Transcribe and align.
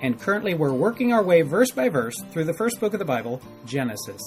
and 0.00 0.20
currently 0.20 0.54
we're 0.54 0.72
working 0.72 1.12
our 1.12 1.22
way 1.22 1.42
verse 1.42 1.70
by 1.70 1.88
verse 1.88 2.14
through 2.30 2.44
the 2.44 2.54
first 2.54 2.80
book 2.80 2.92
of 2.92 2.98
the 2.98 3.04
Bible, 3.04 3.40
Genesis. 3.64 4.20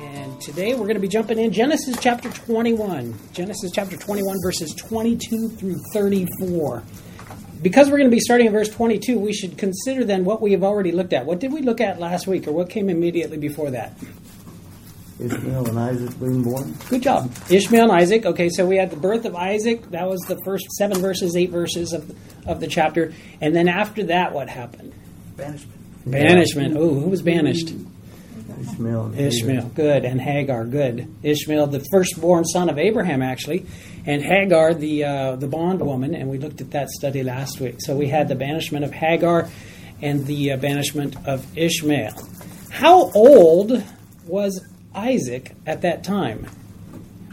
And 0.00 0.40
today 0.40 0.74
we're 0.74 0.84
going 0.84 0.94
to 0.94 1.00
be 1.00 1.08
jumping 1.08 1.38
in 1.38 1.52
Genesis 1.52 1.96
chapter 2.00 2.30
21. 2.30 3.14
Genesis 3.32 3.70
chapter 3.72 3.96
21, 3.96 4.36
verses 4.42 4.74
22 4.74 5.48
through 5.50 5.76
34. 5.92 6.82
Because 7.62 7.88
we're 7.88 7.98
going 7.98 8.10
to 8.10 8.14
be 8.16 8.20
starting 8.20 8.48
in 8.48 8.52
verse 8.52 8.68
22, 8.68 9.20
we 9.20 9.32
should 9.32 9.56
consider 9.56 10.04
then 10.04 10.24
what 10.24 10.42
we 10.42 10.50
have 10.50 10.64
already 10.64 10.90
looked 10.90 11.12
at. 11.12 11.24
What 11.26 11.38
did 11.38 11.52
we 11.52 11.62
look 11.62 11.80
at 11.80 12.00
last 12.00 12.26
week, 12.26 12.48
or 12.48 12.52
what 12.52 12.68
came 12.68 12.90
immediately 12.90 13.38
before 13.38 13.70
that? 13.70 13.96
Ishmael 15.20 15.68
and 15.68 15.78
Isaac 15.78 16.18
being 16.18 16.42
born. 16.42 16.74
Good 16.88 17.02
job. 17.02 17.32
Ishmael 17.50 17.84
and 17.84 17.92
Isaac. 17.92 18.26
Okay, 18.26 18.48
so 18.48 18.66
we 18.66 18.76
had 18.76 18.90
the 18.90 18.96
birth 18.96 19.24
of 19.24 19.36
Isaac. 19.36 19.90
That 19.90 20.08
was 20.08 20.20
the 20.22 20.38
first 20.44 20.70
seven 20.72 21.00
verses, 21.00 21.36
eight 21.36 21.50
verses 21.50 21.92
of, 21.92 22.10
of 22.46 22.60
the 22.60 22.66
chapter. 22.66 23.12
And 23.40 23.54
then 23.54 23.68
after 23.68 24.04
that, 24.04 24.32
what 24.32 24.48
happened? 24.48 24.92
Banishment. 25.36 25.80
Banishment. 26.06 26.76
Oh, 26.76 26.94
who 26.94 27.08
was 27.08 27.22
banished? 27.22 27.72
Ishmael. 28.60 29.06
and 29.06 29.18
Ishmael. 29.20 29.70
Good. 29.74 30.04
And 30.04 30.20
Hagar. 30.20 30.64
Good. 30.64 31.08
Ishmael, 31.22 31.68
the 31.68 31.84
firstborn 31.90 32.44
son 32.44 32.68
of 32.68 32.78
Abraham, 32.78 33.22
actually. 33.22 33.66
And 34.06 34.22
Hagar, 34.22 34.74
the, 34.74 35.04
uh, 35.04 35.36
the 35.36 35.46
bondwoman. 35.46 36.14
And 36.14 36.28
we 36.28 36.38
looked 36.38 36.60
at 36.60 36.70
that 36.72 36.90
study 36.90 37.22
last 37.22 37.60
week. 37.60 37.76
So 37.78 37.96
we 37.96 38.08
had 38.08 38.28
the 38.28 38.34
banishment 38.34 38.84
of 38.84 38.92
Hagar 38.92 39.48
and 40.00 40.26
the 40.26 40.52
uh, 40.52 40.56
banishment 40.56 41.16
of 41.26 41.46
Ishmael. 41.56 42.14
How 42.70 43.10
old 43.12 43.84
was 44.26 44.60
Isaac 44.94 45.54
at 45.66 45.82
that 45.82 46.04
time? 46.04 46.46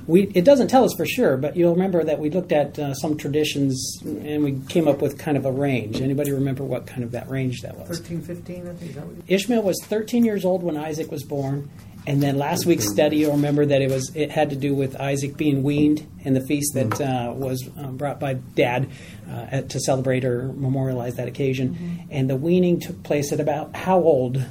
We, 0.08 0.24
it 0.34 0.44
doesn't 0.44 0.70
tell 0.70 0.84
us 0.86 0.94
for 0.98 1.06
sure, 1.06 1.38
but 1.38 1.56
you'll 1.56 1.74
remember 1.74 2.04
that 2.04 2.18
we 2.18 2.32
looked 2.32 2.52
at 2.52 2.80
uh, 2.80 2.96
some 2.96 3.16
traditions 3.16 4.02
and 4.04 4.44
we 4.44 4.60
came 4.68 4.88
up 4.88 5.04
with 5.04 5.20
kind 5.20 5.38
of 5.38 5.46
a 5.46 5.52
range. 5.52 6.02
Anybody 6.02 6.32
remember 6.32 6.64
what 6.64 6.88
kind 6.88 7.04
of 7.04 7.12
that 7.12 7.30
range 7.30 7.62
that 7.62 7.78
was? 7.78 8.00
13, 8.00 8.22
15, 8.22 8.68
I 8.68 8.74
think. 8.74 8.96
That 8.96 9.06
what 9.06 9.24
Ishmael 9.28 9.62
was 9.62 9.80
13 9.84 10.26
years 10.26 10.46
old 10.46 10.64
when 10.64 10.78
Isaac 10.78 11.12
was 11.12 11.24
born, 11.24 11.70
and 12.08 12.24
then 12.24 12.40
last 12.40 12.66
week's 12.66 12.90
study, 12.90 13.18
you'll 13.18 13.34
remember 13.34 13.68
that 13.68 13.84
it 13.84 13.92
was 13.92 14.12
it 14.16 14.32
had 14.32 14.50
to 14.50 14.56
do 14.56 14.74
with 14.74 15.00
Isaac 15.00 15.38
being 15.38 15.62
weaned 15.62 16.08
and 16.26 16.36
the 16.36 16.42
feast 16.42 16.74
that 16.74 17.00
uh, 17.00 17.32
was 17.34 17.70
um, 17.78 17.98
brought 17.98 18.20
by 18.20 18.34
Dad 18.34 18.90
uh, 19.30 19.46
at, 19.52 19.70
to 19.70 19.80
celebrate 19.80 20.26
or 20.26 20.48
memorialize 20.54 21.18
that 21.18 21.28
occasion. 21.28 22.08
And 22.10 22.28
the 22.28 22.36
weaning 22.36 22.80
took 22.80 23.04
place 23.04 23.32
at 23.32 23.40
about 23.40 23.76
how 23.76 23.98
old 24.00 24.44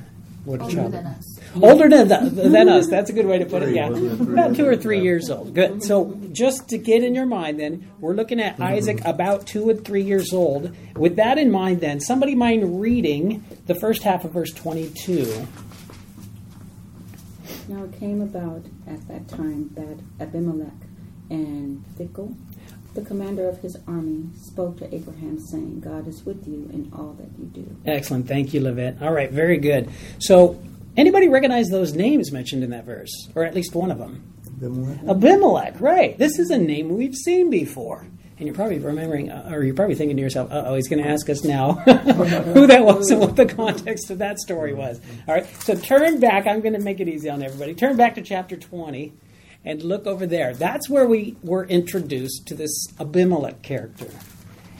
would 0.44 0.60
a 0.60 0.64
Older 0.64 0.76
child? 0.76 0.92
than 0.92 1.06
us. 1.06 1.37
Older 1.62 1.88
than, 1.88 2.34
than 2.34 2.68
us. 2.68 2.88
That's 2.88 3.10
a 3.10 3.12
good 3.12 3.26
way 3.26 3.38
to 3.38 3.46
put 3.46 3.62
it. 3.62 3.74
Yeah, 3.74 3.88
wasn't 3.88 4.12
it? 4.12 4.16
Three 4.24 4.32
about 4.32 4.56
two 4.56 4.66
or 4.66 4.74
three? 4.74 4.82
three 4.82 5.00
years 5.02 5.30
old. 5.30 5.54
Good. 5.54 5.82
So 5.82 6.18
just 6.32 6.68
to 6.68 6.78
get 6.78 7.04
in 7.04 7.14
your 7.14 7.26
mind, 7.26 7.60
then 7.60 7.90
we're 8.00 8.14
looking 8.14 8.40
at 8.40 8.60
Isaac 8.60 9.04
about 9.04 9.46
two 9.46 9.70
and 9.70 9.84
three 9.84 10.02
years 10.02 10.32
old. 10.32 10.74
With 10.96 11.16
that 11.16 11.38
in 11.38 11.50
mind, 11.50 11.80
then 11.80 12.00
somebody 12.00 12.34
mind 12.34 12.80
reading 12.80 13.44
the 13.66 13.74
first 13.74 14.02
half 14.02 14.24
of 14.24 14.32
verse 14.32 14.52
twenty-two. 14.52 15.46
Now 17.68 17.84
it 17.84 17.98
came 17.98 18.22
about 18.22 18.64
at 18.86 19.06
that 19.08 19.28
time 19.28 19.70
that 19.74 19.98
Abimelech 20.20 20.72
and 21.28 21.84
Phicol, 21.98 22.34
the 22.94 23.02
commander 23.02 23.46
of 23.46 23.60
his 23.60 23.76
army, 23.86 24.30
spoke 24.34 24.78
to 24.78 24.94
Abraham, 24.94 25.38
saying, 25.38 25.80
God 25.80 26.08
is 26.08 26.24
with 26.24 26.48
you 26.48 26.70
in 26.72 26.90
all 26.96 27.12
that 27.18 27.28
you 27.38 27.44
do. 27.44 27.76
Excellent. 27.84 28.26
Thank 28.26 28.54
you, 28.54 28.62
Levette. 28.62 29.02
All 29.02 29.12
right, 29.12 29.30
very 29.30 29.58
good. 29.58 29.90
So, 30.18 30.58
anybody 30.98 31.28
recognize 31.28 31.68
those 31.68 31.94
names 31.94 32.30
mentioned 32.32 32.62
in 32.62 32.70
that 32.70 32.84
verse, 32.84 33.28
or 33.34 33.44
at 33.44 33.54
least 33.54 33.74
one 33.74 33.90
of 33.90 33.98
them? 33.98 34.34
Abimelech. 34.46 35.08
Abimelech, 35.08 35.80
right? 35.80 36.18
This 36.18 36.38
is 36.38 36.50
a 36.50 36.58
name 36.58 36.90
we've 36.90 37.14
seen 37.14 37.48
before. 37.48 38.06
And 38.38 38.46
you're 38.46 38.54
probably 38.54 38.78
remembering, 38.78 39.30
uh, 39.30 39.50
or 39.52 39.64
you're 39.64 39.74
probably 39.74 39.96
thinking 39.96 40.16
to 40.16 40.22
yourself, 40.22 40.50
"Oh, 40.52 40.74
he's 40.74 40.86
going 40.86 41.02
to 41.02 41.08
ask 41.08 41.28
us 41.28 41.42
now 41.42 41.72
who 41.74 42.68
that 42.68 42.84
was 42.84 43.10
and 43.10 43.20
what 43.20 43.34
the 43.34 43.46
context 43.46 44.10
of 44.10 44.18
that 44.18 44.38
story 44.38 44.74
was." 44.74 45.00
All 45.26 45.34
right, 45.34 45.46
so 45.62 45.74
turn 45.74 46.20
back. 46.20 46.46
I'm 46.46 46.60
going 46.60 46.74
to 46.74 46.80
make 46.80 47.00
it 47.00 47.08
easy 47.08 47.28
on 47.28 47.42
everybody. 47.42 47.74
Turn 47.74 47.96
back 47.96 48.14
to 48.14 48.22
chapter 48.22 48.56
20 48.56 49.12
and 49.64 49.82
look 49.82 50.06
over 50.06 50.24
there. 50.24 50.54
That's 50.54 50.88
where 50.88 51.06
we 51.06 51.36
were 51.42 51.66
introduced 51.66 52.46
to 52.46 52.54
this 52.54 52.86
Abimelech 53.00 53.62
character. 53.62 54.08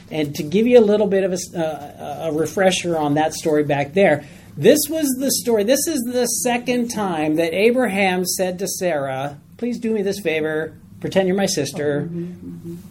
And 0.09 0.33
to 0.35 0.43
give 0.43 0.65
you 0.65 0.79
a 0.79 0.81
little 0.81 1.07
bit 1.07 1.23
of 1.23 1.33
a, 1.33 1.59
uh, 1.59 2.29
a 2.29 2.31
refresher 2.31 2.97
on 2.97 3.15
that 3.15 3.33
story 3.33 3.63
back 3.63 3.93
there, 3.93 4.25
this 4.57 4.79
was 4.89 5.07
the 5.19 5.31
story. 5.31 5.63
This 5.63 5.87
is 5.87 6.01
the 6.01 6.25
second 6.25 6.89
time 6.89 7.35
that 7.35 7.53
Abraham 7.53 8.25
said 8.25 8.59
to 8.59 8.67
Sarah, 8.67 9.39
Please 9.57 9.79
do 9.79 9.91
me 9.93 10.01
this 10.01 10.19
favor, 10.19 10.77
pretend 11.01 11.27
you're 11.27 11.37
my 11.37 11.45
sister. 11.45 12.09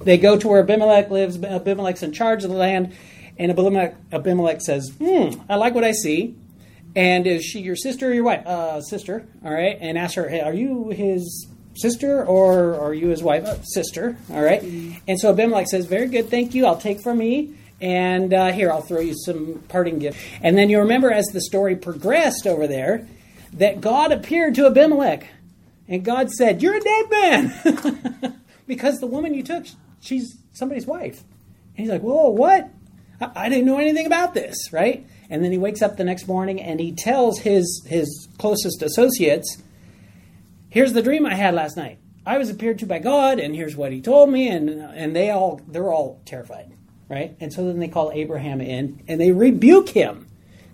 They 0.03 0.19
go 0.19 0.39
to 0.39 0.49
where 0.49 0.61
Abimelech 0.61 1.11
lives. 1.11 1.43
Abimelech's 1.43 2.03
in 2.03 2.13
charge 2.13 2.45
of 2.45 2.51
the 2.51 2.57
land. 2.57 2.95
And 3.39 3.51
Abimelech, 3.51 3.95
Abimelech 4.13 4.61
says, 4.61 4.91
Hmm, 4.99 5.41
I 5.49 5.57
like 5.57 5.75
what 5.75 5.85
I 5.85 5.93
see. 5.93 6.35
And 6.97 7.27
is 7.27 7.45
she 7.45 7.61
your 7.61 7.77
sister 7.77 8.11
or 8.11 8.13
your 8.15 8.25
wife? 8.25 8.47
Uh, 8.47 8.81
sister, 8.81 9.27
all 9.45 9.53
right. 9.53 9.79
And 9.81 9.97
ask 9.99 10.17
her, 10.17 10.29
hey, 10.29 10.41
are 10.41 10.53
you 10.53 10.89
his 10.89 11.47
sister 11.77 12.25
or 12.25 12.75
are 12.75 12.95
you 12.95 13.09
his 13.09 13.23
wife? 13.23 13.45
Uh, 13.45 13.63
sister, 13.63 14.17
all 14.33 14.43
right. 14.43 14.63
And 15.07 15.21
so 15.21 15.31
Abimelech 15.31 15.69
says, 15.69 15.87
very 15.87 16.09
good, 16.09 16.29
thank 16.31 16.55
you. 16.55 16.67
I'll 16.67 16.79
take 16.79 17.01
from 17.03 17.19
me. 17.19 17.55
And 17.81 18.35
uh, 18.35 18.53
here, 18.53 18.71
I'll 18.71 18.83
throw 18.83 19.01
you 19.01 19.15
some 19.15 19.63
parting 19.69 19.99
gift. 19.99 20.19
And 20.43 20.59
then 20.59 20.69
you 20.69 20.81
remember 20.81 21.13
as 21.13 21.27
the 21.27 21.41
story 21.41 21.77
progressed 21.77 22.47
over 22.47 22.67
there 22.67 23.07
that 23.53 23.81
God 23.81 24.13
appeared 24.13 24.55
to 24.57 24.67
Abimelech. 24.67 25.27
And 25.87 26.05
God 26.05 26.31
said, 26.31 26.63
You're 26.63 26.77
a 26.77 26.81
dead 26.81 27.11
man. 27.11 28.41
because 28.67 28.99
the 28.99 29.07
woman 29.07 29.35
you 29.35 29.43
took, 29.43 29.67
she's 30.01 30.37
somebody's 30.53 30.87
wife. 30.87 31.23
And 31.77 31.85
he's 31.85 31.89
like, 31.89 32.03
Whoa, 32.03 32.31
what? 32.31 32.69
I, 33.21 33.31
I 33.35 33.49
didn't 33.49 33.67
know 33.67 33.79
anything 33.79 34.07
about 34.07 34.35
this, 34.35 34.57
right? 34.73 35.07
And 35.31 35.45
then 35.45 35.53
he 35.53 35.59
wakes 35.59 35.83
up 35.83 35.97
the 35.97 36.05
next 36.05 36.27
morning 36.27 36.61
and 36.61 36.81
he 36.81 36.93
tells 36.93 37.41
his, 37.41 37.85
his 37.87 38.29
closest 38.39 38.83
associates, 38.83 39.63
Here's 40.69 40.93
the 40.93 41.03
dream 41.03 41.25
I 41.25 41.35
had 41.35 41.55
last 41.55 41.77
night. 41.77 41.99
I 42.29 42.37
was 42.37 42.51
appeared 42.51 42.79
to 42.81 42.87
by 42.87 42.99
God, 42.99 43.41
and 43.41 43.57
here's 43.57 43.75
what 43.75 43.91
he 43.91 44.03
told 44.03 44.29
me, 44.29 44.49
and 44.49 44.69
and 44.69 45.17
they 45.17 45.31
all 45.31 45.63
they're 45.67 45.91
all 45.91 46.21
terrified, 46.27 46.71
right? 47.09 47.37
And 47.41 47.53
so 47.53 47.65
then 47.65 47.79
they 47.79 47.89
call 47.89 48.11
Abraham 48.13 48.61
in 48.61 49.03
and 49.09 49.21
they 49.21 49.33
rebuke 49.33 49.91
him. 49.91 50.27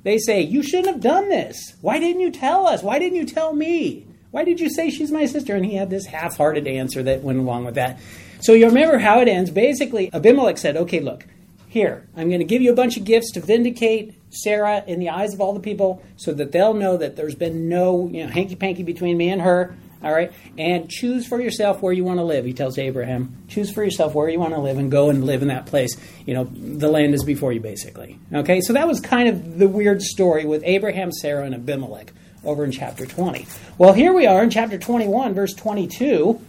They 0.02 0.18
say, 0.18 0.42
You 0.42 0.62
shouldn't 0.62 0.88
have 0.94 1.00
done 1.00 1.28
this. 1.28 1.74
Why 1.80 1.98
didn't 1.98 2.20
you 2.20 2.30
tell 2.30 2.66
us? 2.66 2.82
Why 2.82 2.98
didn't 2.98 3.16
you 3.16 3.26
tell 3.26 3.52
me? 3.52 4.06
Why 4.30 4.44
did 4.44 4.60
you 4.60 4.68
say 4.68 4.90
she's 4.90 5.12
my 5.12 5.26
sister? 5.26 5.54
And 5.54 5.64
he 5.64 5.76
had 5.76 5.90
this 5.90 6.06
half 6.06 6.36
hearted 6.36 6.66
answer 6.66 7.02
that 7.04 7.22
went 7.22 7.38
along 7.38 7.64
with 7.64 7.76
that. 7.76 8.00
So 8.40 8.52
you 8.52 8.66
remember 8.66 8.98
how 8.98 9.20
it 9.20 9.28
ends. 9.28 9.50
Basically, 9.50 10.12
Abimelech 10.12 10.58
said, 10.58 10.76
Okay, 10.76 11.00
look, 11.00 11.26
here, 11.68 12.06
I'm 12.16 12.28
going 12.28 12.40
to 12.40 12.44
give 12.44 12.62
you 12.62 12.70
a 12.70 12.76
bunch 12.76 12.96
of 12.96 13.04
gifts 13.04 13.32
to 13.32 13.40
vindicate 13.40 14.14
Sarah 14.30 14.84
in 14.86 15.00
the 15.00 15.10
eyes 15.10 15.34
of 15.34 15.40
all 15.40 15.52
the 15.52 15.60
people 15.60 16.02
so 16.16 16.32
that 16.34 16.52
they'll 16.52 16.74
know 16.74 16.96
that 16.96 17.16
there's 17.16 17.34
been 17.34 17.68
no 17.68 18.08
you 18.08 18.24
know, 18.24 18.30
hanky 18.30 18.54
panky 18.54 18.82
between 18.82 19.16
me 19.16 19.30
and 19.30 19.40
her. 19.40 19.74
All 20.03 20.12
right. 20.12 20.32
And 20.59 20.88
choose 20.91 21.26
for 21.26 21.41
yourself 21.41 21.82
where 21.82 21.93
you 21.93 22.05
want 22.05 22.19
to 22.19 22.25
live, 22.25 22.44
he 22.44 22.52
tells 22.52 22.79
Abraham. 22.79 23.37
Choose 23.49 23.73
for 23.73 23.82
yourself 23.82 24.14
where 24.14 24.29
you 24.29 24.38
want 24.38 24.55
to 24.55 24.61
live 24.61 24.79
and 24.79 24.91
go 24.91 25.11
and 25.11 25.25
live 25.25 25.43
in 25.43 25.49
that 25.49 25.67
place. 25.67 25.96
You 26.26 26.35
know, 26.35 26.44
the 26.44 26.88
land 26.88 27.14
is 27.14 27.25
before 27.25 27.52
you, 27.52 27.61
basically. 27.61 28.19
Okay. 28.32 28.61
So 28.61 28.73
that 28.75 28.87
was 28.87 29.00
kind 29.00 29.29
of 29.29 29.58
the 29.58 29.69
weird 29.69 30.02
story 30.02 30.44
with 30.44 30.62
Abraham, 30.64 31.12
Sarah, 31.12 31.44
and 31.44 31.55
Abimelech 31.55 32.12
over 32.44 32.64
in 32.64 32.70
chapter 32.70 33.06
20. 33.06 33.46
Well, 33.79 33.93
here 33.93 34.12
we 34.12 34.26
are 34.26 34.43
in 34.43 34.50
chapter 34.50 34.79
21, 34.79 35.35
verse 35.35 35.55
22, 35.55 36.40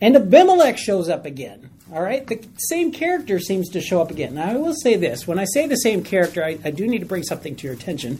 and 0.00 0.16
Abimelech 0.16 0.78
shows 0.78 1.08
up 1.08 1.26
again. 1.26 1.70
All 1.92 2.02
right, 2.02 2.26
the 2.26 2.42
same 2.56 2.92
character 2.92 3.38
seems 3.38 3.68
to 3.70 3.80
show 3.80 4.00
up 4.00 4.10
again. 4.10 4.34
Now, 4.34 4.48
I 4.48 4.56
will 4.56 4.74
say 4.74 4.96
this: 4.96 5.28
when 5.28 5.38
I 5.38 5.44
say 5.44 5.66
the 5.66 5.76
same 5.76 6.02
character, 6.02 6.42
I, 6.42 6.58
I 6.64 6.70
do 6.70 6.86
need 6.88 7.00
to 7.00 7.06
bring 7.06 7.22
something 7.22 7.54
to 7.56 7.66
your 7.66 7.74
attention. 7.74 8.18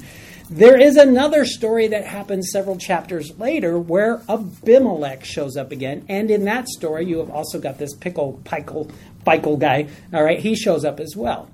There 0.51 0.79
is 0.79 0.97
another 0.97 1.47
story 1.47 1.89
that 1.89 2.05
happens 2.05 2.51
several 2.53 2.77
chapters 2.77 3.33
later 3.39 3.79
where 3.79 4.21
Abimelech 4.29 5.25
shows 5.25 5.57
up 5.57 5.73
again, 5.73 6.05
and 6.09 6.31
in 6.31 6.45
that 6.45 6.69
story, 6.69 7.07
you 7.07 7.19
have 7.19 7.31
also 7.31 7.59
got 7.59 7.79
this 7.79 7.95
pickle, 7.95 8.41
pickle, 8.45 8.91
pickle 9.25 9.57
guy. 9.57 9.89
All 10.13 10.23
right, 10.23 10.39
he 10.39 10.55
shows 10.55 10.85
up 10.85 11.01
as 11.01 11.17
well. 11.17 11.49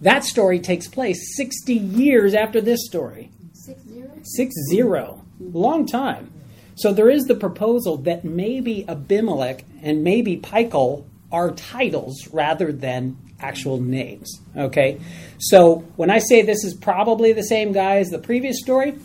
That 0.00 0.22
story 0.22 0.60
takes 0.60 0.86
place 0.86 1.36
60 1.36 1.74
years 1.74 2.34
after 2.34 2.60
this 2.60 2.86
story. 2.86 3.30
Six 3.52 3.82
zero? 3.82 4.10
Six 4.22 4.54
zero. 4.70 5.24
Long 5.40 5.84
time. 5.84 6.32
So 6.76 6.92
there 6.92 7.10
is 7.10 7.24
the 7.24 7.34
proposal 7.34 7.96
that 7.98 8.24
maybe 8.24 8.88
Abimelech 8.88 9.64
and 9.82 10.04
maybe 10.04 10.36
Pikel 10.36 11.06
are 11.32 11.50
titles 11.52 12.28
rather 12.32 12.72
than 12.72 13.16
actual 13.40 13.80
names. 13.80 14.40
Okay? 14.56 15.00
So 15.38 15.84
when 15.96 16.10
I 16.10 16.18
say 16.18 16.42
this 16.42 16.64
is 16.64 16.74
probably 16.74 17.32
the 17.32 17.42
same 17.42 17.72
guy 17.72 17.96
as 17.96 18.08
the 18.08 18.18
previous 18.18 18.60
story, 18.60 18.98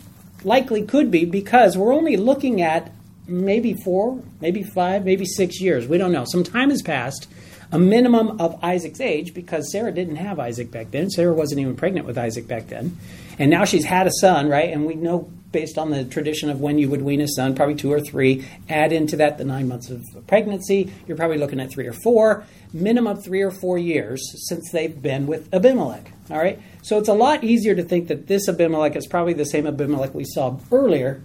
likely 0.44 0.82
could 0.82 1.10
be 1.10 1.24
because 1.24 1.76
we're 1.76 1.92
only 1.92 2.16
looking 2.16 2.62
at 2.62 2.90
maybe 3.26 3.74
four, 3.74 4.22
maybe 4.40 4.62
five, 4.62 5.04
maybe 5.04 5.24
six 5.24 5.60
years. 5.60 5.86
We 5.86 5.98
don't 5.98 6.12
know. 6.12 6.24
Some 6.24 6.44
time 6.44 6.70
has 6.70 6.82
passed, 6.82 7.28
a 7.70 7.78
minimum 7.78 8.40
of 8.40 8.62
Isaac's 8.62 9.00
age, 9.00 9.32
because 9.34 9.70
Sarah 9.70 9.92
didn't 9.92 10.16
have 10.16 10.38
Isaac 10.38 10.70
back 10.70 10.90
then. 10.90 11.10
Sarah 11.10 11.32
wasn't 11.32 11.60
even 11.60 11.76
pregnant 11.76 12.06
with 12.06 12.18
Isaac 12.18 12.46
back 12.46 12.68
then. 12.68 12.98
And 13.38 13.50
now 13.50 13.64
she's 13.64 13.84
had 13.84 14.06
a 14.06 14.12
son, 14.20 14.48
right? 14.48 14.70
And 14.70 14.84
we 14.86 14.94
know 14.94 15.30
based 15.52 15.78
on 15.78 15.90
the 15.90 16.04
tradition 16.04 16.50
of 16.50 16.60
when 16.60 16.78
you 16.78 16.88
would 16.88 17.02
wean 17.02 17.20
a 17.20 17.28
son, 17.28 17.54
probably 17.54 17.74
two 17.74 17.92
or 17.92 18.00
three. 18.00 18.46
Add 18.68 18.92
into 18.92 19.16
that 19.16 19.38
the 19.38 19.44
nine 19.44 19.68
months 19.68 19.90
of 19.90 20.02
pregnancy. 20.26 20.92
You're 21.06 21.16
probably 21.16 21.38
looking 21.38 21.60
at 21.60 21.70
three 21.70 21.86
or 21.86 21.92
four, 21.92 22.44
minimum 22.72 23.18
three 23.18 23.42
or 23.42 23.50
four 23.50 23.78
years 23.78 24.22
since 24.48 24.70
they've 24.72 25.00
been 25.00 25.26
with 25.26 25.52
Abimelech. 25.54 26.12
All 26.30 26.38
right? 26.38 26.60
So 26.82 26.98
it's 26.98 27.08
a 27.08 27.14
lot 27.14 27.44
easier 27.44 27.74
to 27.74 27.82
think 27.82 28.08
that 28.08 28.26
this 28.26 28.48
Abimelech 28.48 28.96
is 28.96 29.06
probably 29.06 29.34
the 29.34 29.46
same 29.46 29.66
Abimelech 29.66 30.14
we 30.14 30.24
saw 30.24 30.58
earlier 30.70 31.22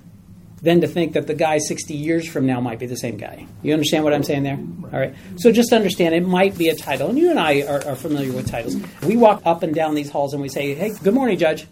than 0.62 0.81
to 0.81 0.88
think 0.88 1.13
that 1.13 1.27
the 1.27 1.35
guy 1.35 1.59
60 1.59 1.94
years 1.94 2.27
from 2.27 2.45
now 2.45 2.59
might 2.59 2.79
be 2.79 2.88
the 2.88 2.97
same 2.97 3.18
guy. 3.18 3.45
You 3.62 3.74
understand 3.74 4.03
what 4.03 4.13
I'm 4.13 4.24
saying 4.24 4.44
there? 4.44 4.57
All 4.91 5.00
right. 5.00 5.13
So 5.38 5.51
just 5.51 5.71
understand 5.71 6.15
it 6.15 6.25
might 6.25 6.57
be 6.57 6.69
a 6.69 6.75
title. 6.75 7.09
And 7.09 7.18
you 7.18 7.29
and 7.29 7.39
I 7.39 7.62
are, 7.62 7.85
are 7.85 7.95
familiar 7.95 8.31
with 8.33 8.50
titles. 8.50 8.75
We 9.03 9.18
walk 9.18 9.41
up 9.45 9.62
and 9.62 9.74
down 9.74 9.94
these 9.94 10.09
halls 10.09 10.33
and 10.33 10.41
we 10.41 10.50
say, 10.50 10.74
hey, 10.74 10.94
good 11.03 11.13
morning, 11.13 11.38
Judge. 11.38 11.68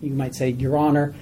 You 0.00 0.10
might 0.10 0.34
say, 0.34 0.50
Your 0.50 0.76
Honor. 0.76 1.14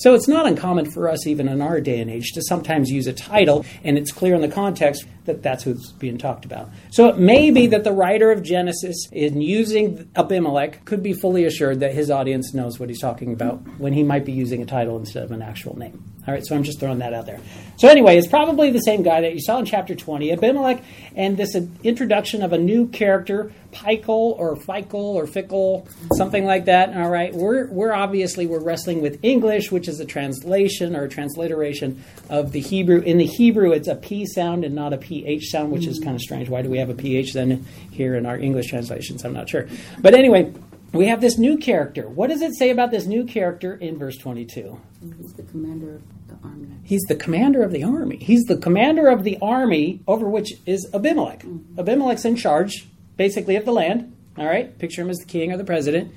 So 0.00 0.14
it's 0.14 0.26
not 0.26 0.46
uncommon 0.46 0.90
for 0.90 1.10
us, 1.10 1.26
even 1.26 1.46
in 1.46 1.60
our 1.60 1.78
day 1.78 2.00
and 2.00 2.10
age, 2.10 2.32
to 2.32 2.40
sometimes 2.40 2.88
use 2.88 3.06
a 3.06 3.12
title, 3.12 3.66
and 3.84 3.98
it's 3.98 4.10
clear 4.10 4.34
in 4.34 4.40
the 4.40 4.48
context 4.48 5.04
that 5.30 5.42
that's 5.42 5.62
who's 5.62 5.92
being 5.92 6.18
talked 6.18 6.44
about. 6.44 6.70
So 6.90 7.08
it 7.08 7.18
may 7.18 7.50
be 7.50 7.68
that 7.68 7.84
the 7.84 7.92
writer 7.92 8.30
of 8.30 8.42
Genesis, 8.42 9.08
in 9.12 9.40
using 9.40 10.10
Abimelech, 10.16 10.84
could 10.84 11.02
be 11.02 11.12
fully 11.12 11.44
assured 11.44 11.80
that 11.80 11.94
his 11.94 12.10
audience 12.10 12.52
knows 12.52 12.80
what 12.80 12.88
he's 12.88 13.00
talking 13.00 13.32
about 13.32 13.58
when 13.78 13.92
he 13.92 14.02
might 14.02 14.24
be 14.24 14.32
using 14.32 14.62
a 14.62 14.66
title 14.66 14.98
instead 14.98 15.22
of 15.22 15.30
an 15.30 15.42
actual 15.42 15.78
name. 15.78 16.02
All 16.26 16.34
right, 16.34 16.44
so 16.44 16.54
I'm 16.54 16.64
just 16.64 16.80
throwing 16.80 16.98
that 16.98 17.14
out 17.14 17.24
there. 17.24 17.40
So 17.78 17.88
anyway, 17.88 18.18
it's 18.18 18.26
probably 18.26 18.70
the 18.70 18.80
same 18.80 19.02
guy 19.02 19.22
that 19.22 19.32
you 19.32 19.40
saw 19.40 19.58
in 19.58 19.64
chapter 19.64 19.94
20, 19.94 20.32
Abimelech, 20.32 20.84
and 21.16 21.36
this 21.36 21.56
introduction 21.82 22.42
of 22.42 22.52
a 22.52 22.58
new 22.58 22.88
character, 22.88 23.52
Pikel 23.72 24.38
or 24.38 24.54
Fikel 24.54 24.94
or 24.94 25.26
Fickle, 25.26 25.88
something 26.14 26.44
like 26.44 26.66
that. 26.66 26.94
All 26.94 27.08
right, 27.08 27.32
we're 27.32 27.68
we're 27.68 27.92
obviously 27.92 28.46
we're 28.46 28.62
wrestling 28.62 29.00
with 29.00 29.18
English, 29.22 29.72
which 29.72 29.88
is 29.88 29.98
a 29.98 30.04
translation 30.04 30.94
or 30.94 31.04
a 31.04 31.08
transliteration 31.08 32.04
of 32.28 32.52
the 32.52 32.60
Hebrew. 32.60 33.00
In 33.00 33.16
the 33.16 33.26
Hebrew, 33.26 33.72
it's 33.72 33.88
a 33.88 33.94
P 33.94 34.26
sound 34.26 34.64
and 34.64 34.74
not 34.74 34.92
a 34.92 34.98
PH 35.22 35.50
sound, 35.50 35.72
which 35.72 35.86
is 35.86 35.98
kind 35.98 36.14
of 36.14 36.22
strange. 36.22 36.48
Why 36.48 36.62
do 36.62 36.70
we 36.70 36.78
have 36.78 36.90
a 36.90 36.94
PH 36.94 37.32
then 37.32 37.64
here 37.90 38.14
in 38.14 38.26
our 38.26 38.38
English 38.38 38.68
translations? 38.68 39.24
I'm 39.24 39.32
not 39.32 39.48
sure. 39.48 39.68
But 40.00 40.14
anyway, 40.14 40.52
we 40.92 41.06
have 41.06 41.20
this 41.20 41.38
new 41.38 41.56
character. 41.56 42.08
What 42.08 42.30
does 42.30 42.42
it 42.42 42.54
say 42.54 42.70
about 42.70 42.90
this 42.90 43.06
new 43.06 43.24
character 43.24 43.74
in 43.74 43.98
verse 43.98 44.16
22? 44.16 44.80
He's 45.18 45.32
the 45.34 45.42
commander 45.42 45.96
of 45.96 46.28
the 46.28 46.48
army. 46.48 46.68
He's 46.82 47.02
the 47.02 47.14
commander 47.14 47.62
of 47.62 47.72
the 47.72 47.84
army. 47.84 48.16
He's 48.16 48.44
the 48.44 48.56
commander 48.56 49.08
of 49.08 49.22
the 49.24 49.38
army 49.40 50.00
over 50.06 50.28
which 50.28 50.54
is 50.66 50.88
Abimelech. 50.92 51.40
Mm-hmm. 51.40 51.78
Abimelech's 51.78 52.24
in 52.24 52.36
charge, 52.36 52.88
basically, 53.16 53.56
of 53.56 53.64
the 53.64 53.72
land. 53.72 54.16
All 54.36 54.46
right? 54.46 54.76
Picture 54.78 55.02
him 55.02 55.10
as 55.10 55.18
the 55.18 55.26
king 55.26 55.52
or 55.52 55.56
the 55.56 55.64
president. 55.64 56.12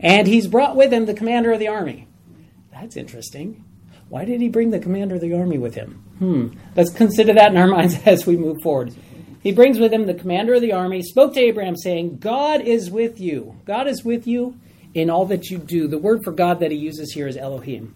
And 0.00 0.26
he's 0.26 0.46
brought 0.46 0.76
with 0.76 0.92
him 0.92 1.06
the 1.06 1.14
commander 1.14 1.52
of 1.52 1.58
the 1.58 1.68
army. 1.68 2.08
That's 2.72 2.96
interesting. 2.96 3.64
Why 4.10 4.24
did 4.24 4.40
he 4.40 4.48
bring 4.48 4.70
the 4.70 4.80
commander 4.80 5.14
of 5.14 5.20
the 5.20 5.34
army 5.34 5.56
with 5.56 5.76
him? 5.76 6.02
Hmm. 6.18 6.48
Let's 6.74 6.90
consider 6.90 7.32
that 7.34 7.52
in 7.52 7.56
our 7.56 7.66
minds 7.78 7.96
as 8.04 8.26
we 8.26 8.36
move 8.36 8.58
forward. 8.60 8.92
He 9.40 9.52
brings 9.52 9.78
with 9.78 9.92
him 9.92 10.04
the 10.04 10.14
commander 10.14 10.52
of 10.52 10.60
the 10.60 10.72
army, 10.72 11.00
spoke 11.02 11.32
to 11.34 11.40
Abraham, 11.40 11.76
saying, 11.76 12.18
God 12.18 12.60
is 12.60 12.90
with 12.90 13.20
you. 13.20 13.56
God 13.64 13.86
is 13.86 14.04
with 14.04 14.26
you 14.26 14.58
in 14.94 15.10
all 15.10 15.26
that 15.26 15.48
you 15.48 15.58
do. 15.58 15.86
The 15.86 15.96
word 15.96 16.20
for 16.24 16.32
God 16.32 16.58
that 16.58 16.72
he 16.72 16.76
uses 16.76 17.12
here 17.12 17.28
is 17.28 17.36
Elohim. 17.36 17.94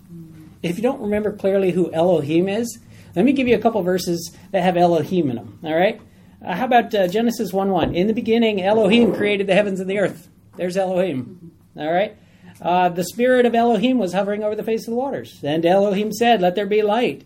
If 0.62 0.76
you 0.76 0.82
don't 0.84 1.02
remember 1.02 1.32
clearly 1.32 1.72
who 1.72 1.92
Elohim 1.92 2.48
is, 2.48 2.78
let 3.16 3.24
me 3.24 3.32
give 3.32 3.48
you 3.48 3.56
a 3.56 3.60
couple 3.60 3.82
verses 3.82 4.34
that 4.52 4.62
have 4.62 4.76
Elohim 4.76 5.30
in 5.30 5.36
them. 5.36 5.58
All 5.64 5.74
right? 5.74 6.00
Uh, 6.44 6.54
how 6.54 6.64
about 6.64 6.94
uh, 6.94 7.08
Genesis 7.08 7.52
1 7.52 7.70
1? 7.70 7.94
In 7.94 8.06
the 8.06 8.14
beginning, 8.14 8.62
Elohim 8.62 9.14
created 9.14 9.48
the 9.48 9.54
heavens 9.54 9.80
and 9.80 9.90
the 9.90 9.98
earth. 9.98 10.28
There's 10.56 10.76
Elohim. 10.76 11.52
All 11.76 11.92
right? 11.92 12.16
Uh, 12.60 12.88
the 12.88 13.04
spirit 13.04 13.46
of 13.46 13.54
Elohim 13.54 13.98
was 13.98 14.12
hovering 14.12 14.42
over 14.42 14.54
the 14.54 14.62
face 14.62 14.86
of 14.86 14.92
the 14.92 14.98
waters. 14.98 15.40
And 15.42 15.66
Elohim 15.66 16.12
said, 16.12 16.40
Let 16.40 16.54
there 16.54 16.66
be 16.66 16.82
light. 16.82 17.24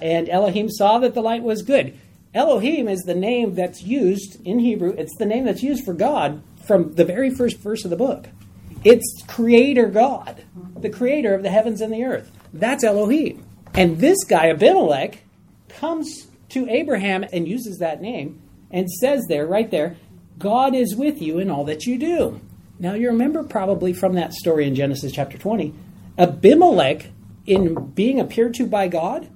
And 0.00 0.28
Elohim 0.28 0.68
saw 0.68 0.98
that 0.98 1.14
the 1.14 1.22
light 1.22 1.42
was 1.42 1.62
good. 1.62 1.96
Elohim 2.34 2.88
is 2.88 3.02
the 3.02 3.14
name 3.14 3.54
that's 3.54 3.82
used 3.82 4.44
in 4.44 4.58
Hebrew, 4.58 4.94
it's 4.98 5.16
the 5.18 5.26
name 5.26 5.44
that's 5.44 5.62
used 5.62 5.84
for 5.84 5.94
God 5.94 6.42
from 6.66 6.94
the 6.94 7.04
very 7.04 7.30
first 7.30 7.58
verse 7.58 7.84
of 7.84 7.90
the 7.90 7.96
book. 7.96 8.28
It's 8.82 9.22
Creator 9.26 9.86
God, 9.86 10.44
the 10.76 10.90
creator 10.90 11.34
of 11.34 11.42
the 11.42 11.50
heavens 11.50 11.80
and 11.80 11.92
the 11.92 12.04
earth. 12.04 12.30
That's 12.52 12.84
Elohim. 12.84 13.44
And 13.72 13.98
this 13.98 14.24
guy, 14.24 14.50
Abimelech, 14.50 15.22
comes 15.68 16.26
to 16.50 16.68
Abraham 16.68 17.24
and 17.32 17.48
uses 17.48 17.78
that 17.78 18.02
name 18.02 18.40
and 18.70 18.90
says 18.90 19.24
there, 19.28 19.46
right 19.46 19.70
there, 19.70 19.96
God 20.38 20.74
is 20.74 20.96
with 20.96 21.22
you 21.22 21.38
in 21.38 21.50
all 21.50 21.64
that 21.64 21.86
you 21.86 21.98
do. 21.98 22.40
Now, 22.78 22.94
you 22.94 23.08
remember 23.08 23.44
probably 23.44 23.92
from 23.92 24.14
that 24.14 24.32
story 24.32 24.66
in 24.66 24.74
Genesis 24.74 25.12
chapter 25.12 25.38
20, 25.38 25.72
Abimelech, 26.18 27.06
in 27.46 27.90
being 27.90 28.18
appeared 28.18 28.54
to 28.54 28.66
by 28.66 28.88
God, 28.88 29.28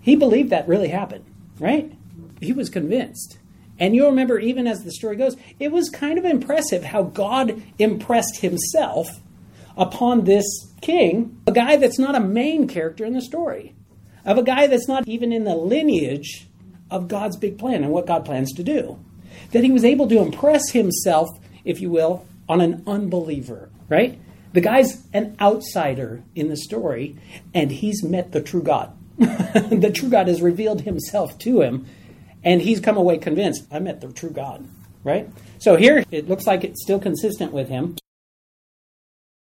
he 0.00 0.16
believed 0.16 0.50
that 0.50 0.68
really 0.68 0.88
happened, 0.88 1.24
right? 1.58 1.92
He 2.40 2.52
was 2.52 2.70
convinced. 2.70 3.38
And 3.78 3.94
you'll 3.94 4.10
remember, 4.10 4.38
even 4.38 4.66
as 4.66 4.84
the 4.84 4.92
story 4.92 5.16
goes, 5.16 5.36
it 5.58 5.72
was 5.72 5.90
kind 5.90 6.18
of 6.18 6.24
impressive 6.24 6.84
how 6.84 7.02
God 7.02 7.62
impressed 7.78 8.40
himself 8.40 9.20
upon 9.76 10.24
this 10.24 10.44
king, 10.80 11.40
a 11.46 11.52
guy 11.52 11.76
that's 11.76 11.98
not 11.98 12.14
a 12.14 12.20
main 12.20 12.68
character 12.68 13.04
in 13.04 13.12
the 13.12 13.22
story, 13.22 13.74
of 14.24 14.38
a 14.38 14.42
guy 14.42 14.66
that's 14.66 14.88
not 14.88 15.06
even 15.08 15.32
in 15.32 15.44
the 15.44 15.54
lineage 15.54 16.48
of 16.90 17.08
God's 17.08 17.36
big 17.36 17.58
plan 17.58 17.82
and 17.82 17.92
what 17.92 18.06
God 18.06 18.24
plans 18.24 18.52
to 18.52 18.62
do. 18.62 18.98
That 19.52 19.64
he 19.64 19.70
was 19.70 19.84
able 19.84 20.08
to 20.08 20.20
impress 20.20 20.70
himself, 20.70 21.28
if 21.64 21.80
you 21.80 21.90
will, 21.90 22.26
on 22.48 22.60
an 22.60 22.82
unbeliever, 22.86 23.70
right? 23.88 24.20
The 24.52 24.60
guy's 24.60 25.06
an 25.12 25.36
outsider 25.40 26.22
in 26.34 26.48
the 26.48 26.56
story, 26.56 27.16
and 27.54 27.70
he's 27.70 28.02
met 28.04 28.32
the 28.32 28.40
true 28.40 28.62
God. 28.62 28.96
the 29.18 29.92
true 29.94 30.08
God 30.08 30.28
has 30.28 30.42
revealed 30.42 30.82
himself 30.82 31.38
to 31.40 31.62
him 31.62 31.86
and 32.44 32.60
he's 32.60 32.80
come 32.80 32.96
away 32.96 33.18
convinced, 33.18 33.66
I 33.70 33.78
met 33.78 34.00
the 34.00 34.12
true 34.12 34.30
God, 34.30 34.66
right? 35.04 35.28
So 35.58 35.76
here 35.76 36.04
it 36.10 36.28
looks 36.28 36.46
like 36.46 36.64
it's 36.64 36.82
still 36.82 36.98
consistent 36.98 37.52
with 37.52 37.68
him. 37.68 37.96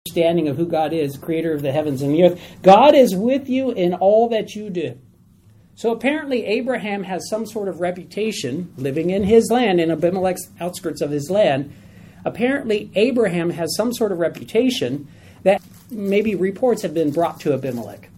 Understanding 0.07 0.47
of 0.47 0.57
who 0.57 0.67
God 0.67 0.93
is, 0.93 1.17
creator 1.17 1.53
of 1.53 1.61
the 1.61 1.71
heavens 1.71 2.01
and 2.01 2.13
the 2.13 2.23
earth. 2.23 2.41
God 2.61 2.95
is 2.95 3.15
with 3.15 3.49
you 3.49 3.71
in 3.71 3.93
all 3.93 4.29
that 4.29 4.55
you 4.55 4.69
do. 4.69 4.99
So 5.75 5.91
apparently, 5.91 6.45
Abraham 6.45 7.03
has 7.03 7.27
some 7.29 7.45
sort 7.45 7.67
of 7.67 7.79
reputation 7.79 8.73
living 8.77 9.09
in 9.09 9.23
his 9.23 9.49
land, 9.49 9.79
in 9.79 9.89
Abimelech's 9.89 10.49
outskirts 10.59 11.01
of 11.01 11.11
his 11.11 11.31
land. 11.31 11.73
Apparently, 12.25 12.91
Abraham 12.95 13.51
has 13.51 13.75
some 13.75 13.93
sort 13.93 14.11
of 14.11 14.19
reputation 14.19 15.07
that 15.43 15.61
maybe 15.89 16.35
reports 16.35 16.81
have 16.83 16.93
been 16.93 17.11
brought 17.11 17.39
to 17.41 17.53
Abimelech 17.53 18.09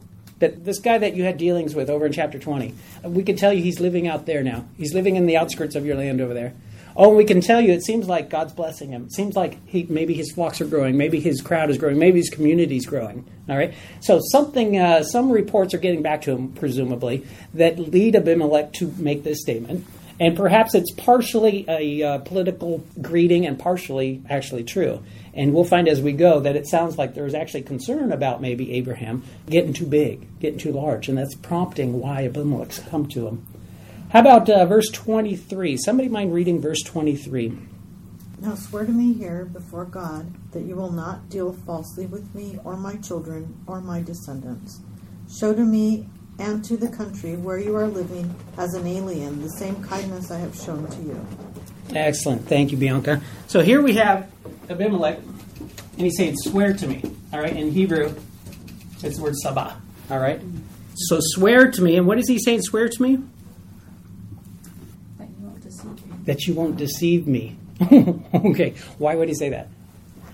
that 0.43 0.65
this 0.65 0.79
guy 0.79 0.97
that 0.97 1.15
you 1.15 1.23
had 1.23 1.37
dealings 1.37 1.73
with 1.73 1.89
over 1.89 2.05
in 2.05 2.11
chapter 2.11 2.37
20, 2.37 2.75
we 3.03 3.23
can 3.23 3.37
tell 3.37 3.53
you 3.53 3.63
he's 3.63 3.79
living 3.79 4.09
out 4.09 4.25
there 4.25 4.43
now. 4.43 4.65
He's 4.77 4.93
living 4.93 5.15
in 5.15 5.25
the 5.25 5.37
outskirts 5.37 5.73
of 5.75 5.85
your 5.85 5.95
land 5.95 6.19
over 6.19 6.33
there. 6.33 6.53
Oh, 6.97 7.15
we 7.15 7.23
can 7.23 7.39
tell 7.39 7.61
you 7.61 7.71
it 7.71 7.83
seems 7.83 8.07
like 8.07 8.29
God's 8.29 8.51
blessing 8.51 8.91
him. 8.91 9.05
It 9.05 9.13
seems 9.13 9.35
like 9.35 9.65
he, 9.67 9.83
maybe 9.89 10.13
his 10.13 10.33
flocks 10.33 10.59
are 10.59 10.65
growing, 10.65 10.97
maybe 10.97 11.21
his 11.21 11.41
crowd 11.41 11.69
is 11.69 11.77
growing, 11.77 11.97
maybe 11.97 12.19
his 12.19 12.29
community 12.29 12.75
is 12.75 12.85
growing. 12.85 13.25
All 13.49 13.57
right. 13.57 13.73
So 14.01 14.19
something, 14.31 14.77
uh, 14.77 15.03
some 15.03 15.31
reports 15.31 15.73
are 15.73 15.79
getting 15.79 16.01
back 16.01 16.21
to 16.23 16.31
him, 16.31 16.51
presumably, 16.51 17.25
that 17.53 17.79
lead 17.79 18.15
Abimelech 18.15 18.73
to 18.73 18.93
make 18.97 19.23
this 19.23 19.39
statement. 19.41 19.87
And 20.19 20.37
perhaps 20.37 20.75
it's 20.75 20.91
partially 20.91 21.65
a 21.67 22.03
uh, 22.03 22.17
political 22.19 22.85
greeting 23.01 23.45
and 23.45 23.57
partially 23.57 24.21
actually 24.29 24.63
true. 24.63 25.03
And 25.33 25.53
we'll 25.53 25.63
find 25.63 25.87
as 25.87 26.01
we 26.01 26.13
go 26.13 26.39
that 26.41 26.55
it 26.55 26.67
sounds 26.67 26.97
like 26.97 27.15
there's 27.15 27.33
actually 27.33 27.63
concern 27.63 28.11
about 28.11 28.41
maybe 28.41 28.73
Abraham 28.73 29.23
getting 29.49 29.73
too 29.73 29.87
big, 29.87 30.39
getting 30.39 30.59
too 30.59 30.71
large, 30.71 31.09
and 31.09 31.17
that's 31.17 31.35
prompting 31.35 31.99
why 31.99 32.25
Abimelech's 32.25 32.79
come 32.79 33.07
to 33.09 33.27
him. 33.27 33.45
How 34.09 34.19
about 34.19 34.47
uh, 34.47 34.65
verse 34.65 34.91
23? 34.91 35.77
Somebody 35.77 36.07
mind 36.07 36.33
reading 36.33 36.61
verse 36.61 36.83
23? 36.83 37.57
Now 38.41 38.55
swear 38.55 38.85
to 38.85 38.91
me 38.91 39.13
here 39.13 39.45
before 39.45 39.85
God 39.85 40.31
that 40.51 40.63
you 40.63 40.75
will 40.75 40.91
not 40.91 41.29
deal 41.29 41.53
falsely 41.53 42.05
with 42.05 42.35
me 42.35 42.59
or 42.63 42.75
my 42.75 42.97
children 42.97 43.57
or 43.65 43.81
my 43.81 44.03
descendants. 44.03 44.81
Show 45.33 45.55
to 45.55 45.63
me 45.63 46.09
and 46.39 46.63
to 46.65 46.77
the 46.77 46.87
country 46.87 47.35
where 47.35 47.59
you 47.59 47.75
are 47.75 47.87
living 47.87 48.33
as 48.57 48.73
an 48.73 48.87
alien 48.87 49.41
the 49.41 49.49
same 49.49 49.81
kindness 49.83 50.31
I 50.31 50.39
have 50.39 50.55
shown 50.55 50.87
to 50.87 51.01
you. 51.01 51.25
Excellent. 51.95 52.47
Thank 52.47 52.71
you, 52.71 52.77
Bianca. 52.77 53.21
So 53.47 53.61
here 53.61 53.81
we 53.81 53.93
have 53.95 54.31
Abimelech, 54.69 55.19
and 55.19 56.01
he's 56.01 56.17
saying, 56.17 56.35
Swear 56.37 56.73
to 56.73 56.87
me. 56.87 57.01
All 57.31 57.39
right. 57.39 57.55
In 57.55 57.71
Hebrew, 57.71 58.13
it's 59.03 59.17
the 59.17 59.23
word 59.23 59.35
sabah. 59.43 59.75
All 60.09 60.19
right. 60.19 60.41
So 60.95 61.17
swear 61.21 61.71
to 61.71 61.81
me. 61.81 61.97
And 61.97 62.07
what 62.07 62.19
is 62.19 62.27
he 62.27 62.39
saying? 62.39 62.61
Swear 62.61 62.87
to 62.89 63.01
me? 63.01 63.19
That 65.17 65.27
you 65.27 65.43
won't 65.43 65.61
deceive 65.63 66.07
me. 66.07 66.17
that 66.25 66.47
you 66.47 66.53
won't 66.53 66.77
deceive 66.77 67.27
me. 67.27 67.57
okay, 68.33 68.75
why 68.97 69.15
would 69.15 69.27
he 69.27 69.33
say 69.35 69.49
that? 69.49 69.67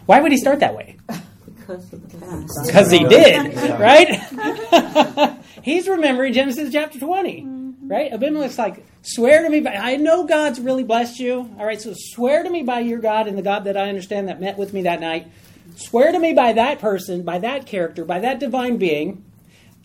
Why 0.06 0.20
would 0.22 0.32
he 0.32 0.38
start 0.38 0.60
that 0.60 0.76
way? 0.76 0.98
Because 1.46 1.94
of 1.94 2.12
the 2.12 2.18
past. 2.18 2.66
Because 2.66 2.90
he 2.90 3.04
did, 3.06 3.80
right? 3.80 4.10
He's 5.64 5.88
remembering 5.88 6.34
Genesis 6.34 6.72
chapter 6.72 7.00
20, 7.00 7.46
right? 7.82 8.12
Abimelech's 8.12 8.58
like, 8.58 8.86
swear 9.02 9.44
to 9.44 9.50
me 9.50 9.60
by, 9.60 9.74
I 9.74 9.96
know 9.98 10.26
God's 10.26 10.60
really 10.60 10.84
blessed 10.84 11.20
you. 11.20 11.50
All 11.58 11.66
right, 11.66 11.82
so 11.82 11.94
swear 11.96 12.44
to 12.44 12.50
me 12.50 12.64
by 12.64 12.80
your 12.80 13.00
God 13.00 13.28
and 13.28 13.38
the 13.38 13.42
God 13.42 13.66
that 13.66 13.78
I 13.78 13.90
understand 13.90 14.28
that 14.30 14.40
met 14.40 14.58
with 14.58 14.74
me 14.74 14.84
that 14.84 15.00
night. 15.00 15.28
Swear 15.76 16.12
to 16.12 16.20
me 16.20 16.34
by 16.34 16.54
that 16.54 16.80
person, 16.80 17.24
by 17.24 17.40
that 17.40 17.66
character, 17.66 18.04
by 18.06 18.20
that 18.20 18.40
divine 18.40 18.78
being, 18.78 19.24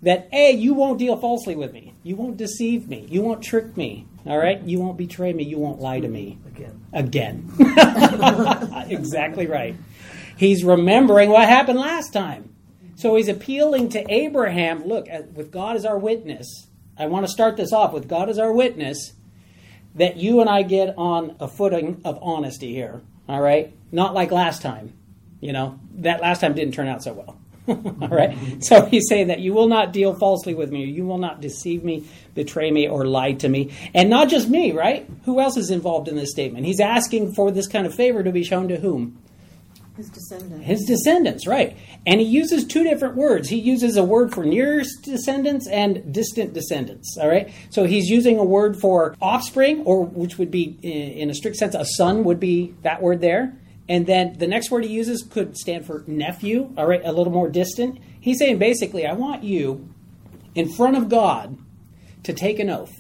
that 0.03 0.29
A, 0.33 0.53
you 0.53 0.75
won't 0.75 0.99
deal 0.99 1.17
falsely 1.17 1.57
with 1.57 1.73
me. 1.73 1.95
You 2.03 2.17
won't 2.17 2.37
deceive 2.37 2.89
me. 2.89 3.07
You 3.09 3.23
won't 3.23 3.43
trick 3.43 3.77
me. 3.77 4.07
All 4.27 4.39
right? 4.39 4.61
You 4.63 4.81
won't 4.81 4.99
betray 4.99 5.33
me. 5.33 5.45
You 5.45 5.59
won't 5.59 5.81
lie 5.81 6.01
to 6.01 6.09
me. 6.09 6.39
Again. 6.47 6.87
Again. 6.93 7.51
exactly 8.89 9.47
right. 9.47 9.77
He's 10.37 10.65
remembering 10.65 11.31
what 11.31 11.49
happened 11.49 11.79
last 11.79 12.13
time. 12.13 12.54
So 12.97 13.17
he's 13.17 13.29
appealing 13.29 13.91
to 13.91 14.05
Abraham 14.13 14.85
look, 14.85 15.09
uh, 15.11 15.23
with 15.35 15.51
God 15.51 15.77
as 15.77 15.85
our 15.85 15.99
witness, 15.99 16.69
I 16.97 17.07
want 17.07 17.27
to 17.27 17.33
start 17.33 17.57
this 17.57 17.73
off 17.73 17.93
with 17.93 18.09
God 18.09 18.29
as 18.29 18.39
our 18.39 18.53
witness 18.53 19.13
that 19.97 20.17
you 20.17 20.41
and 20.41 20.49
I 20.49 20.63
get 20.63 20.95
on 20.97 21.37
a 21.41 21.49
footing 21.49 22.01
of 22.05 22.19
honesty 22.23 22.73
here. 22.73 23.01
All 23.29 23.41
right? 23.41 23.75
Not 23.93 24.15
like 24.15 24.31
last 24.31 24.63
time. 24.63 24.93
You 25.41 25.53
know, 25.53 25.79
that 25.97 26.21
last 26.21 26.41
time 26.41 26.55
didn't 26.55 26.75
turn 26.75 26.89
out 26.89 27.03
so 27.03 27.13
well. 27.13 27.39
all 27.69 28.09
right? 28.09 28.37
So 28.63 28.85
he's 28.85 29.09
saying 29.09 29.29
that 29.29 29.41
you 29.41 29.55
will 29.55 29.69
not 29.69 29.93
deal 29.93 30.15
falsely 30.15 30.55
with 30.55 30.71
me, 30.71 30.85
you 30.85 31.07
will 31.07 31.19
not 31.19 31.41
deceive 31.41 31.83
me, 31.83 32.05
betray 32.35 32.71
me, 32.71 32.89
or 32.89 33.07
lie 33.07 33.33
to 33.33 33.49
me. 33.49 33.73
And 33.95 34.11
not 34.11 34.29
just 34.29 34.49
me, 34.49 34.73
right? 34.73 35.09
Who 35.25 35.41
else 35.41 35.57
is 35.57 35.71
involved 35.71 36.09
in 36.09 36.17
this 36.17 36.31
statement? 36.31 36.67
He's 36.67 36.81
asking 36.81 37.35
for 37.35 37.51
this 37.51 37.67
kind 37.67 37.87
of 37.87 37.95
favor 37.95 38.23
to 38.23 38.33
be 38.33 38.45
shown 38.45 38.69
to 38.69 38.77
whom? 38.77 39.19
His 39.97 40.09
descendants. 40.09 40.67
His 40.67 40.85
descendants, 40.87 41.47
right. 41.47 41.77
And 42.05 42.21
he 42.21 42.27
uses 42.27 42.65
two 42.65 42.83
different 42.83 43.15
words. 43.15 43.49
He 43.49 43.61
uses 43.61 43.97
a 43.97 44.03
word 44.03 44.35
for 44.35 44.45
nearest 44.45 45.03
descendants 45.03 45.69
and 45.69 46.13
distant 46.13 46.53
descendants, 46.53 47.17
all 47.17 47.29
right? 47.29 47.53
So 47.71 47.85
he's 47.85 48.09
using 48.09 48.39
a 48.39 48.45
word 48.45 48.81
for 48.81 49.15
offspring, 49.21 49.83
or 49.83 50.05
which 50.05 50.37
would 50.37 50.51
be, 50.51 50.77
in 50.83 51.31
a 51.31 51.35
strict 51.35 51.57
sense, 51.57 51.77
a 51.77 51.85
son 51.85 52.25
would 52.25 52.41
be 52.41 52.75
that 52.83 53.03
word 53.03 53.21
there. 53.21 53.57
And 53.89 54.07
then 54.07 54.37
the 54.39 54.49
next 54.49 54.71
word 54.71 54.85
he 54.85 54.91
uses 54.91 55.23
could 55.23 55.57
stand 55.57 55.87
for 55.87 56.03
nephew, 56.09 56.75
all 56.77 56.87
right, 56.87 57.03
a 57.05 57.13
little 57.13 57.33
more 57.33 57.49
distant. 57.49 58.01
He's 58.21 58.39
saying 58.39 58.59
basically, 58.59 59.07
I 59.07 59.13
want 59.13 59.45
you 59.45 59.89
in 60.57 60.73
front 60.73 60.97
of 60.97 61.09
God 61.09 61.57
to 62.25 62.33
take 62.33 62.59
an 62.59 62.71
oath. 62.71 62.95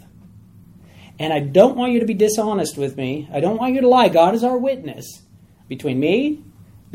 And 1.18 1.32
I 1.32 1.40
don't 1.40 1.76
want 1.76 1.92
you 1.92 2.00
to 2.00 2.06
be 2.06 2.14
dishonest 2.14 2.76
with 2.76 2.96
me. 2.96 3.28
I 3.32 3.40
don't 3.40 3.56
want 3.56 3.74
you 3.74 3.80
to 3.80 3.88
lie. 3.88 4.10
God 4.10 4.34
is 4.34 4.44
our 4.44 4.58
witness 4.58 5.22
between 5.68 5.98
me, 5.98 6.44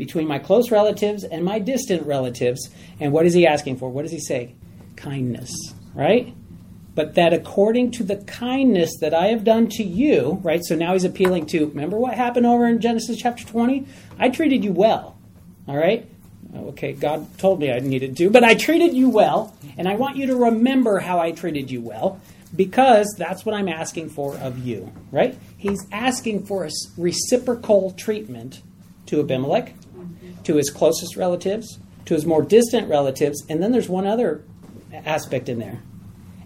between 0.00 0.26
my 0.26 0.38
close 0.38 0.70
relatives 0.70 1.24
and 1.24 1.44
my 1.44 1.58
distant 1.58 2.06
relatives. 2.06 2.70
And 2.98 3.12
what 3.12 3.26
is 3.26 3.34
he 3.34 3.46
asking 3.46 3.76
for? 3.76 3.90
What 3.90 4.02
does 4.02 4.10
he 4.10 4.18
say? 4.18 4.54
Kindness, 4.96 5.52
right? 5.94 6.34
But 6.94 7.16
that 7.16 7.34
according 7.34 7.90
to 7.92 8.02
the 8.02 8.16
kindness 8.16 8.90
that 9.02 9.12
I 9.12 9.26
have 9.26 9.44
done 9.44 9.68
to 9.68 9.84
you, 9.84 10.40
right? 10.42 10.64
So 10.64 10.74
now 10.74 10.94
he's 10.94 11.04
appealing 11.04 11.46
to, 11.48 11.66
remember 11.66 11.98
what 11.98 12.14
happened 12.14 12.46
over 12.46 12.66
in 12.66 12.80
Genesis 12.80 13.18
chapter 13.18 13.44
20? 13.44 13.86
I 14.18 14.30
treated 14.30 14.64
you 14.64 14.72
well, 14.72 15.18
all 15.68 15.76
right? 15.76 16.08
Okay, 16.56 16.94
God 16.94 17.38
told 17.38 17.60
me 17.60 17.70
I 17.70 17.78
needed 17.78 18.16
to, 18.16 18.30
but 18.30 18.42
I 18.42 18.54
treated 18.54 18.94
you 18.94 19.10
well, 19.10 19.54
and 19.76 19.86
I 19.86 19.96
want 19.96 20.16
you 20.16 20.26
to 20.28 20.34
remember 20.34 20.98
how 20.98 21.20
I 21.20 21.30
treated 21.30 21.70
you 21.70 21.82
well 21.82 22.20
because 22.56 23.14
that's 23.16 23.44
what 23.44 23.54
I'm 23.54 23.68
asking 23.68 24.10
for 24.10 24.36
of 24.38 24.58
you, 24.58 24.90
right? 25.12 25.38
He's 25.56 25.86
asking 25.92 26.46
for 26.46 26.64
a 26.64 26.70
reciprocal 26.96 27.92
treatment 27.92 28.62
to 29.06 29.20
Abimelech, 29.20 29.74
to 30.50 30.56
his 30.56 30.68
closest 30.68 31.16
relatives, 31.16 31.78
to 32.06 32.14
his 32.14 32.26
more 32.26 32.42
distant 32.42 32.88
relatives, 32.88 33.40
and 33.48 33.62
then 33.62 33.70
there's 33.70 33.88
one 33.88 34.04
other 34.04 34.42
aspect 34.92 35.48
in 35.48 35.60
there. 35.60 35.80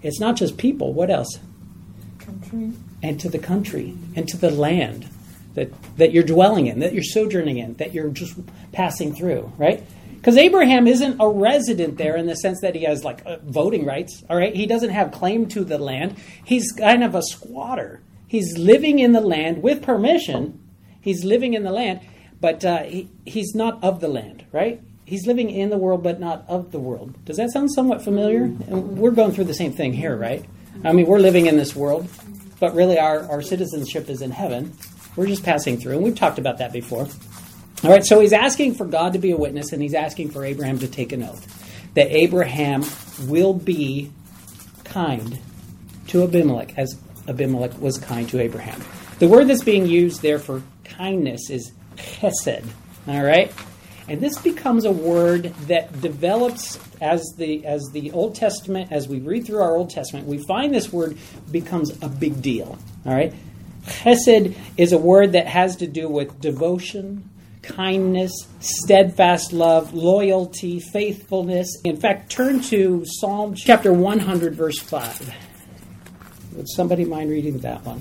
It's 0.03 0.21
not 0.21 0.37
just 0.37 0.59
people, 0.59 0.93
what 0.93 1.09
else? 1.09 1.39
Country. 2.19 2.73
And 3.03 3.19
to 3.21 3.31
the 3.31 3.39
country, 3.39 3.97
and 4.15 4.29
to 4.29 4.37
the 4.37 4.51
land 4.51 5.09
that, 5.55 5.73
that 5.97 6.13
you're 6.13 6.23
dwelling 6.23 6.67
in, 6.67 6.81
that 6.81 6.93
you're 6.93 7.03
sojourning 7.03 7.57
in, 7.57 7.73
that 7.75 7.95
you're 7.95 8.11
just 8.11 8.35
passing 8.73 9.15
through, 9.15 9.51
right? 9.57 9.83
Because 10.17 10.37
Abraham 10.37 10.87
isn't 10.87 11.19
a 11.19 11.27
resident 11.27 11.97
there 11.97 12.17
in 12.17 12.27
the 12.27 12.37
sense 12.37 12.61
that 12.61 12.75
he 12.75 12.83
has 12.83 13.05
like 13.05 13.23
uh, 13.25 13.39
voting 13.43 13.87
rights, 13.87 14.23
all 14.29 14.37
right? 14.37 14.55
He 14.55 14.67
doesn't 14.67 14.91
have 14.91 15.13
claim 15.13 15.47
to 15.49 15.65
the 15.65 15.79
land. 15.79 16.17
He's 16.45 16.73
kind 16.73 17.03
of 17.03 17.15
a 17.15 17.23
squatter. 17.23 18.03
He's 18.27 18.59
living 18.59 18.99
in 18.99 19.13
the 19.13 19.23
land 19.23 19.63
with 19.63 19.81
permission. 19.81 20.61
He's 21.01 21.25
living 21.25 21.55
in 21.55 21.63
the 21.63 21.73
land, 21.73 22.01
but 22.41 22.65
uh, 22.65 22.83
he, 22.83 23.09
he's 23.25 23.55
not 23.55 23.83
of 23.83 24.01
the 24.01 24.09
land, 24.09 24.45
right? 24.53 24.81
He's 25.07 25.27
living 25.27 25.51
in 25.51 25.71
the 25.71 25.77
world, 25.77 26.03
but 26.03 26.19
not 26.19 26.45
of 26.49 26.73
the 26.73 26.79
world. 26.79 27.25
Does 27.25 27.37
that 27.37 27.51
sound 27.51 27.73
somewhat 27.73 28.03
familiar? 28.03 28.45
And 28.45 28.99
we're 28.99 29.11
going 29.11 29.33
through 29.33 29.45
the 29.45 29.55
same 29.55 29.73
thing 29.73 29.93
here, 29.93 30.17
right? 30.17 30.45
I 30.83 30.93
mean, 30.93 31.07
we're 31.07 31.19
living 31.19 31.47
in 31.47 31.57
this 31.57 31.77
world, 31.77 32.09
but 32.59 32.75
really 32.75 32.99
our, 32.99 33.21
our 33.31 33.43
citizenship 33.43 34.09
is 34.09 34.23
in 34.23 34.31
heaven. 34.31 34.77
We're 35.15 35.27
just 35.27 35.45
passing 35.45 35.79
through, 35.79 35.95
and 35.95 36.03
we've 36.03 36.17
talked 36.17 36.39
about 36.39 36.59
that 36.59 36.73
before. 36.73 37.07
All 37.85 37.91
right, 37.91 38.05
so 38.05 38.21
he's 38.21 38.33
asking 38.33 38.75
for 38.75 38.87
God 38.87 39.13
to 39.13 39.19
be 39.19 39.31
a 39.31 39.37
witness, 39.37 39.73
and 39.73 39.83
he's 39.83 39.95
asking 39.95 40.31
for 40.31 40.45
Abraham 40.45 40.79
to 40.79 40.89
take 40.89 41.13
an 41.13 41.23
oath 41.23 41.61
that 41.95 42.11
Abraham 42.11 42.85
will 43.27 43.55
be 43.55 44.11
kind 44.85 45.39
to 46.09 46.23
Abimelech 46.23 46.77
as 46.77 46.99
Abimelech 47.29 47.79
was 47.81 47.99
kind 47.99 48.29
to 48.31 48.41
Abraham. 48.41 48.83
The 49.19 49.29
word 49.29 49.49
that's 49.49 49.65
being 49.65 49.87
used 49.87 50.23
there 50.23 50.39
for 50.39 50.63
kindness 50.85 51.51
is 51.51 51.73
chesed. 51.97 52.65
All 53.07 53.23
right? 53.23 53.53
And 54.09 54.21
this 54.21 54.39
becomes 54.39 54.85
a 54.85 54.93
word 54.93 55.45
that 55.67 56.01
develops 56.01 56.79
as 57.01 57.23
the 57.37 57.65
as 57.65 57.83
the 57.93 58.13
Old 58.13 58.35
Testament, 58.35 58.93
as 58.93 59.09
we 59.09 59.19
read 59.19 59.47
through 59.47 59.61
our 59.61 59.77
Old 59.77 59.91
Testament, 59.91 60.27
we 60.27 60.39
find 60.47 60.75
this 60.75 60.93
word 60.93 61.17
becomes 61.51 61.91
a 62.03 62.09
big 62.09 62.43
deal. 62.43 62.79
All 63.07 63.15
right? 63.15 63.33
Chesed 63.87 64.57
is 64.77 64.93
a 64.93 64.99
word 64.99 65.33
that 65.33 65.47
has 65.47 65.77
to 65.77 65.87
do 65.87 66.09
with 66.09 66.41
devotion, 66.41 67.29
kindness, 67.63 68.33
steadfast 68.61 69.53
love, 69.53 69.93
loyalty, 69.93 70.81
faithfulness. 70.81 71.69
In 71.85 71.97
fact, 71.99 72.31
turn 72.31 72.61
to 72.63 73.05
Psalm 73.07 73.55
chapter 73.55 73.93
100, 73.93 74.55
verse 74.55 74.79
5. 74.79 75.35
Would 76.55 76.69
somebody 76.69 77.05
mind 77.05 77.31
reading 77.31 77.59
that 77.59 77.85
one? 77.85 78.01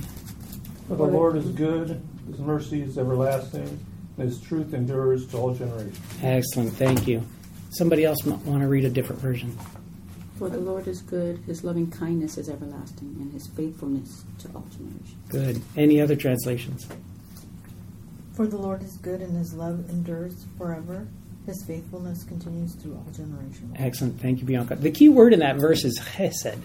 For 0.87 0.95
the 0.95 1.03
Lord 1.03 1.35
is 1.37 1.45
good, 1.45 2.01
his 2.27 2.39
mercy 2.39 2.81
is 2.81 2.97
everlasting, 2.97 3.79
and 4.17 4.29
his 4.29 4.39
truth 4.41 4.73
endures 4.73 5.27
to 5.27 5.37
all 5.37 5.53
generations. 5.53 5.99
Excellent, 6.21 6.73
thank 6.73 7.07
you. 7.07 7.23
Somebody 7.71 8.05
else 8.05 8.23
might 8.25 8.39
want 8.39 8.61
to 8.61 8.67
read 8.67 8.85
a 8.85 8.89
different 8.89 9.21
version. 9.21 9.57
For 10.37 10.49
the 10.49 10.59
Lord 10.59 10.87
is 10.87 11.01
good, 11.01 11.39
his 11.45 11.63
loving 11.63 11.89
kindness 11.89 12.37
is 12.37 12.49
everlasting, 12.49 13.15
and 13.19 13.31
his 13.31 13.47
faithfulness 13.55 14.23
to 14.39 14.49
all 14.55 14.65
generations. 14.71 15.15
Good. 15.29 15.61
Any 15.77 16.01
other 16.01 16.15
translations? 16.15 16.87
For 18.35 18.47
the 18.47 18.57
Lord 18.57 18.81
is 18.81 18.97
good 18.97 19.21
and 19.21 19.37
his 19.37 19.53
love 19.53 19.87
endures 19.89 20.45
forever. 20.57 21.07
His 21.45 21.63
faithfulness 21.65 22.23
continues 22.23 22.73
through 22.75 22.95
all 22.95 23.05
generations. 23.11 23.75
Excellent. 23.77 24.19
Thank 24.19 24.39
you, 24.39 24.45
Bianca. 24.45 24.75
The 24.75 24.91
key 24.91 25.09
word 25.09 25.33
in 25.33 25.39
that 25.39 25.57
verse 25.57 25.83
is 25.83 25.99
chesed. 25.99 26.59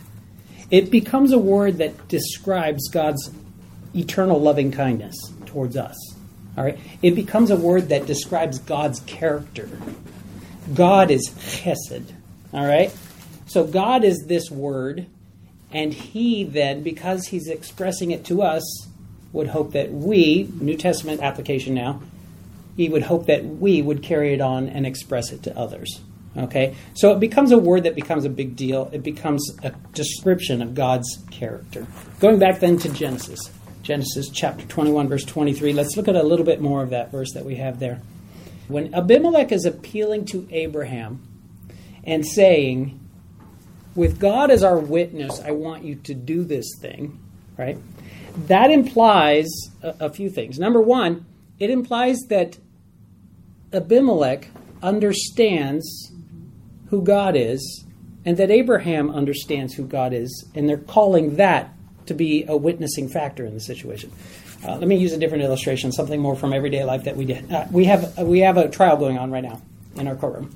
It 0.70 0.90
becomes 0.90 1.32
a 1.32 1.38
word 1.38 1.78
that 1.78 2.08
describes 2.08 2.88
God's 2.88 3.30
eternal 3.94 4.40
loving 4.40 4.70
kindness 4.70 5.14
towards 5.58 5.76
us. 5.76 5.96
All 6.56 6.62
right? 6.62 6.78
It 7.02 7.16
becomes 7.16 7.50
a 7.50 7.56
word 7.56 7.88
that 7.88 8.06
describes 8.06 8.60
God's 8.60 9.00
character. 9.00 9.68
God 10.72 11.10
is 11.10 11.30
chesed. 11.30 12.12
All 12.52 12.64
right? 12.64 12.94
So 13.46 13.64
God 13.64 14.04
is 14.04 14.26
this 14.26 14.52
word, 14.52 15.06
and 15.72 15.92
He 15.92 16.44
then, 16.44 16.84
because 16.84 17.26
He's 17.26 17.48
expressing 17.48 18.12
it 18.12 18.24
to 18.26 18.42
us, 18.42 18.86
would 19.32 19.48
hope 19.48 19.72
that 19.72 19.90
we, 19.90 20.48
New 20.60 20.76
Testament 20.76 21.22
application 21.22 21.74
now, 21.74 22.02
He 22.76 22.88
would 22.88 23.02
hope 23.02 23.26
that 23.26 23.44
we 23.44 23.82
would 23.82 24.04
carry 24.04 24.32
it 24.32 24.40
on 24.40 24.68
and 24.68 24.86
express 24.86 25.32
it 25.32 25.42
to 25.42 25.58
others. 25.58 26.00
Okay? 26.36 26.76
So 26.94 27.12
it 27.12 27.18
becomes 27.18 27.50
a 27.50 27.58
word 27.58 27.82
that 27.82 27.96
becomes 27.96 28.24
a 28.24 28.30
big 28.30 28.54
deal. 28.54 28.90
It 28.92 29.02
becomes 29.02 29.56
a 29.64 29.70
description 29.92 30.62
of 30.62 30.76
God's 30.76 31.18
character. 31.32 31.88
Going 32.20 32.38
back 32.38 32.60
then 32.60 32.78
to 32.78 32.88
Genesis. 32.90 33.50
Genesis 33.82 34.28
chapter 34.28 34.64
21, 34.66 35.08
verse 35.08 35.24
23. 35.24 35.72
Let's 35.72 35.96
look 35.96 36.08
at 36.08 36.16
a 36.16 36.22
little 36.22 36.44
bit 36.44 36.60
more 36.60 36.82
of 36.82 36.90
that 36.90 37.10
verse 37.10 37.32
that 37.32 37.44
we 37.44 37.56
have 37.56 37.80
there. 37.80 38.00
When 38.68 38.94
Abimelech 38.94 39.50
is 39.50 39.64
appealing 39.64 40.26
to 40.26 40.46
Abraham 40.50 41.22
and 42.04 42.26
saying, 42.26 43.00
With 43.94 44.20
God 44.20 44.50
as 44.50 44.62
our 44.62 44.78
witness, 44.78 45.40
I 45.40 45.52
want 45.52 45.84
you 45.84 45.94
to 45.96 46.14
do 46.14 46.44
this 46.44 46.76
thing, 46.80 47.18
right? 47.56 47.78
That 48.46 48.70
implies 48.70 49.48
a, 49.82 49.94
a 50.00 50.10
few 50.10 50.30
things. 50.30 50.58
Number 50.58 50.80
one, 50.80 51.24
it 51.58 51.70
implies 51.70 52.18
that 52.28 52.58
Abimelech 53.72 54.48
understands 54.82 56.12
who 56.90 57.02
God 57.02 57.36
is 57.36 57.84
and 58.24 58.36
that 58.36 58.50
Abraham 58.50 59.10
understands 59.10 59.74
who 59.74 59.86
God 59.86 60.12
is, 60.12 60.46
and 60.54 60.68
they're 60.68 60.76
calling 60.76 61.36
that 61.36 61.72
to 62.08 62.14
be 62.14 62.44
a 62.48 62.56
witnessing 62.56 63.08
factor 63.08 63.46
in 63.46 63.54
the 63.54 63.60
situation. 63.60 64.12
Uh, 64.66 64.76
let 64.76 64.88
me 64.88 64.96
use 64.96 65.12
a 65.12 65.18
different 65.18 65.44
illustration, 65.44 65.92
something 65.92 66.20
more 66.20 66.34
from 66.34 66.52
everyday 66.52 66.84
life 66.84 67.04
that 67.04 67.16
we 67.16 67.24
did. 67.24 67.50
Uh, 67.50 67.64
we 67.70 67.84
have 67.84 68.18
we 68.18 68.40
have 68.40 68.56
a 68.56 68.68
trial 68.68 68.96
going 68.96 69.16
on 69.16 69.30
right 69.30 69.44
now 69.44 69.62
in 69.96 70.08
our 70.08 70.16
courtroom, 70.16 70.54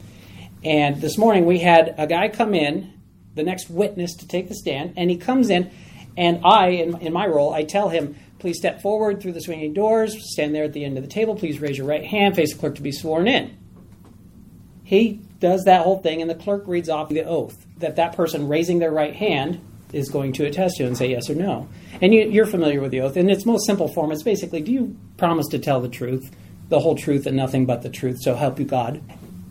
and 0.64 1.00
this 1.00 1.16
morning 1.16 1.46
we 1.46 1.60
had 1.60 1.94
a 1.98 2.06
guy 2.06 2.28
come 2.28 2.54
in, 2.54 2.92
the 3.34 3.42
next 3.42 3.70
witness 3.70 4.14
to 4.16 4.26
take 4.26 4.48
the 4.48 4.54
stand, 4.54 4.94
and 4.96 5.10
he 5.10 5.16
comes 5.16 5.50
in, 5.50 5.70
and 6.16 6.40
I, 6.44 6.68
in, 6.68 6.98
in 6.98 7.12
my 7.12 7.26
role, 7.26 7.54
I 7.54 7.64
tell 7.64 7.88
him, 7.88 8.16
please 8.38 8.58
step 8.58 8.82
forward 8.82 9.22
through 9.22 9.32
the 9.32 9.40
swinging 9.40 9.72
doors, 9.72 10.16
stand 10.32 10.54
there 10.54 10.64
at 10.64 10.72
the 10.72 10.84
end 10.84 10.98
of 10.98 11.04
the 11.04 11.10
table, 11.10 11.36
please 11.36 11.60
raise 11.60 11.78
your 11.78 11.86
right 11.86 12.04
hand, 12.04 12.36
face 12.36 12.52
the 12.52 12.58
clerk 12.58 12.74
to 12.74 12.82
be 12.82 12.92
sworn 12.92 13.28
in. 13.28 13.56
He 14.84 15.20
does 15.38 15.64
that 15.64 15.84
whole 15.84 15.98
thing, 15.98 16.20
and 16.20 16.30
the 16.30 16.34
clerk 16.34 16.64
reads 16.66 16.88
off 16.88 17.08
the 17.08 17.24
oath 17.24 17.66
that 17.78 17.96
that 17.96 18.14
person 18.14 18.48
raising 18.48 18.78
their 18.78 18.90
right 18.90 19.14
hand 19.14 19.60
is 19.92 20.08
going 20.08 20.32
to 20.34 20.46
attest 20.46 20.76
to 20.76 20.86
and 20.86 20.96
say 20.96 21.10
yes 21.10 21.28
or 21.28 21.34
no. 21.34 21.68
And 22.00 22.12
you, 22.14 22.42
are 22.42 22.46
familiar 22.46 22.80
with 22.80 22.90
the 22.90 23.00
oath. 23.00 23.16
In 23.16 23.28
its 23.30 23.46
most 23.46 23.66
simple 23.66 23.88
form, 23.88 24.12
it's 24.12 24.22
basically 24.22 24.60
do 24.62 24.72
you 24.72 24.96
promise 25.16 25.48
to 25.48 25.58
tell 25.58 25.80
the 25.80 25.88
truth, 25.88 26.30
the 26.68 26.80
whole 26.80 26.96
truth, 26.96 27.26
and 27.26 27.36
nothing 27.36 27.66
but 27.66 27.82
the 27.82 27.90
truth, 27.90 28.18
so 28.20 28.34
help 28.34 28.58
you 28.58 28.64
God? 28.64 29.02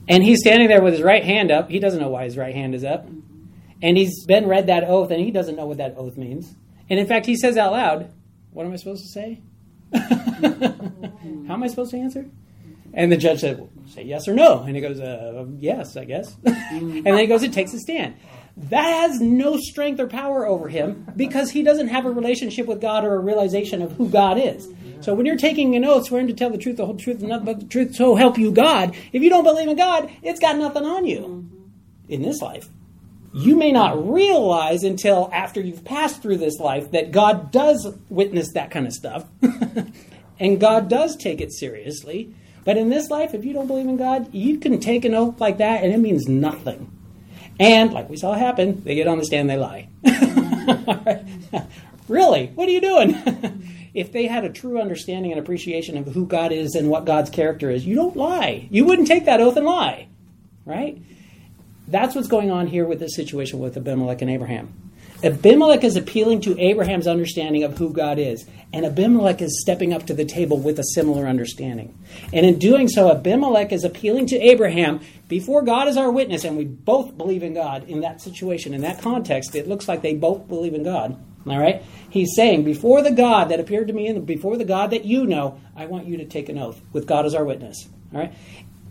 And 0.07 0.23
he's 0.23 0.39
standing 0.39 0.67
there 0.67 0.81
with 0.81 0.93
his 0.93 1.01
right 1.01 1.23
hand 1.23 1.51
up. 1.51 1.69
He 1.69 1.79
doesn't 1.79 1.99
know 1.99 2.09
why 2.09 2.25
his 2.25 2.37
right 2.37 2.53
hand 2.53 2.75
is 2.75 2.83
up. 2.83 3.07
And 3.81 3.97
he's 3.97 4.25
been 4.25 4.47
read 4.47 4.67
that 4.67 4.83
oath, 4.83 5.11
and 5.11 5.21
he 5.21 5.31
doesn't 5.31 5.55
know 5.55 5.65
what 5.65 5.77
that 5.77 5.95
oath 5.97 6.17
means. 6.17 6.53
And 6.89 6.99
in 6.99 7.07
fact, 7.07 7.25
he 7.25 7.35
says 7.35 7.57
out 7.57 7.71
loud, 7.71 8.11
What 8.51 8.65
am 8.65 8.73
I 8.73 8.75
supposed 8.75 9.03
to 9.03 9.09
say? 9.09 9.41
How 9.93 11.53
am 11.53 11.63
I 11.63 11.67
supposed 11.67 11.91
to 11.91 11.97
answer? 11.97 12.25
And 12.93 13.11
the 13.11 13.17
judge 13.17 13.39
said, 13.39 13.59
well, 13.59 13.69
Say 13.87 14.03
yes 14.03 14.27
or 14.27 14.33
no. 14.33 14.63
And 14.63 14.75
he 14.75 14.81
goes, 14.81 14.99
uh, 14.99 15.45
Yes, 15.57 15.95
I 15.97 16.05
guess. 16.05 16.35
and 16.45 17.05
then 17.05 17.17
he 17.17 17.27
goes 17.27 17.43
and 17.43 17.53
takes 17.53 17.73
a 17.73 17.79
stand. 17.79 18.15
That 18.57 18.83
has 18.83 19.21
no 19.21 19.57
strength 19.57 19.99
or 19.99 20.07
power 20.07 20.45
over 20.45 20.67
him 20.67 21.07
because 21.15 21.51
he 21.51 21.63
doesn't 21.63 21.87
have 21.87 22.05
a 22.05 22.11
relationship 22.11 22.67
with 22.67 22.81
God 22.81 23.05
or 23.05 23.15
a 23.15 23.19
realization 23.19 23.81
of 23.81 23.93
who 23.93 24.09
God 24.09 24.37
is. 24.37 24.67
So 25.01 25.15
when 25.15 25.25
you're 25.25 25.37
taking 25.37 25.75
an 25.75 25.83
oath, 25.83 26.05
swearing 26.05 26.27
to 26.27 26.33
tell 26.33 26.51
the 26.51 26.57
truth, 26.57 26.77
the 26.77 26.85
whole 26.85 26.95
truth, 26.95 27.19
and 27.19 27.29
nothing 27.29 27.45
but 27.45 27.59
the 27.59 27.65
truth, 27.65 27.95
so 27.95 28.15
help 28.15 28.37
you 28.37 28.51
God, 28.51 28.95
if 29.11 29.23
you 29.23 29.29
don't 29.29 29.43
believe 29.43 29.67
in 29.67 29.77
God, 29.77 30.11
it's 30.21 30.39
got 30.39 30.57
nothing 30.57 30.85
on 30.85 31.05
you 31.05 31.49
in 32.07 32.21
this 32.21 32.41
life. 32.41 32.69
You 33.33 33.55
may 33.55 33.71
not 33.71 34.11
realize 34.11 34.83
until 34.83 35.29
after 35.33 35.61
you've 35.61 35.85
passed 35.85 36.21
through 36.21 36.37
this 36.37 36.59
life 36.59 36.91
that 36.91 37.11
God 37.11 37.51
does 37.51 37.95
witness 38.09 38.51
that 38.53 38.71
kind 38.71 38.85
of 38.85 38.93
stuff. 38.93 39.25
and 40.39 40.59
God 40.59 40.89
does 40.89 41.15
take 41.15 41.39
it 41.39 41.53
seriously. 41.53 42.35
But 42.65 42.77
in 42.77 42.89
this 42.89 43.09
life, 43.09 43.33
if 43.33 43.45
you 43.45 43.53
don't 43.53 43.67
believe 43.67 43.87
in 43.87 43.97
God, 43.97 44.33
you 44.33 44.59
can 44.59 44.79
take 44.79 45.05
an 45.05 45.15
oath 45.15 45.39
like 45.39 45.57
that 45.57 45.83
and 45.83 45.93
it 45.93 45.97
means 45.97 46.27
nothing. 46.27 46.91
And 47.61 47.93
like 47.93 48.09
we 48.09 48.17
saw 48.17 48.33
happen, 48.33 48.83
they 48.83 48.95
get 48.95 49.07
on 49.07 49.19
the 49.19 49.23
stand, 49.23 49.47
they 49.47 49.55
lie. 49.55 49.87
really? 52.07 52.47
What 52.47 52.67
are 52.67 52.71
you 52.71 52.81
doing? 52.81 53.61
if 53.93 54.11
they 54.11 54.25
had 54.25 54.43
a 54.43 54.49
true 54.49 54.81
understanding 54.81 55.31
and 55.31 55.39
appreciation 55.39 55.95
of 55.95 56.07
who 56.07 56.25
God 56.25 56.51
is 56.51 56.73
and 56.73 56.89
what 56.89 57.05
God's 57.05 57.29
character 57.29 57.69
is, 57.69 57.85
you 57.85 57.93
don't 57.93 58.15
lie. 58.15 58.67
You 58.71 58.85
wouldn't 58.85 59.07
take 59.07 59.25
that 59.25 59.39
oath 59.41 59.57
and 59.57 59.67
lie, 59.67 60.07
right? 60.65 60.99
That's 61.87 62.15
what's 62.15 62.27
going 62.27 62.49
on 62.49 62.65
here 62.65 62.87
with 62.87 62.99
this 62.99 63.15
situation 63.15 63.59
with 63.59 63.77
Abimelech 63.77 64.23
and 64.23 64.31
Abraham. 64.31 64.73
Abimelech 65.23 65.83
is 65.83 65.95
appealing 65.95 66.41
to 66.41 66.59
Abraham's 66.59 67.07
understanding 67.07 67.63
of 67.63 67.77
who 67.77 67.93
God 67.93 68.17
is, 68.17 68.45
and 68.73 68.85
Abimelech 68.85 69.41
is 69.41 69.61
stepping 69.61 69.93
up 69.93 70.07
to 70.07 70.13
the 70.13 70.25
table 70.25 70.57
with 70.57 70.79
a 70.79 70.83
similar 70.83 71.27
understanding. 71.27 71.97
And 72.33 72.45
in 72.45 72.57
doing 72.57 72.87
so, 72.87 73.11
Abimelech 73.11 73.71
is 73.71 73.83
appealing 73.83 74.27
to 74.27 74.39
Abraham 74.39 75.01
before 75.27 75.61
God 75.61 75.87
is 75.87 75.97
our 75.97 76.11
witness, 76.11 76.43
and 76.43 76.57
we 76.57 76.65
both 76.65 77.17
believe 77.17 77.43
in 77.43 77.53
God 77.53 77.87
in 77.87 78.01
that 78.01 78.21
situation, 78.21 78.73
in 78.73 78.81
that 78.81 79.01
context. 79.01 79.53
It 79.55 79.67
looks 79.67 79.87
like 79.87 80.01
they 80.01 80.15
both 80.15 80.47
believe 80.47 80.73
in 80.73 80.83
God. 80.83 81.23
All 81.47 81.59
right? 81.59 81.83
He's 82.09 82.35
saying, 82.35 82.63
before 82.63 83.01
the 83.01 83.11
God 83.11 83.49
that 83.49 83.59
appeared 83.59 83.87
to 83.87 83.93
me 83.93 84.07
and 84.07 84.25
before 84.25 84.57
the 84.57 84.65
God 84.65 84.91
that 84.91 85.05
you 85.05 85.25
know, 85.25 85.59
I 85.75 85.85
want 85.85 86.05
you 86.05 86.17
to 86.17 86.25
take 86.25 86.49
an 86.49 86.57
oath 86.57 86.81
with 86.93 87.07
God 87.07 87.25
as 87.25 87.33
our 87.33 87.43
witness. 87.43 87.87
All 88.13 88.19
right? 88.19 88.33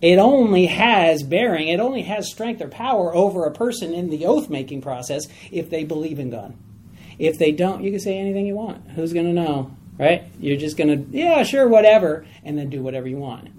It 0.01 0.19
only 0.19 0.67
has 0.67 1.23
bearing, 1.23 1.69
it 1.69 1.81
only 1.81 2.03
has 2.03 2.31
strength 2.31 2.63
or 2.63 2.69
power 2.69 3.15
over 3.15 3.45
a 3.45 3.53
person 3.53 3.93
in 3.93 4.11
the 4.11 4.27
oath 4.27 4.49
making 4.49 4.81
process 4.81 5.27
if 5.51 5.69
they 5.71 5.85
believe 5.85 6.19
in 6.19 6.31
God. 6.31 6.55
If 7.19 7.39
they 7.39 7.53
don't, 7.53 7.83
you 7.83 7.91
can 7.91 8.01
say 8.01 8.19
anything 8.19 8.47
you 8.47 8.55
want. 8.55 8.91
Who's 8.91 9.13
going 9.13 9.27
to 9.27 9.33
know? 9.33 9.77
Right? 9.99 10.25
You're 10.41 10.57
just 10.57 10.79
going 10.79 10.89
to, 10.89 11.17
yeah, 11.17 11.43
sure, 11.43 11.69
whatever, 11.69 12.27
and 12.43 12.57
then 12.57 12.71
do 12.71 12.83
whatever 12.83 13.07
you 13.07 13.19
want. 13.19 13.51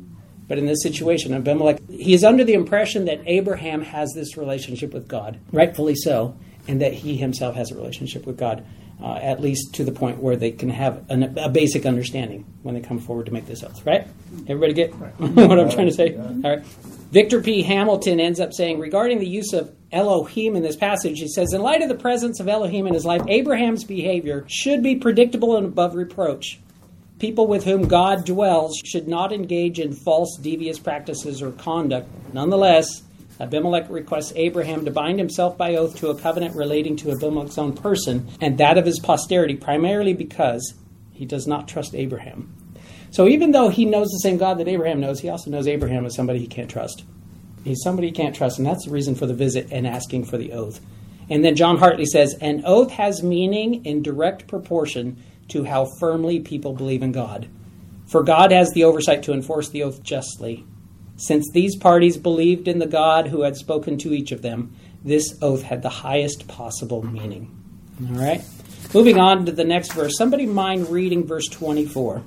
But 0.48 0.58
in 0.58 0.66
this 0.66 0.82
situation, 0.82 1.34
Abimelech, 1.34 1.80
he 1.88 2.14
is 2.14 2.24
under 2.24 2.44
the 2.44 2.56
impression 2.56 3.06
that 3.06 3.22
Abraham 3.28 3.84
has 3.84 4.12
this 4.14 4.36
relationship 4.36 4.94
with 4.94 5.08
God, 5.08 5.40
rightfully 5.52 5.96
so, 5.96 6.36
and 6.68 6.82
that 6.82 6.94
he 6.94 7.16
himself 7.16 7.56
has 7.56 7.72
a 7.72 7.76
relationship 7.76 8.26
with 8.26 8.38
God 8.38 8.66
uh, 9.02 9.16
at 9.16 9.42
least 9.42 9.76
to 9.76 9.84
the 9.84 9.92
point 9.92 10.20
where 10.20 10.36
they 10.36 10.52
can 10.52 10.70
have 10.70 11.10
an, 11.10 11.38
a 11.38 11.50
basic 11.50 11.86
understanding 11.86 12.46
when 12.64 12.76
they 12.76 12.82
come 12.82 13.00
forward 13.00 13.26
to 13.26 13.34
make 13.34 13.46
this 13.46 13.64
oath. 13.64 13.86
Right? 13.86 14.08
Everybody 14.48 14.74
get 14.74 14.94
what 15.18 15.60
I'm 15.60 15.70
trying 15.70 15.88
to 15.88 15.94
say? 15.94 16.16
All 16.16 16.42
right. 16.44 16.64
Victor 17.12 17.42
P. 17.42 17.62
Hamilton 17.62 18.22
ends 18.22 18.40
up 18.40 18.54
saying 18.54 18.80
regarding 18.80 19.20
the 19.20 19.28
use 19.28 19.52
of 19.52 19.76
Elohim 19.92 20.56
in 20.56 20.64
this 20.64 20.78
passage, 20.78 21.20
he 21.20 21.28
says, 21.28 21.52
In 21.52 21.62
light 21.62 21.82
of 21.82 21.90
the 21.90 21.96
presence 21.96 22.40
of 22.40 22.48
Elohim 22.48 22.88
in 22.88 22.94
his 22.94 23.04
life, 23.06 23.22
Abraham's 23.28 23.84
behavior 23.84 24.46
should 24.48 24.82
be 24.82 24.96
predictable 24.96 25.58
and 25.58 25.66
above 25.66 25.96
reproach. 25.96 26.60
People 27.20 27.48
with 27.48 27.66
whom 27.66 27.88
God 27.88 28.26
dwells 28.26 28.82
should 28.86 29.08
not 29.08 29.34
engage 29.34 29.78
in 29.78 29.94
false, 29.94 30.38
devious 30.38 30.80
practices 30.80 31.42
or 31.42 31.52
conduct. 31.52 32.08
Nonetheless, 32.34 33.04
Abimelech 33.42 33.90
requests 33.90 34.34
Abraham 34.36 34.86
to 34.86 34.92
bind 34.92 35.18
himself 35.18 35.58
by 35.58 35.76
oath 35.76 35.98
to 35.98 36.10
a 36.10 36.20
covenant 36.20 36.56
relating 36.56 36.96
to 36.98 37.12
Abimelech's 37.12 37.58
own 37.58 37.74
person 37.74 38.30
and 38.40 38.58
that 38.60 38.78
of 38.78 38.86
his 38.86 39.00
posterity, 39.00 39.56
primarily 39.56 40.14
because 40.14 40.76
he 41.12 41.26
does 41.26 41.48
not 41.48 41.68
trust 41.68 41.96
Abraham. 41.96 42.56
So 43.10 43.28
even 43.28 43.52
though 43.52 43.70
he 43.70 43.86
knows 43.86 44.08
the 44.08 44.20
same 44.20 44.38
God 44.38 44.60
that 44.60 44.68
Abraham 44.68 45.02
knows, 45.02 45.20
he 45.20 45.30
also 45.30 45.50
knows 45.50 45.68
Abraham 45.68 46.06
is 46.06 46.16
somebody 46.16 46.40
he 46.40 46.48
can't 46.48 46.70
trust. 46.70 47.04
He's 47.64 47.82
somebody 47.84 48.08
he 48.08 48.14
can't 48.14 48.36
trust, 48.36 48.58
and 48.58 48.66
that's 48.66 48.86
the 48.86 48.92
reason 48.92 49.16
for 49.16 49.26
the 49.26 49.34
visit 49.34 49.68
and 49.72 49.86
asking 49.86 50.26
for 50.26 50.38
the 50.38 50.54
oath. 50.54 50.80
And 51.30 51.44
then 51.44 51.56
John 51.56 51.78
Hartley 51.78 52.06
says, 52.06 52.36
An 52.42 52.64
oath 52.66 52.92
has 52.92 53.24
meaning 53.24 53.86
in 53.86 54.02
direct 54.02 54.48
proportion 54.48 55.22
to 55.50 55.64
how 55.64 55.88
firmly 56.00 56.40
people 56.40 56.74
believe 56.74 57.04
in 57.04 57.12
God. 57.12 57.48
For 58.08 58.24
God 58.24 58.52
has 58.52 58.72
the 58.72 58.84
oversight 58.84 59.24
to 59.24 59.34
enforce 59.34 59.70
the 59.70 59.84
oath 59.84 60.04
justly. 60.04 60.66
Since 61.22 61.52
these 61.52 61.76
parties 61.76 62.18
believed 62.18 62.68
in 62.68 62.80
the 62.80 62.88
God 62.88 63.28
who 63.28 63.44
had 63.44 63.56
spoken 63.56 64.00
to 64.00 64.12
each 64.12 64.32
of 64.32 64.42
them, 64.42 64.76
this 65.04 65.38
oath 65.40 65.62
had 65.62 65.84
the 65.84 65.90
highest 65.90 66.48
possible 66.48 67.06
meaning. 67.06 67.56
All 68.10 68.16
right? 68.16 68.44
Moving 68.92 69.20
on 69.20 69.46
to 69.46 69.52
the 69.52 69.64
next 69.64 69.94
verse. 69.94 70.18
Somebody 70.18 70.48
mind 70.48 70.90
reading 70.90 71.28
verse 71.28 71.48
24. 71.48 72.24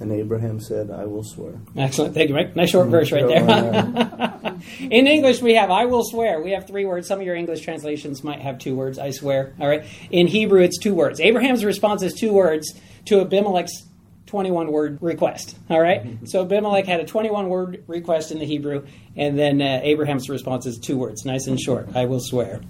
And 0.00 0.12
Abraham 0.12 0.60
said, 0.60 0.90
I 0.90 1.06
will 1.06 1.24
swear. 1.24 1.54
Excellent. 1.74 2.12
Thank 2.12 2.28
you, 2.28 2.34
Mike. 2.34 2.54
Nice 2.54 2.68
short 2.68 2.88
mm-hmm. 2.88 2.90
verse 2.90 3.10
right 3.10 3.26
there. 3.26 4.54
In 4.90 5.06
English, 5.06 5.40
we 5.40 5.54
have 5.54 5.70
I 5.70 5.86
will 5.86 6.04
swear. 6.04 6.42
We 6.42 6.50
have 6.50 6.66
three 6.66 6.84
words. 6.84 7.08
Some 7.08 7.20
of 7.20 7.26
your 7.26 7.36
English 7.36 7.62
translations 7.62 8.22
might 8.22 8.40
have 8.40 8.58
two 8.58 8.76
words. 8.76 8.98
I 8.98 9.12
swear. 9.12 9.54
All 9.58 9.68
right. 9.68 9.84
In 10.10 10.26
Hebrew, 10.26 10.60
it's 10.60 10.78
two 10.78 10.94
words. 10.94 11.20
Abraham's 11.20 11.64
response 11.64 12.02
is 12.02 12.12
two 12.12 12.32
words 12.34 12.78
to 13.06 13.20
Abimelech's 13.20 13.86
21 14.32 14.72
word 14.72 14.96
request. 15.02 15.58
All 15.68 15.78
right? 15.78 16.02
mm-hmm. 16.02 16.24
So 16.24 16.40
Abimelech 16.40 16.86
had 16.86 17.00
a 17.00 17.04
21 17.04 17.50
word 17.50 17.84
request 17.86 18.32
in 18.32 18.38
the 18.38 18.46
Hebrew, 18.46 18.86
and 19.14 19.38
then 19.38 19.60
uh, 19.60 19.80
Abraham's 19.82 20.30
response 20.30 20.64
is 20.64 20.78
two 20.78 20.96
words, 20.96 21.26
nice 21.26 21.48
and 21.48 21.60
short 21.60 21.94
I 21.94 22.06
will 22.06 22.18
swear. 22.18 22.62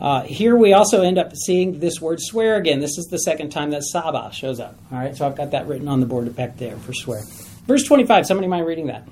Uh, 0.00 0.22
here 0.22 0.56
we 0.56 0.72
also 0.72 1.02
end 1.02 1.18
up 1.18 1.36
seeing 1.36 1.80
this 1.80 2.00
word 2.00 2.20
swear 2.22 2.56
again. 2.56 2.80
This 2.80 2.96
is 2.96 3.04
the 3.10 3.18
second 3.18 3.50
time 3.50 3.68
that 3.72 3.82
Saba 3.82 4.30
shows 4.32 4.60
up. 4.60 4.78
All 4.90 4.96
right, 4.96 5.14
so 5.14 5.26
I've 5.26 5.36
got 5.36 5.50
that 5.50 5.66
written 5.66 5.88
on 5.88 6.00
the 6.00 6.06
board 6.06 6.34
back 6.34 6.56
there 6.56 6.78
for 6.78 6.94
swear. 6.94 7.20
Verse 7.66 7.82
25, 7.84 8.24
somebody 8.24 8.48
mind 8.48 8.64
reading 8.64 8.86
that? 8.86 9.06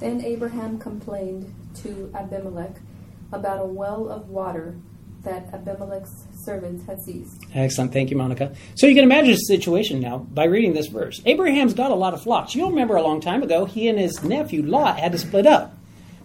Then 0.00 0.22
Abraham 0.22 0.78
complained 0.78 1.50
to 1.76 2.12
Abimelech 2.14 2.76
about 3.32 3.62
a 3.62 3.66
well 3.66 4.10
of 4.10 4.28
water 4.28 4.76
that 5.24 5.52
Abimelech's 5.52 6.26
servants 6.44 6.84
had 6.86 7.00
ceased. 7.00 7.44
Excellent. 7.54 7.92
Thank 7.92 8.10
you, 8.10 8.16
Monica. 8.16 8.54
So 8.76 8.86
you 8.86 8.94
can 8.94 9.04
imagine 9.04 9.32
the 9.32 9.36
situation 9.36 10.00
now 10.00 10.18
by 10.18 10.44
reading 10.44 10.74
this 10.74 10.86
verse. 10.86 11.20
Abraham's 11.26 11.74
got 11.74 11.90
a 11.90 11.94
lot 11.94 12.14
of 12.14 12.22
flocks. 12.22 12.54
You'll 12.54 12.70
remember 12.70 12.96
a 12.96 13.02
long 13.02 13.20
time 13.20 13.42
ago, 13.42 13.64
he 13.64 13.88
and 13.88 13.98
his 13.98 14.22
nephew 14.22 14.62
Lot 14.62 14.98
had 14.98 15.12
to 15.12 15.18
split 15.18 15.46
up 15.46 15.74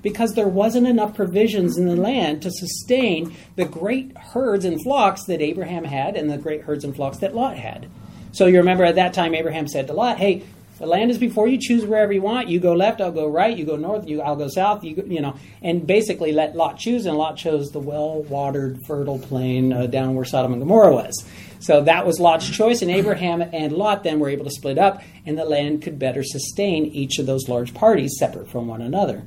because 0.01 0.33
there 0.33 0.47
wasn't 0.47 0.85
enough 0.85 1.15
provisions 1.15 1.77
in 1.77 1.87
the 1.87 1.95
land 1.95 2.41
to 2.43 2.51
sustain 2.51 3.35
the 3.55 3.65
great 3.65 4.15
herds 4.17 4.65
and 4.65 4.81
flocks 4.83 5.23
that 5.25 5.41
Abraham 5.41 5.85
had 5.85 6.15
and 6.15 6.29
the 6.29 6.37
great 6.37 6.61
herds 6.61 6.83
and 6.83 6.95
flocks 6.95 7.17
that 7.19 7.33
Lot 7.33 7.57
had. 7.57 7.87
So 8.33 8.45
you 8.45 8.57
remember 8.57 8.83
at 8.83 8.95
that 8.95 9.13
time, 9.13 9.33
Abraham 9.33 9.67
said 9.67 9.87
to 9.87 9.93
Lot, 9.93 10.17
Hey, 10.17 10.43
the 10.83 10.89
land 10.89 11.11
is 11.11 11.17
before 11.17 11.47
you. 11.47 11.57
Choose 11.57 11.85
wherever 11.85 12.11
you 12.11 12.21
want. 12.21 12.49
You 12.49 12.59
go 12.59 12.73
left, 12.73 12.99
I'll 12.99 13.09
go 13.09 13.25
right. 13.25 13.57
You 13.57 13.63
go 13.63 13.77
north, 13.77 14.05
you, 14.05 14.21
I'll 14.21 14.35
go 14.35 14.49
south. 14.49 14.83
You, 14.83 15.01
you 15.07 15.21
know, 15.21 15.37
and 15.61 15.87
basically 15.87 16.33
let 16.33 16.57
Lot 16.57 16.77
choose. 16.77 17.05
And 17.05 17.15
Lot 17.17 17.37
chose 17.37 17.71
the 17.71 17.79
well-watered, 17.79 18.79
fertile 18.85 19.17
plain 19.17 19.71
uh, 19.71 19.87
down 19.87 20.13
where 20.13 20.25
Sodom 20.25 20.51
and 20.51 20.61
Gomorrah 20.61 20.93
was. 20.93 21.25
So 21.59 21.81
that 21.83 22.05
was 22.05 22.19
Lot's 22.19 22.49
choice. 22.49 22.81
And 22.81 22.91
Abraham 22.91 23.41
and 23.41 23.71
Lot 23.71 24.03
then 24.03 24.19
were 24.19 24.27
able 24.27 24.43
to 24.43 24.51
split 24.51 24.77
up, 24.77 25.01
and 25.25 25.37
the 25.37 25.45
land 25.45 25.81
could 25.81 25.97
better 25.97 26.21
sustain 26.21 26.87
each 26.87 27.17
of 27.17 27.27
those 27.27 27.47
large 27.47 27.73
parties 27.73 28.17
separate 28.19 28.49
from 28.49 28.67
one 28.67 28.81
another. 28.81 29.23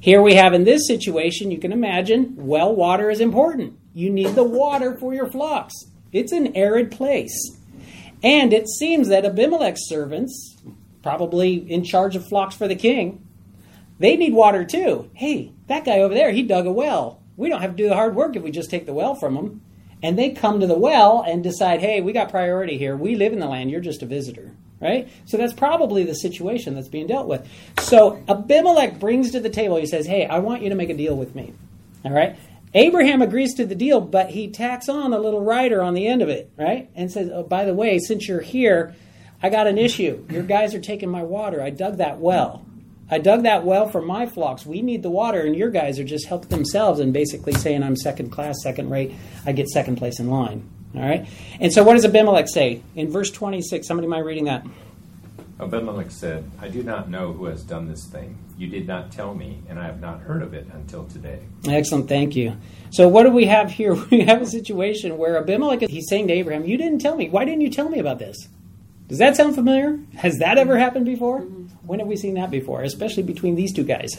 Here 0.00 0.20
we 0.20 0.34
have 0.34 0.54
in 0.54 0.64
this 0.64 0.88
situation, 0.88 1.52
you 1.52 1.58
can 1.58 1.70
imagine, 1.70 2.34
well 2.36 2.74
water 2.74 3.10
is 3.10 3.20
important. 3.20 3.78
You 3.94 4.10
need 4.10 4.34
the 4.34 4.42
water 4.42 4.96
for 4.98 5.14
your 5.14 5.30
flocks. 5.30 5.74
It's 6.10 6.32
an 6.32 6.56
arid 6.56 6.90
place. 6.90 7.56
And 8.22 8.52
it 8.52 8.68
seems 8.68 9.08
that 9.08 9.24
Abimelech's 9.24 9.88
servants, 9.88 10.49
probably 11.02 11.54
in 11.54 11.84
charge 11.84 12.16
of 12.16 12.26
flocks 12.26 12.54
for 12.54 12.68
the 12.68 12.76
king, 12.76 13.26
they 13.98 14.16
need 14.16 14.32
water 14.32 14.64
too. 14.64 15.10
Hey, 15.14 15.52
that 15.66 15.84
guy 15.84 16.00
over 16.00 16.14
there, 16.14 16.30
he 16.30 16.42
dug 16.42 16.66
a 16.66 16.72
well. 16.72 17.22
We 17.36 17.48
don't 17.48 17.60
have 17.60 17.72
to 17.72 17.76
do 17.76 17.88
the 17.88 17.94
hard 17.94 18.14
work 18.14 18.36
if 18.36 18.42
we 18.42 18.50
just 18.50 18.70
take 18.70 18.86
the 18.86 18.92
well 18.92 19.14
from 19.14 19.36
him. 19.36 19.62
And 20.02 20.18
they 20.18 20.30
come 20.30 20.60
to 20.60 20.66
the 20.66 20.78
well 20.78 21.22
and 21.26 21.42
decide, 21.42 21.80
hey, 21.80 22.00
we 22.00 22.12
got 22.12 22.30
priority 22.30 22.78
here. 22.78 22.96
We 22.96 23.16
live 23.16 23.34
in 23.34 23.38
the 23.38 23.46
land. 23.46 23.70
You're 23.70 23.80
just 23.80 24.02
a 24.02 24.06
visitor. 24.06 24.52
Right? 24.80 25.10
So 25.26 25.36
that's 25.36 25.52
probably 25.52 26.04
the 26.04 26.14
situation 26.14 26.74
that's 26.74 26.88
being 26.88 27.06
dealt 27.06 27.26
with. 27.26 27.46
So 27.80 28.22
Abimelech 28.26 28.98
brings 28.98 29.32
to 29.32 29.40
the 29.40 29.50
table, 29.50 29.76
he 29.76 29.84
says, 29.84 30.06
hey, 30.06 30.24
I 30.24 30.38
want 30.38 30.62
you 30.62 30.70
to 30.70 30.74
make 30.74 30.88
a 30.88 30.96
deal 30.96 31.14
with 31.14 31.34
me. 31.34 31.52
All 32.02 32.12
right? 32.12 32.38
Abraham 32.72 33.20
agrees 33.20 33.52
to 33.56 33.66
the 33.66 33.74
deal, 33.74 34.00
but 34.00 34.30
he 34.30 34.48
tacks 34.48 34.88
on 34.88 35.12
a 35.12 35.18
little 35.18 35.42
rider 35.42 35.82
on 35.82 35.92
the 35.92 36.06
end 36.06 36.22
of 36.22 36.30
it, 36.30 36.50
right? 36.56 36.88
And 36.94 37.12
says, 37.12 37.28
oh, 37.30 37.42
by 37.42 37.66
the 37.66 37.74
way, 37.74 37.98
since 37.98 38.26
you're 38.26 38.40
here, 38.40 38.94
I 39.42 39.48
got 39.48 39.66
an 39.66 39.78
issue. 39.78 40.24
Your 40.30 40.42
guys 40.42 40.74
are 40.74 40.80
taking 40.80 41.08
my 41.08 41.22
water. 41.22 41.62
I 41.62 41.70
dug 41.70 41.96
that 41.96 42.18
well. 42.18 42.64
I 43.10 43.18
dug 43.18 43.42
that 43.42 43.64
well 43.64 43.88
for 43.88 44.00
my 44.00 44.26
flocks. 44.26 44.64
We 44.64 44.82
need 44.82 45.02
the 45.02 45.10
water, 45.10 45.40
and 45.40 45.56
your 45.56 45.70
guys 45.70 45.98
are 45.98 46.04
just 46.04 46.26
helping 46.26 46.50
themselves 46.50 47.00
and 47.00 47.12
basically 47.12 47.54
saying 47.54 47.82
I'm 47.82 47.96
second 47.96 48.30
class, 48.30 48.62
second 48.62 48.90
rate. 48.90 49.14
I 49.44 49.52
get 49.52 49.68
second 49.68 49.96
place 49.96 50.20
in 50.20 50.30
line. 50.30 50.68
All 50.94 51.02
right? 51.02 51.28
And 51.58 51.72
so 51.72 51.82
what 51.82 51.94
does 51.94 52.04
Abimelech 52.04 52.48
say? 52.48 52.82
In 52.94 53.10
verse 53.10 53.30
26, 53.30 53.86
somebody 53.86 54.06
mind 54.06 54.26
reading 54.26 54.44
that? 54.44 54.64
Abimelech 55.60 56.10
said, 56.10 56.50
I 56.60 56.68
do 56.68 56.82
not 56.82 57.10
know 57.10 57.32
who 57.32 57.46
has 57.46 57.62
done 57.62 57.88
this 57.88 58.06
thing. 58.06 58.38
You 58.56 58.66
did 58.66 58.86
not 58.86 59.10
tell 59.10 59.34
me, 59.34 59.62
and 59.68 59.78
I 59.78 59.86
have 59.86 60.00
not 60.00 60.20
heard 60.20 60.42
of 60.42 60.54
it 60.54 60.66
until 60.72 61.04
today. 61.06 61.40
Excellent, 61.66 62.08
thank 62.08 62.36
you. 62.36 62.56
So 62.90 63.08
what 63.08 63.24
do 63.24 63.30
we 63.30 63.46
have 63.46 63.70
here? 63.70 63.94
We 64.10 64.20
have 64.22 64.42
a 64.42 64.46
situation 64.46 65.18
where 65.18 65.38
Abimelech 65.38 65.82
he's 65.82 66.08
saying 66.08 66.28
to 66.28 66.34
Abraham, 66.34 66.64
"You 66.64 66.76
didn't 66.76 67.00
tell 67.00 67.16
me. 67.16 67.28
Why 67.28 67.44
didn't 67.44 67.62
you 67.62 67.70
tell 67.70 67.88
me 67.88 67.98
about 67.98 68.18
this?" 68.18 68.48
Does 69.10 69.18
that 69.18 69.36
sound 69.36 69.56
familiar? 69.56 69.98
Has 70.18 70.38
that 70.38 70.56
ever 70.56 70.78
happened 70.78 71.04
before? 71.04 71.40
When 71.82 71.98
have 71.98 72.06
we 72.06 72.16
seen 72.16 72.34
that 72.34 72.48
before? 72.48 72.82
Especially 72.82 73.24
between 73.24 73.56
these 73.56 73.72
two 73.72 73.82
guys. 73.82 74.16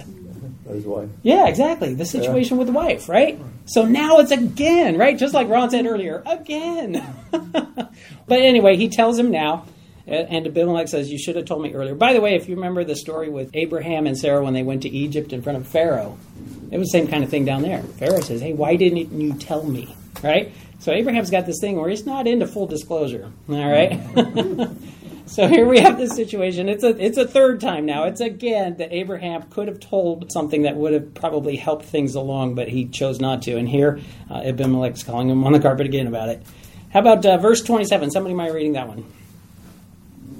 His 0.67 0.85
wife. 0.85 1.07
Yeah, 1.23 1.47
exactly. 1.47 1.93
The 1.93 2.05
situation 2.05 2.57
with 2.57 2.67
the 2.67 2.73
wife, 2.73 3.07
right? 3.07 3.39
So 3.65 3.85
now 3.85 4.19
it's 4.19 4.31
again, 4.31 4.97
right? 4.97 5.17
Just 5.17 5.33
like 5.33 5.47
Ron 5.47 5.69
said 5.69 5.85
earlier, 5.85 6.21
again. 6.25 7.01
but 7.31 8.39
anyway, 8.41 8.75
he 8.75 8.89
tells 8.89 9.17
him 9.17 9.31
now, 9.31 9.65
and 10.05 10.45
Abimelech 10.45 10.89
says, 10.89 11.09
You 11.09 11.17
should 11.17 11.37
have 11.37 11.45
told 11.45 11.61
me 11.61 11.73
earlier. 11.73 11.95
By 11.95 12.11
the 12.11 12.19
way, 12.19 12.35
if 12.35 12.49
you 12.49 12.55
remember 12.55 12.83
the 12.83 12.97
story 12.97 13.29
with 13.29 13.49
Abraham 13.53 14.07
and 14.07 14.17
Sarah 14.17 14.43
when 14.43 14.53
they 14.53 14.63
went 14.63 14.81
to 14.81 14.89
Egypt 14.89 15.31
in 15.31 15.41
front 15.41 15.57
of 15.57 15.65
Pharaoh, 15.65 16.17
it 16.69 16.77
was 16.77 16.89
the 16.89 16.99
same 16.99 17.07
kind 17.07 17.23
of 17.23 17.29
thing 17.29 17.45
down 17.45 17.61
there. 17.61 17.81
Pharaoh 17.81 18.19
says, 18.19 18.41
Hey, 18.41 18.51
why 18.51 18.75
didn't 18.75 19.13
you 19.13 19.33
tell 19.35 19.63
me? 19.63 19.95
Right? 20.23 20.53
So 20.79 20.91
Abraham's 20.91 21.29
got 21.29 21.45
this 21.45 21.59
thing 21.59 21.75
where 21.75 21.89
he's 21.89 22.05
not 22.05 22.27
into 22.27 22.47
full 22.47 22.67
disclosure. 22.67 23.31
All 23.49 23.71
right? 23.71 23.99
so 25.27 25.47
here 25.47 25.67
we 25.67 25.79
have 25.79 25.97
this 25.97 26.15
situation. 26.15 26.69
It's 26.69 26.83
a 26.83 26.89
it's 27.03 27.17
a 27.17 27.27
third 27.27 27.61
time 27.61 27.85
now. 27.85 28.05
It's 28.05 28.21
again 28.21 28.77
that 28.77 28.91
Abraham 28.91 29.43
could 29.43 29.67
have 29.67 29.79
told 29.79 30.31
something 30.31 30.63
that 30.63 30.75
would 30.75 30.93
have 30.93 31.13
probably 31.13 31.55
helped 31.55 31.85
things 31.85 32.15
along, 32.15 32.55
but 32.55 32.67
he 32.67 32.85
chose 32.87 33.19
not 33.19 33.43
to. 33.43 33.57
And 33.57 33.69
here 33.69 33.99
uh, 34.29 34.41
Abimelech's 34.43 35.03
calling 35.03 35.29
him 35.29 35.43
on 35.43 35.53
the 35.53 35.59
carpet 35.59 35.85
again 35.85 36.07
about 36.07 36.29
it. 36.29 36.43
How 36.91 36.99
about 36.99 37.25
uh, 37.25 37.37
verse 37.37 37.61
27? 37.61 38.11
Somebody 38.11 38.35
mind 38.35 38.53
reading 38.53 38.73
that 38.73 38.87
one? 38.87 39.05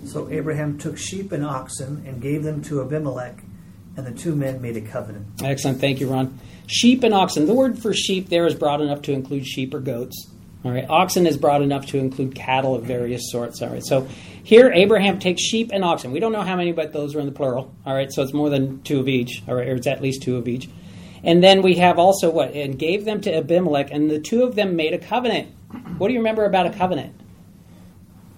So 0.05 0.29
Abraham 0.29 0.77
took 0.77 0.97
sheep 0.97 1.31
and 1.31 1.45
oxen 1.45 2.03
and 2.05 2.21
gave 2.21 2.43
them 2.43 2.61
to 2.63 2.81
Abimelech, 2.81 3.43
and 3.95 4.05
the 4.05 4.11
two 4.11 4.35
men 4.35 4.61
made 4.61 4.75
a 4.75 4.81
covenant. 4.81 5.27
Excellent. 5.41 5.79
Thank 5.79 6.01
you, 6.01 6.09
Ron. 6.09 6.37
Sheep 6.71 7.03
and 7.03 7.13
oxen. 7.13 7.47
The 7.47 7.53
word 7.53 7.79
for 7.79 7.93
sheep 7.93 8.29
there 8.29 8.45
is 8.45 8.55
broad 8.55 8.79
enough 8.79 9.01
to 9.01 9.11
include 9.11 9.45
sheep 9.45 9.73
or 9.73 9.81
goats. 9.81 10.31
All 10.63 10.71
right. 10.71 10.89
Oxen 10.89 11.27
is 11.27 11.35
broad 11.35 11.61
enough 11.61 11.87
to 11.87 11.97
include 11.97 12.33
cattle 12.33 12.75
of 12.75 12.85
various 12.85 13.29
sorts. 13.29 13.61
All 13.61 13.67
right. 13.67 13.83
So 13.83 14.07
here 14.43 14.71
Abraham 14.71 15.19
takes 15.19 15.41
sheep 15.41 15.71
and 15.73 15.83
oxen. 15.83 16.13
We 16.13 16.21
don't 16.21 16.31
know 16.31 16.43
how 16.43 16.55
many, 16.55 16.71
but 16.71 16.93
those 16.93 17.13
are 17.13 17.19
in 17.19 17.25
the 17.25 17.33
plural. 17.33 17.75
All 17.85 17.93
right. 17.93 18.09
So 18.09 18.23
it's 18.23 18.31
more 18.31 18.49
than 18.49 18.81
two 18.83 19.01
of 19.01 19.09
each. 19.09 19.43
All 19.49 19.55
right. 19.55 19.67
Or 19.67 19.75
it's 19.75 19.87
at 19.87 20.01
least 20.01 20.23
two 20.23 20.37
of 20.37 20.47
each. 20.47 20.69
And 21.25 21.43
then 21.43 21.61
we 21.61 21.75
have 21.75 21.99
also 21.99 22.31
what? 22.31 22.53
And 22.53 22.79
gave 22.79 23.03
them 23.03 23.19
to 23.21 23.35
Abimelech, 23.35 23.91
and 23.91 24.09
the 24.09 24.19
two 24.19 24.43
of 24.43 24.55
them 24.55 24.77
made 24.77 24.93
a 24.93 24.97
covenant. 24.97 25.49
What 25.97 26.07
do 26.07 26.13
you 26.13 26.19
remember 26.19 26.45
about 26.45 26.67
a 26.67 26.71
covenant? 26.71 27.20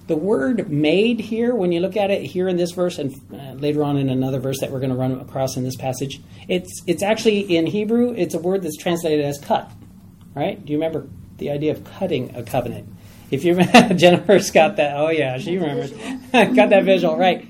The 0.07 0.17
word 0.17 0.69
made 0.69 1.19
here, 1.19 1.55
when 1.55 1.71
you 1.71 1.79
look 1.79 1.95
at 1.95 2.11
it 2.11 2.23
here 2.23 2.49
in 2.49 2.57
this 2.57 2.71
verse 2.71 2.97
and 2.97 3.13
uh, 3.33 3.53
later 3.53 3.83
on 3.83 3.97
in 3.97 4.09
another 4.09 4.39
verse 4.39 4.59
that 4.59 4.71
we're 4.71 4.79
going 4.79 4.91
to 4.91 4.97
run 4.97 5.19
across 5.19 5.55
in 5.55 5.63
this 5.63 5.77
passage, 5.77 6.21
it's, 6.47 6.81
it's 6.87 7.01
actually 7.01 7.55
in 7.55 7.65
Hebrew, 7.65 8.13
it's 8.13 8.33
a 8.33 8.39
word 8.39 8.63
that's 8.63 8.75
translated 8.75 9.23
as 9.23 9.37
cut. 9.39 9.71
Right? 10.35 10.63
Do 10.63 10.73
you 10.73 10.79
remember 10.79 11.07
the 11.37 11.51
idea 11.51 11.71
of 11.71 11.83
cutting 11.85 12.35
a 12.35 12.43
covenant? 12.43 12.89
If 13.31 13.45
you 13.45 13.55
remember, 13.55 13.93
Jennifer's 13.95 14.51
got 14.51 14.75
that, 14.75 14.97
oh 14.97 15.09
yeah, 15.09 15.37
she 15.37 15.57
remembers. 15.57 15.91
got 16.31 16.69
that 16.69 16.83
visual, 16.83 17.17
right. 17.17 17.47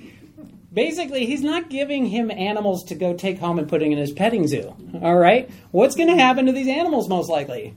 Basically, 0.71 1.25
he's 1.25 1.41
not 1.41 1.69
giving 1.69 2.07
him 2.07 2.31
animals 2.31 2.83
to 2.85 2.95
go 2.95 3.13
take 3.13 3.39
home 3.39 3.59
and 3.59 3.69
putting 3.69 3.91
in 3.91 3.97
his 3.97 4.11
petting 4.11 4.47
zoo. 4.47 4.75
All 5.01 5.15
right? 5.15 5.49
What's 5.71 5.95
going 5.95 6.09
to 6.09 6.15
happen 6.15 6.47
to 6.47 6.51
these 6.51 6.67
animals 6.67 7.07
most 7.07 7.29
likely? 7.29 7.75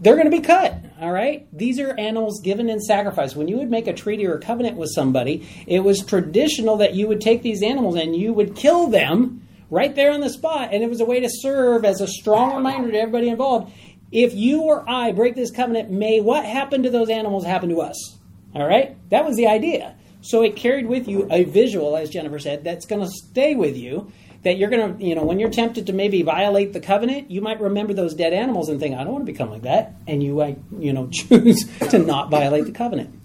they're 0.00 0.14
going 0.16 0.30
to 0.30 0.36
be 0.36 0.40
cut. 0.40 0.74
All 1.00 1.12
right? 1.12 1.46
These 1.56 1.80
are 1.80 1.98
animals 1.98 2.40
given 2.42 2.68
in 2.68 2.78
sacrifice. 2.80 3.34
When 3.34 3.48
you 3.48 3.56
would 3.56 3.70
make 3.70 3.86
a 3.86 3.94
treaty 3.94 4.26
or 4.26 4.34
a 4.34 4.40
covenant 4.40 4.76
with 4.76 4.90
somebody, 4.94 5.48
it 5.66 5.80
was 5.80 6.04
traditional 6.04 6.76
that 6.76 6.94
you 6.94 7.08
would 7.08 7.22
take 7.22 7.42
these 7.42 7.62
animals 7.62 7.96
and 7.96 8.14
you 8.14 8.34
would 8.34 8.54
kill 8.54 8.88
them 8.88 9.46
right 9.70 9.94
there 9.94 10.12
on 10.12 10.20
the 10.20 10.28
spot. 10.28 10.70
And 10.72 10.82
it 10.82 10.90
was 10.90 11.00
a 11.00 11.06
way 11.06 11.20
to 11.20 11.28
serve 11.30 11.86
as 11.86 12.02
a 12.02 12.06
strong 12.06 12.54
reminder 12.54 12.90
to 12.92 12.98
everybody 12.98 13.28
involved 13.28 13.72
if 14.12 14.34
you 14.34 14.62
or 14.62 14.88
I 14.88 15.12
break 15.12 15.36
this 15.36 15.50
covenant, 15.50 15.90
may 15.90 16.20
what 16.20 16.44
happened 16.44 16.84
to 16.84 16.90
those 16.90 17.08
animals 17.08 17.44
happen 17.44 17.68
to 17.70 17.80
us. 17.80 18.18
All 18.54 18.66
right? 18.66 18.96
That 19.10 19.24
was 19.24 19.36
the 19.36 19.46
idea. 19.46 19.94
So 20.20 20.42
it 20.42 20.56
carried 20.56 20.86
with 20.86 21.08
you 21.08 21.26
a 21.30 21.44
visual, 21.44 21.96
as 21.96 22.10
Jennifer 22.10 22.38
said, 22.38 22.64
that's 22.64 22.86
going 22.86 23.02
to 23.02 23.08
stay 23.08 23.54
with 23.54 23.76
you 23.76 24.12
that 24.42 24.56
you're 24.56 24.70
going 24.70 24.96
to, 24.96 25.04
you 25.04 25.14
know, 25.14 25.24
when 25.24 25.38
you're 25.38 25.50
tempted 25.50 25.86
to 25.86 25.92
maybe 25.92 26.22
violate 26.22 26.72
the 26.72 26.80
covenant, 26.80 27.30
you 27.30 27.40
might 27.40 27.60
remember 27.60 27.92
those 27.92 28.14
dead 28.14 28.32
animals 28.32 28.68
and 28.68 28.80
think, 28.80 28.94
I 28.94 29.04
don't 29.04 29.12
want 29.12 29.26
to 29.26 29.32
become 29.32 29.50
like 29.50 29.62
that. 29.62 29.94
And 30.06 30.22
you, 30.22 30.34
like, 30.34 30.56
you 30.78 30.92
know, 30.92 31.08
choose 31.12 31.64
to 31.90 31.98
not 31.98 32.30
violate 32.30 32.64
the 32.64 32.72
covenant. 32.72 33.20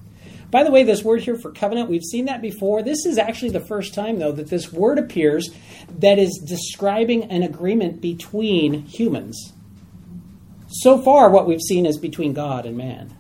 By 0.52 0.64
the 0.64 0.72
way, 0.72 0.84
this 0.84 1.04
word 1.04 1.22
here 1.22 1.38
for 1.38 1.52
covenant, 1.52 1.90
we've 1.90 2.04
seen 2.04 2.26
that 2.26 2.42
before. 2.42 2.84
This 2.84 3.06
is 3.06 3.18
actually 3.18 3.52
the 3.52 3.60
first 3.60 3.94
time, 3.94 4.20
though, 4.20 4.32
that 4.34 4.50
this 4.50 4.72
word 4.72 5.00
appears 5.00 5.50
that 6.00 6.20
is 6.20 6.42
describing 6.46 7.24
an 7.26 7.44
agreement 7.44 8.02
between 8.02 8.86
humans. 8.86 9.54
So 10.68 11.02
far, 11.02 11.30
what 11.30 11.48
we've 11.48 11.62
seen 11.62 11.86
is 11.86 11.98
between 11.98 12.34
God 12.34 12.66
and 12.66 12.78
man. 12.78 13.15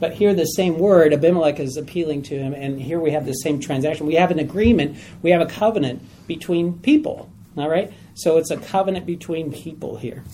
But 0.00 0.14
here, 0.14 0.34
the 0.34 0.46
same 0.46 0.78
word, 0.78 1.12
Abimelech 1.12 1.60
is 1.60 1.76
appealing 1.76 2.22
to 2.22 2.38
him, 2.38 2.54
and 2.54 2.80
here 2.80 2.98
we 2.98 3.10
have 3.12 3.26
the 3.26 3.34
same 3.34 3.60
transaction. 3.60 4.06
We 4.06 4.14
have 4.14 4.30
an 4.30 4.38
agreement, 4.38 4.98
we 5.22 5.30
have 5.30 5.42
a 5.42 5.46
covenant 5.46 6.02
between 6.26 6.78
people. 6.78 7.30
All 7.56 7.68
right? 7.68 7.92
So 8.14 8.38
it's 8.38 8.50
a 8.50 8.56
covenant 8.56 9.06
between 9.06 9.52
people 9.52 9.96
here. 9.96 10.24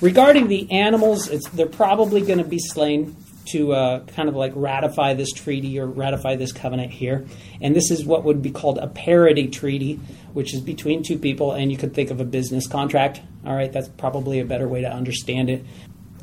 Regarding 0.00 0.48
the 0.48 0.70
animals, 0.70 1.28
they're 1.52 1.66
probably 1.66 2.20
going 2.20 2.38
to 2.38 2.44
be 2.44 2.58
slain 2.58 3.16
to 3.46 3.72
uh, 3.72 4.04
kind 4.06 4.28
of 4.28 4.34
like 4.34 4.52
ratify 4.54 5.14
this 5.14 5.32
treaty 5.32 5.78
or 5.78 5.86
ratify 5.86 6.36
this 6.36 6.52
covenant 6.52 6.90
here. 6.90 7.26
And 7.60 7.76
this 7.76 7.90
is 7.90 8.04
what 8.04 8.24
would 8.24 8.42
be 8.42 8.50
called 8.50 8.78
a 8.78 8.86
parity 8.86 9.48
treaty, 9.48 10.00
which 10.32 10.54
is 10.54 10.60
between 10.60 11.02
two 11.02 11.18
people, 11.18 11.52
and 11.52 11.70
you 11.70 11.76
could 11.76 11.94
think 11.94 12.10
of 12.10 12.20
a 12.20 12.24
business 12.24 12.66
contract. 12.66 13.20
All 13.44 13.54
right, 13.54 13.72
that's 13.72 13.88
probably 13.88 14.40
a 14.40 14.44
better 14.44 14.66
way 14.66 14.80
to 14.80 14.90
understand 14.90 15.50
it. 15.50 15.64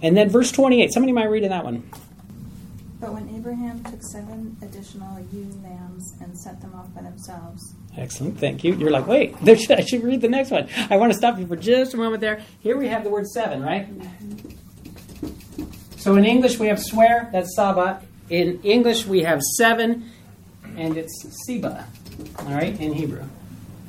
And 0.02 0.18
then 0.18 0.30
verse 0.30 0.52
28, 0.52 0.92
somebody 0.92 1.14
might 1.14 1.30
read 1.30 1.44
in 1.44 1.50
that 1.50 1.64
one. 1.64 1.90
But 3.42 3.54
when 3.54 3.60
Abraham 3.60 3.84
took 3.84 4.04
seven 4.04 4.58
additional 4.62 5.20
ewe 5.32 5.50
lambs 5.64 6.14
and 6.22 6.38
set 6.38 6.62
them 6.62 6.76
off 6.76 6.94
by 6.94 7.02
themselves. 7.02 7.74
Excellent, 7.98 8.40
thank 8.40 8.64
you. 8.64 8.74
You're 8.76 8.92
like, 8.92 9.08
wait, 9.08 9.36
I 9.72 9.82
should 9.82 10.04
read 10.04 10.22
the 10.22 10.28
next 10.28 10.52
one. 10.52 10.68
I 10.90 10.98
want 10.98 11.12
to 11.12 11.18
stop 11.18 11.40
you 11.40 11.48
for 11.48 11.56
just 11.56 11.94
a 11.94 11.98
moment 11.98 12.22
there. 12.22 12.42
Here 12.60 12.78
we 12.78 12.88
have 12.88 13.04
the 13.04 13.10
word 13.10 13.28
seven, 13.28 13.64
right? 13.64 13.88
So 15.98 16.16
in 16.16 16.26
English 16.26 16.60
we 16.60 16.68
have 16.68 16.80
swear, 16.80 17.30
that's 17.32 17.56
saba. 17.56 18.02
In 18.30 18.60
English 18.64 19.06
we 19.06 19.24
have 19.24 19.42
seven, 19.58 20.12
and 20.78 20.98
it's 20.98 21.46
siba, 21.48 21.86
all 22.40 22.54
right, 22.54 22.80
in 22.80 22.94
Hebrew. 22.94 23.24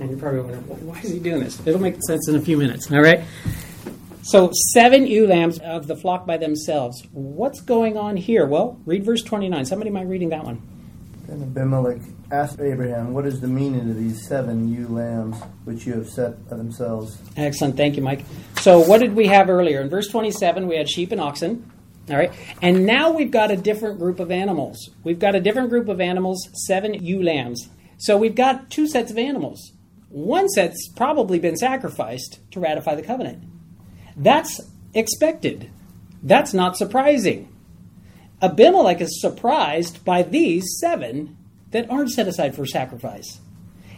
And 0.01 0.11
you're 0.11 0.19
probably 0.19 0.41
wondering, 0.41 0.87
why 0.87 0.99
is 1.01 1.11
he 1.11 1.19
doing 1.19 1.41
this? 1.41 1.65
It'll 1.67 1.81
make 1.81 2.03
sense 2.07 2.29
in 2.29 2.37
a 2.37 2.41
few 2.41 2.57
minutes, 2.57 2.91
all 2.91 3.01
right? 3.01 3.23
So, 4.25 4.51
seven 4.73 5.09
ewe 5.09 5.27
lambs 5.27 5.59
of 5.59 5.89
the 5.89 5.97
flock 5.97 6.27
by 6.27 6.37
themselves. 6.37 7.03
What's 7.11 7.61
going 7.61 7.97
on 7.97 8.17
here? 8.17 8.47
Well, 8.47 8.81
read 8.87 9.05
verse 9.05 9.23
29. 9.23 9.65
Somebody 9.65 9.91
mind 9.91 10.09
reading 10.09 10.29
that 10.29 10.45
one. 10.45 10.63
Then 11.27 11.43
Abimelech 11.43 12.01
asked 12.31 12.61
Abraham, 12.61 13.15
What 13.15 13.27
is 13.27 13.41
the 13.41 13.49
meaning 13.49 13.91
of 13.91 13.97
these 13.97 14.29
seven 14.29 14.73
ewe 14.73 14.87
lambs 14.87 15.41
which 15.65 15.87
you 15.87 15.95
have 15.95 16.09
set 16.09 16.49
by 16.49 16.57
themselves? 16.57 17.19
Excellent. 17.37 17.77
Thank 17.77 17.97
you, 17.97 18.03
Mike. 18.03 18.25
So, 18.61 18.79
what 18.79 19.01
did 19.01 19.17
we 19.17 19.27
have 19.27 19.51
earlier? 19.51 19.81
In 19.81 19.91
verse 19.91 20.07
27, 20.07 20.69
we 20.69 20.77
had 20.77 20.89
sheep 20.89 21.11
and 21.11 21.21
oxen. 21.21 21.69
All 22.09 22.17
right. 22.17 22.33
And 22.61 22.87
now 22.87 23.11
we've 23.11 23.31
got 23.31 23.51
a 23.51 23.57
different 23.57 23.99
group 23.99 24.21
of 24.21 24.31
animals. 24.31 24.91
We've 25.03 25.19
got 25.19 25.35
a 25.35 25.41
different 25.41 25.69
group 25.69 25.89
of 25.89 26.01
animals, 26.01 26.49
seven 26.67 26.95
ewe 26.95 27.25
lambs. 27.25 27.69
So, 27.99 28.17
we've 28.17 28.37
got 28.37 28.71
two 28.71 28.87
sets 28.87 29.11
of 29.11 29.19
animals. 29.19 29.73
One 30.11 30.49
set's 30.49 30.89
probably 30.95 31.41
been 31.41 31.57
sacrificed 31.57 32.39
to 32.53 32.61
ratify 32.61 32.95
the 32.95 33.03
covenant. 33.03 33.52
That's 34.17 34.61
expected. 34.95 35.71
That's 36.23 36.55
not 36.55 36.77
surprising. 36.77 37.49
Abimelech 38.41 39.01
is 39.01 39.21
surprised 39.21 40.05
by 40.05 40.23
these 40.23 40.65
seven 40.81 41.37
that 41.71 41.91
aren't 41.91 42.11
set 42.11 42.29
aside 42.29 42.55
for 42.55 42.67
sacrifice. 42.67 43.41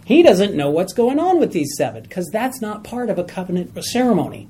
He 0.05 0.23
doesn't 0.23 0.55
know 0.55 0.71
what's 0.71 0.93
going 0.93 1.19
on 1.19 1.39
with 1.39 1.53
these 1.53 1.75
seven 1.77 2.03
because 2.03 2.29
that's 2.31 2.61
not 2.61 2.85
part 2.85 3.09
of 3.09 3.19
a 3.19 3.25
covenant 3.25 3.83
ceremony. 3.85 4.49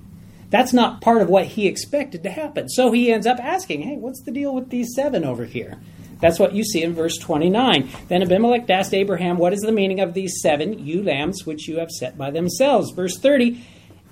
That's 0.51 0.73
not 0.73 1.01
part 1.01 1.23
of 1.23 1.29
what 1.29 1.47
he 1.47 1.67
expected 1.67 2.23
to 2.25 2.31
happen. 2.31 2.69
So 2.69 2.93
he 2.93 3.13
ends 3.13 3.27
up 3.27 3.39
asking, 3.39 3.83
hey, 3.83 3.97
what's 3.97 4.23
the 4.23 4.31
deal 4.31 4.55
with 4.55 4.71
these 4.71 4.95
seven 4.95 5.25
over 5.25 5.45
here? 5.45 5.79
That's 6.21 6.39
what 6.39 6.55
you 6.55 6.65
see 6.65 6.83
in 6.83 6.95
verse 6.95 7.19
29. 7.19 7.89
Then 8.09 8.23
Abimelech 8.23 8.69
asked 8.71 8.95
Abraham, 8.95 9.37
What 9.37 9.53
is 9.53 9.61
the 9.61 9.73
meaning 9.73 10.01
of 10.01 10.15
these 10.15 10.41
seven 10.41 10.85
ewe 10.85 11.03
lambs 11.03 11.45
which 11.45 11.69
you 11.69 11.79
have 11.79 11.91
set 11.91 12.17
by 12.17 12.31
themselves? 12.31 12.93
Verse 12.93 13.19
30. 13.19 13.61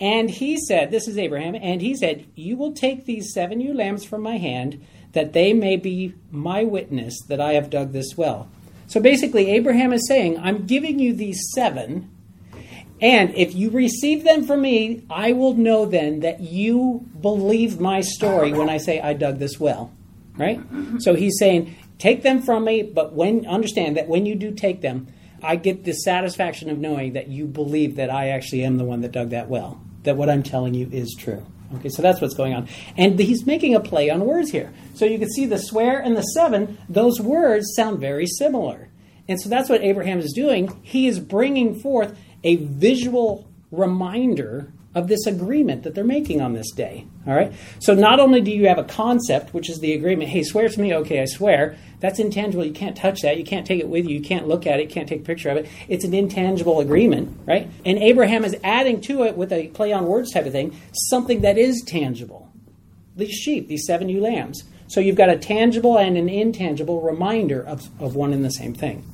And 0.03 0.29
he 0.29 0.57
said, 0.57 0.91
This 0.91 1.07
is 1.07 1.17
Abraham, 1.17 1.55
and 1.55 1.81
he 1.81 1.95
said, 1.95 2.27
You 2.35 2.57
will 2.57 2.73
take 2.73 3.07
these 3.07 3.33
seven 3.33 3.61
ewe 3.61 3.73
lambs 3.73 4.05
from 4.05 4.21
my 4.21 4.37
hand, 4.37 4.85
that 5.13 5.33
they 5.33 5.53
may 5.53 5.77
be 5.77 6.15
my 6.33 6.65
witness 6.65 7.17
that 7.29 7.41
I 7.41 7.53
have 7.53 7.71
dug 7.71 7.93
this 7.93 8.17
well. 8.17 8.49
So 8.89 9.01
basically, 9.01 9.49
Abraham 9.51 9.93
is 9.93 10.09
saying, 10.09 10.41
I'm 10.41 10.67
giving 10.67 10.99
you 10.99 11.15
these 11.15 11.41
seven, 11.55 12.11
and 13.01 13.33
if 13.37 13.55
you 13.55 13.71
receive 13.71 14.25
them 14.25 14.45
from 14.45 14.63
me, 14.63 15.05
I 15.09 15.33
will 15.33 15.55
know 15.55 15.87
then 15.87 16.19
that 16.21 16.41
you 16.41 17.07
believe 17.21 17.79
my 17.79 18.01
story 18.01 18.53
when 18.53 18.69
I 18.69 18.79
say 18.79 19.01
I 19.01 19.13
dug 19.13 19.39
this 19.39 19.61
well. 19.61 19.93
Right? 20.37 20.61
So 20.99 21.15
he's 21.15 21.39
saying, 21.39 21.77
Take 21.99 22.25
them 22.25 22.43
from 22.43 22.65
me, 22.65 22.83
but 22.83 23.13
when 23.13 23.47
understand 23.47 23.97
that 23.97 24.09
when 24.09 24.27
you 24.27 24.35
do 24.35 24.51
take 24.51 24.81
them, 24.81 25.07
I 25.45 25.55
get 25.55 25.85
the 25.85 25.93
satisfaction 25.93 26.71
of 26.71 26.79
knowing 26.79 27.13
that 27.13 27.29
you 27.29 27.47
believe 27.47 27.95
that 27.97 28.11
I 28.11 28.31
actually 28.31 28.65
am 28.65 28.79
the 28.79 28.85
one 28.85 29.01
that 29.03 29.13
dug 29.13 29.31
that 29.31 29.49
well, 29.49 29.81
that 30.05 30.17
what 30.17 30.29
I'm 30.29 30.43
telling 30.43 30.75
you 30.75 30.89
is 30.91 31.15
true. 31.19 31.47
Okay, 31.77 31.89
so 31.89 32.03
that's 32.03 32.21
what's 32.21 32.35
going 32.35 32.53
on. 32.53 32.69
And 32.97 33.19
he's 33.19 33.47
making 33.47 33.75
a 33.75 33.81
play 33.81 34.11
on 34.11 34.25
words 34.27 34.51
here. 34.51 34.73
So 34.95 35.05
you 35.05 35.19
can 35.19 35.31
see 35.31 35.47
the 35.47 35.59
swear 35.59 36.01
and 36.01 36.17
the 36.17 36.23
seven, 36.23 36.79
those 36.89 37.21
words 37.21 37.73
sound 37.75 37.99
very 37.99 38.27
similar. 38.27 38.89
And 39.29 39.41
so 39.41 39.49
that's 39.49 39.71
what 39.71 39.83
Abraham 39.83 40.19
is 40.19 40.33
doing. 40.35 40.79
He 40.83 41.07
is 41.07 41.19
bringing 41.19 41.81
forth 41.81 42.19
a 42.45 42.57
visual 42.57 43.49
reminder 43.71 44.73
of 44.95 45.09
this 45.09 45.27
agreement 45.27 45.85
that 45.85 45.95
they're 45.95 46.05
making 46.05 46.41
on 46.41 46.53
this 46.53 46.71
day. 46.73 47.07
All 47.27 47.35
right? 47.35 47.53
So 47.79 47.95
not 47.95 48.21
only 48.21 48.41
do 48.41 48.51
you 48.51 48.69
have 48.69 48.79
a 48.79 48.85
concept, 48.85 49.55
which 49.55 49.71
is 49.71 49.81
the 49.81 49.95
agreement, 49.95 50.31
hey, 50.31 50.43
swear 50.43 50.69
to 50.69 50.81
me, 50.81 50.95
okay, 50.95 51.23
I 51.23 51.25
swear. 51.25 51.77
That's 52.01 52.19
intangible. 52.19 52.65
You 52.65 52.73
can't 52.73 52.97
touch 52.97 53.23
that. 53.23 53.39
You 53.39 53.45
can't 53.45 53.67
take 53.67 53.81
it 53.81 53.89
with 53.89 54.07
you. 54.07 54.17
You 54.17 54.23
can't 54.23 54.49
look 54.49 54.67
at 54.67 54.81
it. 54.81 54.89
You 54.89 54.95
can't 54.95 55.09
take 55.09 55.21
a 55.21 55.25
picture 55.25 55.49
of 55.49 55.57
it. 55.57 55.69
It's 55.89 56.05
an 56.05 56.13
intangible 56.13 56.81
agreement, 56.81 57.39
right? 57.47 57.71
And 57.87 57.99
Abraham 57.99 58.45
is 58.45 58.57
adding 58.63 59.01
to 59.03 59.23
it 59.25 59.37
with 59.37 59.53
a 59.53 59.69
play 59.69 59.93
on 59.93 60.07
words 60.07 60.33
type 60.33 60.47
of 60.47 60.53
thing, 60.53 60.77
something 60.93 61.41
that 61.41 61.57
is 61.57 61.83
tangible. 61.87 62.51
These 63.17 63.35
sheep, 63.35 63.69
these 63.69 63.87
seven 63.87 64.09
ewe 64.09 64.21
lambs. 64.21 64.65
So 64.89 65.01
you've 65.01 65.17
got 65.17 65.31
a 65.31 65.39
tangible 65.39 65.97
and 65.97 66.19
an 66.19 66.29
intangible 66.29 67.01
reminder 67.01 67.63
of, 67.63 67.89
of 67.99 68.15
one 68.15 68.33
and 68.33 68.45
the 68.45 68.51
same 68.51 68.75
thing. 68.75 69.07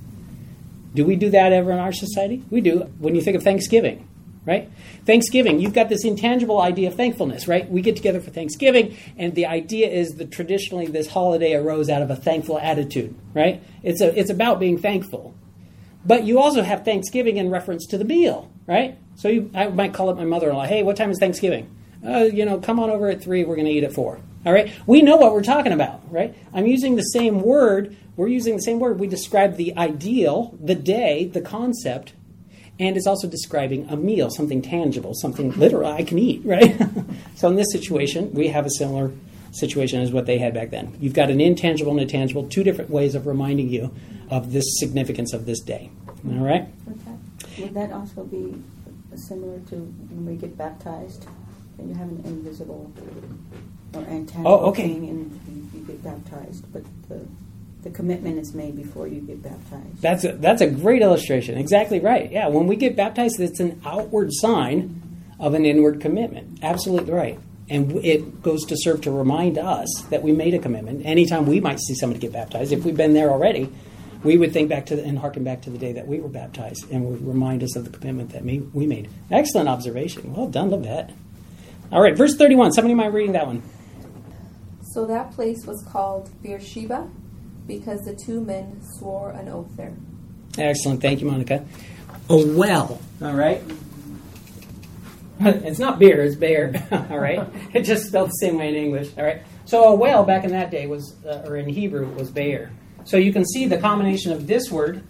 Do 0.94 1.04
we 1.04 1.14
do 1.14 1.30
that 1.30 1.52
ever 1.52 1.70
in 1.70 1.78
our 1.78 1.92
society? 1.92 2.42
We 2.50 2.60
do. 2.60 2.80
When 2.98 3.14
you 3.14 3.20
think 3.20 3.36
of 3.36 3.44
Thanksgiving, 3.44 4.07
right? 4.48 4.70
Thanksgiving, 5.04 5.61
you've 5.61 5.74
got 5.74 5.90
this 5.90 6.06
intangible 6.06 6.58
idea 6.58 6.88
of 6.88 6.94
thankfulness, 6.94 7.46
right? 7.46 7.70
We 7.70 7.82
get 7.82 7.96
together 7.96 8.18
for 8.18 8.30
Thanksgiving, 8.30 8.96
and 9.18 9.34
the 9.34 9.44
idea 9.44 9.88
is 9.88 10.14
that 10.14 10.32
traditionally 10.32 10.87
this 10.87 11.06
holiday 11.06 11.54
arose 11.54 11.90
out 11.90 12.00
of 12.00 12.11
a 12.11 12.16
thankful 12.16 12.58
attitude, 12.58 13.14
right? 13.34 13.62
It's, 13.82 14.00
a, 14.00 14.18
it's 14.18 14.30
about 14.30 14.58
being 14.58 14.78
thankful. 14.78 15.34
But 16.06 16.24
you 16.24 16.38
also 16.38 16.62
have 16.62 16.82
Thanksgiving 16.82 17.37
in 17.37 17.50
reference 17.50 17.87
to 17.88 17.98
the 17.98 18.06
meal, 18.06 18.50
right? 18.66 18.98
So 19.16 19.28
you, 19.28 19.50
I 19.54 19.68
might 19.68 19.92
call 19.92 20.08
up 20.08 20.16
my 20.16 20.24
mother 20.24 20.48
in 20.48 20.56
law, 20.56 20.64
hey, 20.64 20.82
what 20.82 20.96
time 20.96 21.11
is 21.11 21.18
Thanksgiving? 21.18 21.70
Uh, 22.02 22.20
you 22.20 22.46
know, 22.46 22.58
come 22.58 22.80
on 22.80 22.88
over 22.88 23.11
at 23.11 23.22
3, 23.22 23.44
we're 23.44 23.54
going 23.54 23.66
to 23.66 23.72
eat 23.72 23.84
at 23.84 23.92
4. 23.92 24.18
All 24.46 24.52
right? 24.52 24.72
We 24.87 25.02
know 25.02 25.16
what 25.16 25.32
we're 25.32 25.42
talking 25.42 25.72
about, 25.72 26.11
right? 26.11 26.34
I'm 26.54 26.66
using 26.66 26.96
the 26.96 27.02
same 27.02 27.42
word. 27.42 27.94
We're 28.16 28.28
using 28.28 28.56
the 28.56 28.62
same 28.62 28.78
word. 28.78 28.98
We 28.98 29.08
describe 29.08 29.56
the 29.56 29.76
ideal, 29.76 30.56
the 30.58 30.74
day, 30.74 31.26
the 31.26 31.42
concept, 31.42 32.14
and 32.78 32.96
it's 32.96 33.06
also 33.06 33.28
describing 33.28 33.88
a 33.88 33.96
meal, 33.96 34.30
something 34.30 34.62
tangible, 34.62 35.12
something 35.14 35.50
literal 35.52 35.90
I 35.92 36.02
can 36.04 36.18
eat, 36.18 36.42
right? 36.44 36.76
so 37.36 37.48
in 37.48 37.56
this 37.56 37.70
situation, 37.72 38.32
we 38.32 38.48
have 38.48 38.66
a 38.66 38.70
similar 38.70 39.12
situation 39.52 40.00
as 40.00 40.12
what 40.12 40.26
they 40.26 40.38
had 40.38 40.54
back 40.54 40.70
then. 40.70 40.96
You've 41.00 41.14
got 41.14 41.30
an 41.30 41.40
intangible 41.40 41.92
and 41.92 42.00
a 42.00 42.06
tangible, 42.06 42.48
two 42.48 42.62
different 42.62 42.90
ways 42.90 43.14
of 43.14 43.26
reminding 43.26 43.68
you 43.70 43.92
of 44.30 44.52
this 44.52 44.64
significance 44.78 45.32
of 45.32 45.46
this 45.46 45.60
day. 45.60 45.90
All 46.28 46.44
right? 46.44 46.68
Would 46.86 47.04
that, 47.04 47.58
would 47.60 47.74
that 47.74 47.92
also 47.92 48.24
be 48.24 48.62
similar 49.16 49.58
to 49.70 49.76
when 49.76 50.26
we 50.26 50.36
get 50.36 50.56
baptized 50.56 51.26
and 51.78 51.88
you 51.88 51.94
have 51.94 52.08
an 52.08 52.22
invisible 52.24 52.92
or 53.94 54.02
intangible 54.02 54.46
Oh, 54.46 54.68
okay. 54.70 54.82
thing 54.82 55.08
and 55.08 55.70
you 55.74 55.80
get 55.80 56.02
baptized, 56.04 56.70
but 56.72 56.84
the 57.08 57.26
the 57.82 57.90
commitment 57.90 58.38
is 58.38 58.54
made 58.54 58.76
before 58.76 59.06
you 59.06 59.20
get 59.20 59.42
baptized. 59.42 60.02
That's 60.02 60.24
a, 60.24 60.32
that's 60.32 60.60
a 60.60 60.66
great 60.66 61.02
illustration. 61.02 61.56
Exactly 61.56 62.00
right. 62.00 62.30
Yeah, 62.30 62.48
when 62.48 62.66
we 62.66 62.76
get 62.76 62.96
baptized, 62.96 63.38
it's 63.40 63.60
an 63.60 63.80
outward 63.84 64.30
sign 64.32 65.02
of 65.38 65.54
an 65.54 65.64
inward 65.64 66.00
commitment. 66.00 66.58
Absolutely 66.62 67.12
right. 67.12 67.38
And 67.70 68.04
it 68.04 68.42
goes 68.42 68.64
to 68.66 68.76
serve 68.76 69.02
to 69.02 69.10
remind 69.10 69.58
us 69.58 69.88
that 70.10 70.22
we 70.22 70.32
made 70.32 70.54
a 70.54 70.58
commitment. 70.58 71.04
Anytime 71.04 71.46
we 71.46 71.60
might 71.60 71.78
see 71.80 71.94
somebody 71.94 72.18
get 72.18 72.32
baptized, 72.32 72.72
if 72.72 72.84
we've 72.84 72.96
been 72.96 73.12
there 73.12 73.30
already, 73.30 73.70
we 74.24 74.36
would 74.36 74.52
think 74.52 74.68
back 74.68 74.86
to 74.86 74.96
the, 74.96 75.04
and 75.04 75.18
harken 75.18 75.44
back 75.44 75.62
to 75.62 75.70
the 75.70 75.78
day 75.78 75.92
that 75.92 76.08
we 76.08 76.18
were 76.18 76.28
baptized 76.28 76.90
and 76.90 77.04
would 77.04 77.24
remind 77.26 77.62
us 77.62 77.76
of 77.76 77.84
the 77.84 77.90
commitment 77.96 78.30
that 78.30 78.42
we 78.42 78.58
we 78.58 78.86
made. 78.86 79.08
Excellent 79.30 79.68
observation. 79.68 80.34
Well 80.34 80.48
done, 80.48 80.70
Levette. 80.70 81.12
All 81.92 82.02
right, 82.02 82.16
verse 82.16 82.34
31. 82.34 82.72
Somebody 82.72 82.94
mind 82.94 83.14
reading 83.14 83.32
that 83.32 83.46
one? 83.46 83.62
So 84.94 85.06
that 85.06 85.32
place 85.32 85.64
was 85.66 85.84
called 85.92 86.30
Beersheba 86.42 87.08
because 87.68 88.00
the 88.00 88.14
two 88.16 88.40
men 88.40 88.81
swore 88.98 89.31
an 89.31 89.48
oath 89.48 89.70
there. 89.76 89.94
Excellent. 90.59 91.00
Thank 91.00 91.20
you, 91.20 91.31
Monica. 91.31 91.64
A 92.28 92.37
well. 92.37 93.00
All 93.22 93.35
right. 93.35 93.62
It's 95.40 95.78
not 95.78 96.00
beer, 96.00 96.20
it's 96.22 96.35
bear. 96.35 96.72
all 97.11 97.18
right. 97.18 97.46
It 97.74 97.83
just 97.83 98.09
spelled 98.09 98.31
the 98.31 98.40
same 98.40 98.59
way 98.59 98.70
in 98.70 98.74
English. 98.74 99.11
All 99.16 99.22
right. 99.22 99.42
So 99.66 99.85
a 99.85 99.94
well 99.94 100.24
back 100.24 100.42
in 100.42 100.50
that 100.50 100.70
day 100.70 100.87
was, 100.87 101.14
uh, 101.24 101.44
or 101.46 101.57
in 101.57 101.68
Hebrew, 101.68 102.09
was 102.09 102.31
bear. 102.31 102.72
So 103.04 103.18
you 103.18 103.33
can 103.33 103.44
see 103.44 103.66
the 103.66 103.78
combination 103.78 104.33
of 104.33 104.46
this 104.46 104.70
word 104.70 105.04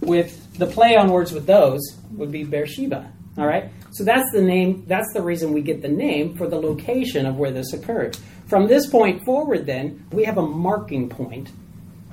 with 0.00 0.58
the 0.58 0.66
play 0.66 0.96
on 0.96 1.10
words 1.12 1.32
with 1.32 1.46
those 1.46 1.80
would 2.12 2.32
be 2.32 2.44
Beersheba. 2.44 3.12
All 3.38 3.46
right. 3.46 3.70
So 3.92 4.04
that's 4.04 4.30
the 4.32 4.42
name. 4.42 4.84
That's 4.86 5.12
the 5.12 5.22
reason 5.22 5.52
we 5.52 5.60
get 5.60 5.82
the 5.82 5.88
name 5.88 6.36
for 6.36 6.48
the 6.48 6.56
location 6.56 7.26
of 7.26 7.36
where 7.36 7.50
this 7.50 7.72
occurred. 7.72 8.16
From 8.46 8.66
this 8.66 8.86
point 8.86 9.24
forward, 9.24 9.66
then 9.66 10.06
we 10.12 10.24
have 10.24 10.38
a 10.38 10.46
marking 10.46 11.08
point 11.08 11.50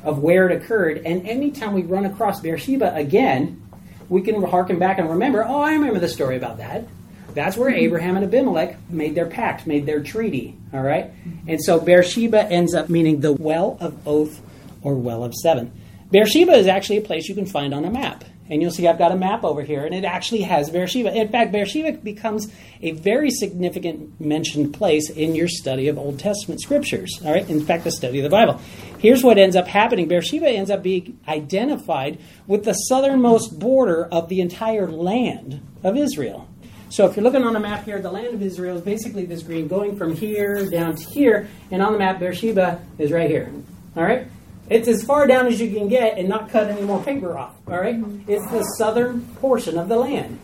of 0.03 0.19
where 0.19 0.49
it 0.49 0.61
occurred. 0.61 1.01
And 1.05 1.27
anytime 1.27 1.73
we 1.73 1.83
run 1.83 2.05
across 2.05 2.41
Beersheba 2.41 2.93
again, 2.95 3.61
we 4.09 4.21
can 4.21 4.41
harken 4.43 4.79
back 4.79 4.99
and 4.99 5.09
remember, 5.09 5.43
oh, 5.43 5.61
I 5.61 5.73
remember 5.73 5.99
the 5.99 6.09
story 6.09 6.37
about 6.37 6.57
that. 6.57 6.85
That's 7.33 7.57
where 7.57 7.69
Abraham 7.69 8.15
and 8.15 8.25
Abimelech 8.25 8.77
made 8.89 9.15
their 9.15 9.25
pact, 9.25 9.65
made 9.65 9.85
their 9.85 10.03
treaty. 10.03 10.55
All 10.73 10.81
right? 10.81 11.11
And 11.47 11.63
so 11.63 11.79
Beersheba 11.79 12.45
ends 12.45 12.75
up 12.75 12.89
meaning 12.89 13.21
the 13.21 13.33
well 13.33 13.77
of 13.79 14.07
oath 14.07 14.41
or 14.81 14.95
well 14.95 15.23
of 15.23 15.33
seven. 15.33 15.71
Beersheba 16.11 16.51
is 16.51 16.67
actually 16.67 16.97
a 16.97 17.01
place 17.01 17.27
you 17.27 17.33
can 17.33 17.47
find 17.47 17.73
on 17.73 17.85
a 17.85 17.89
map. 17.89 18.23
And 18.49 18.61
you'll 18.61 18.71
see 18.71 18.87
I've 18.87 18.97
got 18.97 19.11
a 19.13 19.15
map 19.15 19.45
over 19.45 19.63
here, 19.63 19.85
and 19.85 19.95
it 19.95 20.03
actually 20.03 20.41
has 20.41 20.69
Beersheba. 20.69 21.15
In 21.15 21.29
fact, 21.29 21.51
Beersheba 21.53 21.93
becomes 21.93 22.51
a 22.81 22.91
very 22.91 23.31
significant 23.31 24.19
mentioned 24.19 24.73
place 24.73 25.09
in 25.09 25.33
your 25.33 25.47
study 25.47 25.87
of 25.87 25.97
Old 25.97 26.19
Testament 26.19 26.61
scriptures. 26.61 27.19
All 27.25 27.31
right, 27.31 27.49
in 27.49 27.65
fact, 27.65 27.85
the 27.85 27.91
study 27.91 28.19
of 28.19 28.23
the 28.23 28.29
Bible. 28.29 28.59
Here's 29.03 29.21
what 29.21 29.37
ends 29.37 29.57
up 29.57 29.67
happening: 29.67 30.07
Beersheba 30.07 30.47
ends 30.47 30.71
up 30.71 30.81
being 30.81 31.19
identified 31.27 32.19
with 32.47 32.63
the 32.63 32.71
southernmost 32.71 33.59
border 33.59 34.05
of 34.05 34.29
the 34.29 34.39
entire 34.39 34.89
land 34.89 35.61
of 35.83 35.97
Israel. 35.97 36.47
So 36.89 37.05
if 37.05 37.17
you're 37.17 37.23
looking 37.23 37.43
on 37.43 37.53
a 37.53 37.59
map 37.59 37.83
here, 37.83 37.99
the 37.99 38.09
land 38.09 38.33
of 38.33 38.41
Israel 38.41 38.77
is 38.77 38.81
basically 38.81 39.25
this 39.25 39.43
green 39.43 39.67
going 39.67 39.97
from 39.97 40.15
here 40.15 40.69
down 40.69 40.95
to 40.95 41.03
here, 41.03 41.49
and 41.69 41.81
on 41.81 41.91
the 41.91 41.99
map, 41.99 42.19
Beersheba 42.19 42.79
is 42.97 43.11
right 43.11 43.29
here. 43.29 43.51
All 43.97 44.03
right. 44.03 44.25
It's 44.69 44.87
as 44.87 45.03
far 45.03 45.27
down 45.27 45.47
as 45.47 45.59
you 45.59 45.69
can 45.69 45.89
get 45.89 46.17
and 46.17 46.29
not 46.29 46.49
cut 46.49 46.69
any 46.69 46.83
more 46.83 47.03
paper 47.03 47.37
off. 47.37 47.55
All 47.67 47.77
right? 47.77 48.01
It's 48.25 48.49
the 48.51 48.63
southern 48.77 49.25
portion 49.41 49.77
of 49.77 49.89
the 49.89 49.97
land. 49.97 50.39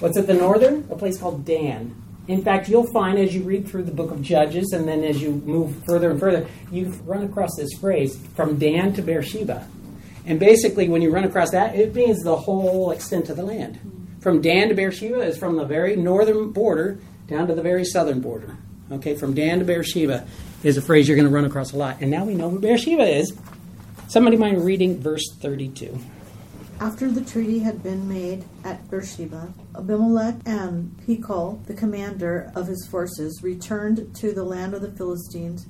What's 0.00 0.16
at 0.16 0.26
the 0.26 0.34
northern? 0.34 0.88
A 0.90 0.96
place 0.96 1.20
called 1.20 1.44
Dan. 1.44 1.94
In 2.30 2.44
fact, 2.44 2.68
you'll 2.68 2.86
find 2.92 3.18
as 3.18 3.34
you 3.34 3.42
read 3.42 3.66
through 3.66 3.82
the 3.82 3.90
book 3.90 4.12
of 4.12 4.22
Judges 4.22 4.72
and 4.72 4.86
then 4.86 5.02
as 5.02 5.20
you 5.20 5.32
move 5.32 5.74
further 5.84 6.12
and 6.12 6.20
further, 6.20 6.46
you 6.70 6.90
run 7.04 7.24
across 7.24 7.56
this 7.56 7.72
phrase 7.80 8.16
from 8.36 8.56
Dan 8.56 8.92
to 8.92 9.02
Beersheba. 9.02 9.66
And 10.24 10.38
basically, 10.38 10.88
when 10.88 11.02
you 11.02 11.10
run 11.10 11.24
across 11.24 11.50
that, 11.50 11.74
it 11.74 11.92
means 11.92 12.22
the 12.22 12.36
whole 12.36 12.92
extent 12.92 13.30
of 13.30 13.36
the 13.36 13.42
land. 13.42 13.80
From 14.20 14.40
Dan 14.40 14.68
to 14.68 14.76
Beersheba 14.76 15.22
is 15.22 15.38
from 15.38 15.56
the 15.56 15.64
very 15.64 15.96
northern 15.96 16.52
border 16.52 17.00
down 17.26 17.48
to 17.48 17.54
the 17.56 17.62
very 17.62 17.84
southern 17.84 18.20
border. 18.20 18.56
Okay, 18.92 19.16
from 19.16 19.34
Dan 19.34 19.58
to 19.58 19.64
Beersheba 19.64 20.24
is 20.62 20.76
a 20.76 20.82
phrase 20.82 21.08
you're 21.08 21.16
going 21.16 21.28
to 21.28 21.34
run 21.34 21.46
across 21.46 21.72
a 21.72 21.76
lot. 21.76 21.96
And 22.00 22.12
now 22.12 22.24
we 22.24 22.36
know 22.36 22.48
who 22.48 22.60
Beersheba 22.60 23.08
is. 23.08 23.36
Somebody 24.06 24.36
mind 24.36 24.64
reading 24.64 25.00
verse 25.00 25.24
32. 25.40 25.98
After 26.80 27.10
the 27.10 27.20
treaty 27.20 27.58
had 27.58 27.82
been 27.82 28.08
made 28.08 28.46
at 28.64 28.90
Beersheba, 28.90 29.52
Abimelech 29.76 30.36
and 30.46 30.96
Pekol, 31.06 31.62
the 31.66 31.74
commander 31.74 32.50
of 32.54 32.68
his 32.68 32.88
forces, 32.90 33.42
returned 33.42 34.16
to 34.16 34.32
the 34.32 34.42
land 34.44 34.72
of 34.72 34.80
the 34.80 34.90
Philistines. 34.90 35.66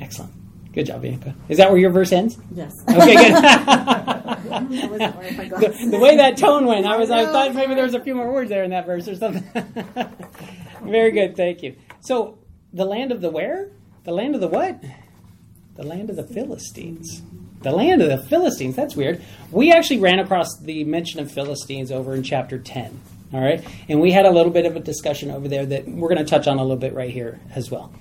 Excellent. 0.00 0.32
Good 0.72 0.86
job, 0.86 1.02
Bianca. 1.02 1.34
Is 1.48 1.58
that 1.58 1.70
where 1.70 1.78
your 1.78 1.90
verse 1.90 2.12
ends? 2.12 2.38
Yes. 2.54 2.72
Okay, 2.88 3.14
good. 3.16 3.32
I 3.34 4.86
wasn't 4.88 5.16
wearing 5.16 5.36
my 5.36 5.44
the, 5.48 5.88
the 5.90 5.98
way 5.98 6.16
that 6.16 6.36
tone 6.36 6.66
went, 6.66 6.86
I 6.86 6.96
was 6.96 7.10
I 7.10 7.24
thought 7.26 7.54
maybe 7.54 7.74
there 7.74 7.84
was 7.84 7.94
a 7.94 8.00
few 8.00 8.14
more 8.14 8.32
words 8.32 8.48
there 8.48 8.62
in 8.62 8.70
that 8.70 8.86
verse 8.86 9.08
or 9.08 9.16
something. 9.16 9.44
Very 10.82 11.10
good, 11.10 11.36
thank 11.36 11.62
you. 11.64 11.74
So 12.00 12.38
the 12.72 12.84
land 12.84 13.10
of 13.10 13.20
the 13.20 13.30
where? 13.30 13.70
The 14.04 14.12
land 14.12 14.36
of 14.36 14.40
the 14.40 14.48
what? 14.48 14.82
The 15.74 15.82
land 15.82 16.10
of 16.10 16.16
the 16.16 16.24
Philistines. 16.24 17.22
The 17.62 17.72
land 17.72 18.02
of 18.02 18.08
the 18.08 18.26
Philistines. 18.28 18.76
That's 18.76 18.96
weird. 18.96 19.22
We 19.50 19.72
actually 19.72 20.00
ran 20.00 20.18
across 20.18 20.48
the 20.60 20.84
mention 20.84 21.20
of 21.20 21.30
Philistines 21.30 21.90
over 21.90 22.14
in 22.14 22.22
chapter 22.22 22.58
10. 22.58 23.00
All 23.32 23.40
right? 23.40 23.64
And 23.88 24.00
we 24.00 24.12
had 24.12 24.26
a 24.26 24.30
little 24.30 24.52
bit 24.52 24.66
of 24.66 24.76
a 24.76 24.80
discussion 24.80 25.30
over 25.30 25.48
there 25.48 25.64
that 25.66 25.88
we're 25.88 26.08
going 26.08 26.24
to 26.24 26.30
touch 26.30 26.46
on 26.46 26.58
a 26.58 26.62
little 26.62 26.76
bit 26.76 26.94
right 26.94 27.10
here 27.10 27.40
as 27.54 27.70
well. 27.70 27.92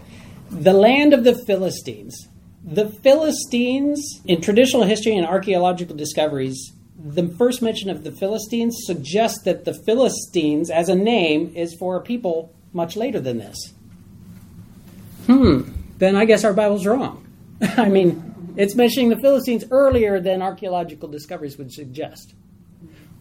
The 0.50 0.74
land 0.74 1.14
of 1.14 1.24
the 1.24 1.36
Philistines. 1.46 2.28
The 2.64 2.90
Philistines, 2.90 4.22
in 4.26 4.42
traditional 4.42 4.84
history 4.84 5.16
and 5.16 5.26
archaeological 5.26 5.96
discoveries, 5.96 6.74
the 7.04 7.28
first 7.30 7.62
mention 7.62 7.90
of 7.90 8.04
the 8.04 8.12
Philistines 8.12 8.78
suggests 8.86 9.42
that 9.46 9.66
the 9.66 9.74
Philistines, 9.74 10.70
as 10.70 10.90
a 10.90 10.96
name, 10.96 11.52
is 11.56 11.74
for 11.74 11.96
a 11.96 12.02
people 12.02 12.54
much 12.74 12.96
later 12.96 13.20
than 13.20 13.40
this. 13.40 13.74
Hmm, 15.26 15.62
then 15.98 16.16
I 16.16 16.26
guess 16.26 16.44
our 16.44 16.54
Bible's 16.54 16.86
wrong. 16.86 17.26
I 17.62 17.90
mean, 17.90 18.32
it's 18.56 18.76
mentioning 18.76 19.10
the 19.10 19.20
Philistines 19.20 19.66
earlier 19.72 20.20
than 20.20 20.42
archaeological 20.42 21.10
discoveries 21.10 21.58
would 21.58 21.72
suggest. 21.72 22.34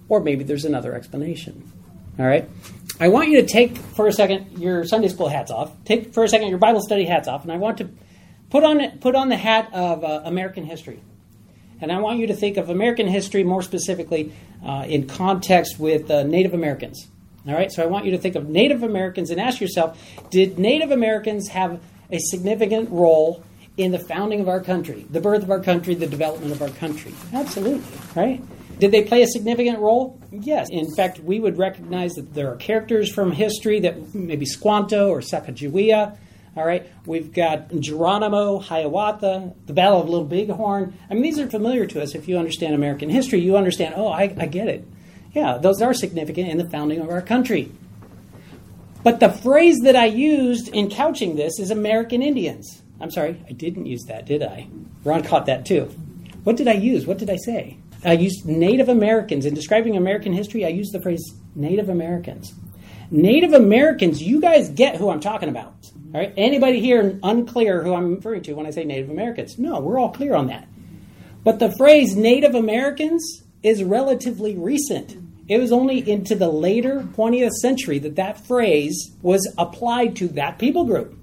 Or 0.08 0.20
maybe 0.20 0.44
there's 0.44 0.64
another 0.64 0.94
explanation. 0.94 1.70
All 2.18 2.26
right? 2.26 2.48
I 2.98 3.08
want 3.08 3.30
you 3.30 3.40
to 3.40 3.46
take 3.46 3.76
for 3.76 4.06
a 4.06 4.12
second 4.12 4.58
your 4.58 4.84
Sunday 4.84 5.08
school 5.08 5.28
hats 5.28 5.50
off. 5.50 5.72
Take 5.84 6.12
for 6.12 6.24
a 6.24 6.28
second 6.28 6.48
your 6.48 6.58
Bible 6.58 6.82
study 6.82 7.04
hats 7.04 7.28
off, 7.28 7.44
and 7.44 7.52
I 7.52 7.56
want 7.56 7.78
to 7.78 7.88
put 8.50 8.62
on 8.62 8.98
put 8.98 9.14
on 9.14 9.30
the 9.30 9.36
hat 9.36 9.70
of 9.72 10.04
uh, 10.04 10.22
American 10.24 10.64
history. 10.64 11.00
And 11.80 11.90
I 11.90 11.98
want 12.00 12.18
you 12.18 12.26
to 12.26 12.34
think 12.34 12.58
of 12.58 12.68
American 12.68 13.06
history 13.06 13.42
more 13.42 13.62
specifically 13.62 14.34
uh, 14.62 14.84
in 14.86 15.06
context 15.06 15.78
with 15.78 16.10
uh, 16.10 16.24
Native 16.24 16.52
Americans. 16.52 17.08
All 17.48 17.54
right, 17.54 17.72
so 17.72 17.82
I 17.82 17.86
want 17.86 18.04
you 18.04 18.10
to 18.10 18.18
think 18.18 18.36
of 18.36 18.50
Native 18.50 18.82
Americans 18.82 19.30
and 19.30 19.40
ask 19.40 19.62
yourself 19.62 19.98
did 20.28 20.58
Native 20.58 20.90
Americans 20.90 21.48
have 21.48 21.80
a 22.12 22.18
significant 22.18 22.90
role 22.90 23.42
in 23.76 23.92
the 23.92 23.98
founding 23.98 24.40
of 24.40 24.48
our 24.48 24.60
country, 24.60 25.06
the 25.10 25.20
birth 25.20 25.42
of 25.42 25.50
our 25.50 25.60
country, 25.60 25.94
the 25.94 26.06
development 26.06 26.52
of 26.52 26.62
our 26.62 26.68
country? 26.68 27.14
Absolutely, 27.32 27.82
right? 28.14 28.42
Did 28.78 28.92
they 28.92 29.04
play 29.04 29.22
a 29.22 29.26
significant 29.26 29.78
role? 29.78 30.18
Yes. 30.32 30.68
In 30.70 30.94
fact, 30.94 31.20
we 31.20 31.38
would 31.38 31.58
recognize 31.58 32.12
that 32.14 32.32
there 32.32 32.50
are 32.50 32.56
characters 32.56 33.12
from 33.12 33.32
history 33.32 33.80
that 33.80 34.14
maybe 34.14 34.46
Squanto 34.46 35.10
or 35.10 35.20
Sacagawea. 35.20 36.16
All 36.56 36.66
right, 36.66 36.90
we've 37.06 37.32
got 37.32 37.70
Geronimo, 37.78 38.58
Hiawatha, 38.58 39.54
the 39.66 39.72
Battle 39.72 40.00
of 40.00 40.08
Little 40.08 40.24
Bighorn. 40.24 40.98
I 41.08 41.14
mean, 41.14 41.22
these 41.22 41.38
are 41.38 41.48
familiar 41.48 41.86
to 41.86 42.02
us. 42.02 42.14
If 42.14 42.26
you 42.26 42.38
understand 42.38 42.74
American 42.74 43.08
history, 43.08 43.40
you 43.40 43.56
understand, 43.56 43.94
oh, 43.96 44.08
I, 44.08 44.34
I 44.36 44.46
get 44.46 44.66
it. 44.66 44.84
Yeah, 45.32 45.58
those 45.58 45.80
are 45.80 45.94
significant 45.94 46.48
in 46.48 46.58
the 46.58 46.68
founding 46.68 47.00
of 47.00 47.08
our 47.08 47.22
country. 47.22 47.70
But 49.02 49.20
the 49.20 49.30
phrase 49.30 49.78
that 49.84 49.94
I 49.94 50.06
used 50.06 50.68
in 50.68 50.90
couching 50.90 51.36
this 51.36 51.58
is 51.58 51.70
American 51.70 52.20
Indians. 52.20 52.82
I'm 53.00 53.10
sorry, 53.10 53.42
I 53.48 53.52
didn't 53.52 53.86
use 53.86 54.04
that, 54.08 54.26
did 54.26 54.42
I? 54.42 54.68
Ron 55.04 55.22
caught 55.22 55.46
that 55.46 55.64
too. 55.64 55.84
What 56.44 56.56
did 56.56 56.68
I 56.68 56.74
use? 56.74 57.06
What 57.06 57.18
did 57.18 57.30
I 57.30 57.36
say? 57.36 57.78
I 58.04 58.12
used 58.12 58.46
Native 58.46 58.88
Americans. 58.88 59.44
In 59.44 59.54
describing 59.54 59.96
American 59.96 60.32
history, 60.32 60.64
I 60.64 60.68
used 60.68 60.92
the 60.92 61.02
phrase 61.02 61.34
Native 61.54 61.88
Americans. 61.88 62.52
Native 63.10 63.52
Americans, 63.52 64.22
you 64.22 64.40
guys 64.40 64.70
get 64.70 64.96
who 64.96 65.10
I'm 65.10 65.20
talking 65.20 65.48
about. 65.48 65.74
All 66.14 66.20
right? 66.20 66.32
Anybody 66.36 66.80
here 66.80 67.18
unclear 67.22 67.82
who 67.82 67.94
I'm 67.94 68.14
referring 68.14 68.42
to 68.42 68.54
when 68.54 68.66
I 68.66 68.70
say 68.70 68.84
Native 68.84 69.10
Americans? 69.10 69.58
No, 69.58 69.80
we're 69.80 69.98
all 69.98 70.12
clear 70.12 70.34
on 70.34 70.46
that. 70.46 70.68
But 71.44 71.58
the 71.58 71.72
phrase 71.76 72.16
Native 72.16 72.54
Americans 72.54 73.42
is 73.62 73.82
relatively 73.84 74.56
recent. 74.56 75.16
It 75.48 75.58
was 75.58 75.72
only 75.72 76.08
into 76.08 76.34
the 76.34 76.48
later 76.48 77.00
20th 77.00 77.50
century 77.60 77.98
that 78.00 78.16
that 78.16 78.46
phrase 78.46 79.10
was 79.20 79.52
applied 79.58 80.16
to 80.16 80.28
that 80.28 80.58
people 80.58 80.84
group. 80.84 81.19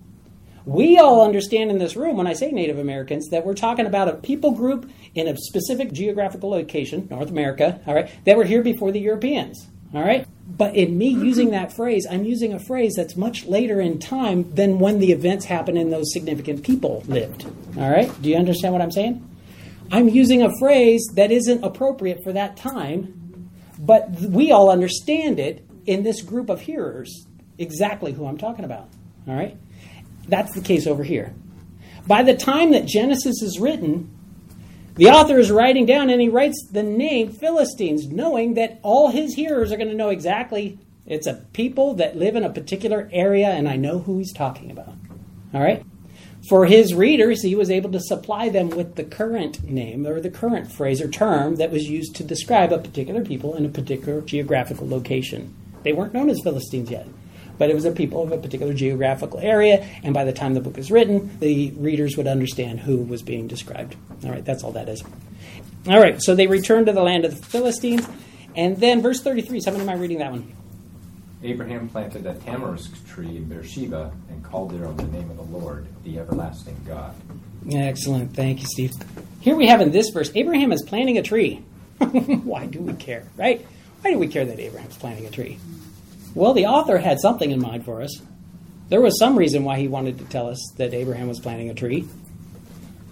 We 0.67 0.97
all 0.97 1.23
understand 1.23 1.71
in 1.71 1.77
this 1.77 1.95
room 1.95 2.17
when 2.17 2.27
I 2.27 2.34
say 2.34 2.51
Native 2.51 2.77
Americans 2.77 3.30
that 3.30 3.45
we're 3.45 3.53
talking 3.53 3.86
about 3.86 4.10
a 4.10 4.15
people 4.15 4.51
group 4.51 4.91
in 5.15 5.30
a 5.30 5.38
specific 5.38 5.93
geographical 5.93 6.49
location, 6.49 7.08
North 7.10 7.30
America, 7.30 7.80
all 7.88 7.95
right, 7.95 8.10
that 8.25 8.36
were 8.36 8.43
here 8.43 8.62
before 8.62 8.91
the 8.91 8.99
Europeans, 8.99 9.65
all 9.93 10.01
right? 10.01 10.27
But 10.45 10.75
in 10.75 10.97
me 10.97 11.08
using 11.08 11.51
that 11.51 11.73
phrase, 11.73 12.06
I'm 12.06 12.25
using 12.25 12.51
a 12.51 12.60
phrase 12.60 12.95
that's 12.97 13.15
much 13.15 13.45
later 13.45 13.80
in 13.80 13.97
time 13.97 14.53
than 14.56 14.77
when 14.77 14.99
the 14.99 15.13
events 15.13 15.45
happened 15.45 15.77
and 15.77 15.93
those 15.93 16.12
significant 16.12 16.65
people 16.65 17.01
lived, 17.08 17.45
all 17.77 17.89
right? 17.89 18.12
Do 18.21 18.27
you 18.27 18.36
understand 18.36 18.73
what 18.73 18.82
I'm 18.82 18.91
saying? 18.91 19.25
I'm 19.89 20.10
using 20.10 20.41
a 20.41 20.51
phrase 20.60 21.08
that 21.13 21.32
isn't 21.32 21.63
appropriate 21.63 22.25
for 22.25 22.34
that 22.34 22.58
time, 22.58 23.51
but 23.80 24.10
we 24.19 24.51
all 24.51 24.69
understand 24.69 25.39
it 25.39 25.65
in 25.86 26.03
this 26.03 26.21
group 26.21 26.49
of 26.49 26.60
hearers 26.60 27.25
exactly 27.58 28.12
who 28.12 28.25
I'm 28.27 28.38
talking 28.38 28.65
about, 28.65 28.89
all 29.30 29.34
right? 29.34 29.56
That's 30.28 30.54
the 30.54 30.62
case 30.62 30.88
over 30.88 31.04
here. 31.04 31.34
By 32.06 32.24
the 32.24 32.36
time 32.36 32.72
that 32.72 32.86
Genesis 32.86 33.42
is 33.42 33.60
written, 33.60 34.12
the 34.96 35.10
author 35.10 35.38
is 35.38 35.52
writing 35.52 35.86
down 35.86 36.10
and 36.10 36.22
he 36.22 36.30
writes 36.30 36.68
the 36.72 36.84
name 36.84 37.32
Philistines, 37.32 38.08
knowing 38.08 38.56
that 38.56 38.80
all 38.82 39.10
his 39.10 39.36
hearers 39.36 39.72
are 39.72 39.78
going 39.78 39.90
to 39.90 39.96
know 39.96 40.10
exactly 40.10 40.80
it's 41.06 41.28
a 41.28 41.36
people 41.54 41.94
that 41.96 42.18
live 42.18 42.36
in 42.36 42.44
a 42.44 42.50
particular 42.50 43.10
area 43.13 43.48
and 43.48 43.70
I 43.70 43.78
know 43.78 44.00
who 44.00 44.18
he's 44.18 44.34
talking 44.34 44.72
about. 44.72 44.94
All 45.54 45.62
right? 45.62 45.86
For 46.50 46.66
his 46.66 46.94
readers, 46.94 47.42
he 47.42 47.56
was 47.56 47.70
able 47.70 47.92
to 47.92 48.00
supply 48.00 48.50
them 48.50 48.70
with 48.70 48.96
the 48.96 49.04
current 49.04 49.63
name 49.63 50.06
or 50.06 50.20
the 50.20 50.30
current 50.30 50.72
phrase 50.72 51.02
or 51.02 51.10
term 51.10 51.56
that 51.56 51.72
was 51.72 51.84
used 51.84 52.16
to 52.18 52.24
describe 52.24 52.72
a 52.72 52.78
particular 52.78 53.24
people 53.24 53.56
in 53.56 53.66
a 53.66 53.70
particular 53.70 54.22
geographical 54.22 54.88
location. 54.88 55.56
They 55.84 55.94
weren't 55.94 56.13
known 56.13 56.30
as 56.30 56.42
Philistines 56.42 56.92
yet 56.92 57.08
but 57.58 57.70
it 57.70 57.76
was 57.76 57.86
a 57.86 57.91
people 57.91 58.24
of 58.24 58.32
a 58.32 58.38
particular 58.38 58.74
geographical 58.74 59.39
area, 59.39 59.88
and 60.04 60.13
by 60.13 60.24
the 60.24 60.34
time 60.34 60.54
the 60.54 60.62
book 60.62 60.78
is 60.78 60.91
written, 60.91 61.38
the 61.39 61.72
readers 61.72 62.17
would 62.17 62.28
understand 62.28 62.80
who 62.80 62.98
was 62.98 63.22
being 63.22 63.48
described. 63.48 63.96
All 64.24 64.32
right, 64.32 64.46
that's 64.46 64.63
all 64.63 64.72
that 64.74 64.89
is. 64.89 65.04
All 65.88 66.00
right, 66.00 66.22
so 66.22 66.36
they 66.36 66.48
returned 66.48 66.88
to 66.88 66.93
the 66.93 67.04
land 67.04 67.26
of 67.26 67.36
the 67.36 67.46
Philistines, 67.46 68.08
and 68.56 68.78
then 68.78 69.02
verse 69.02 69.22
33, 69.22 69.62
somebody 69.62 69.84
am 69.84 69.89
I 69.89 69.96
reading 69.96 70.20
that 70.20 70.32
one? 70.32 70.54
Abraham 71.43 71.88
planted 71.88 72.26
a 72.26 72.34
tamarisk 72.34 73.08
tree 73.08 73.38
in 73.38 73.46
Beersheba 73.46 74.12
and 74.30 74.43
called 74.43 74.74
it 74.74 74.84
on 74.84 74.98
the 74.98 75.06
name 75.06 75.30
of 75.30 75.38
the 75.38 75.43
Lord, 75.43 75.88
the 76.04 76.20
everlasting 76.20 76.76
God. 76.86 77.13
Excellent, 77.72 78.36
thank 78.36 78.62
you, 78.62 78.67
Steve. 78.67 78.91
Here 79.39 79.56
we 79.56 79.67
have 79.67 79.82
in 79.82 79.91
this 79.91 80.10
verse, 80.10 80.32
Abraham 80.36 80.72
is 80.72 80.82
planting 80.82 81.17
a 81.17 81.22
tree. 81.22 81.63
Why 82.00 82.65
do 82.65 82.80
we 82.80 82.93
care, 82.93 83.28
right? 83.38 83.65
Why 84.02 84.12
do 84.12 84.20
we 84.20 84.28
care 84.28 84.46
that 84.46 84.60
Abraham's 84.60 84.98
planting 84.98 85.26
a 85.26 85.30
tree? 85.30 85.60
Well, 86.36 86.54
the 86.54 86.66
author 86.66 86.98
had 86.98 87.20
something 87.20 87.52
in 87.52 87.60
mind 87.60 87.86
for 87.86 88.02
us. 88.02 88.22
There 88.90 89.02
was 89.02 89.20
some 89.20 89.38
reason 89.38 89.63
why 89.63 89.80
he 89.80 89.88
wanted 89.88 90.18
to 90.20 90.26
tell 90.26 90.48
us 90.48 90.60
that 90.78 90.94
Abraham 90.94 91.28
was 91.28 91.40
planting 91.40 91.70
a 91.70 91.74
tree. 91.74 92.08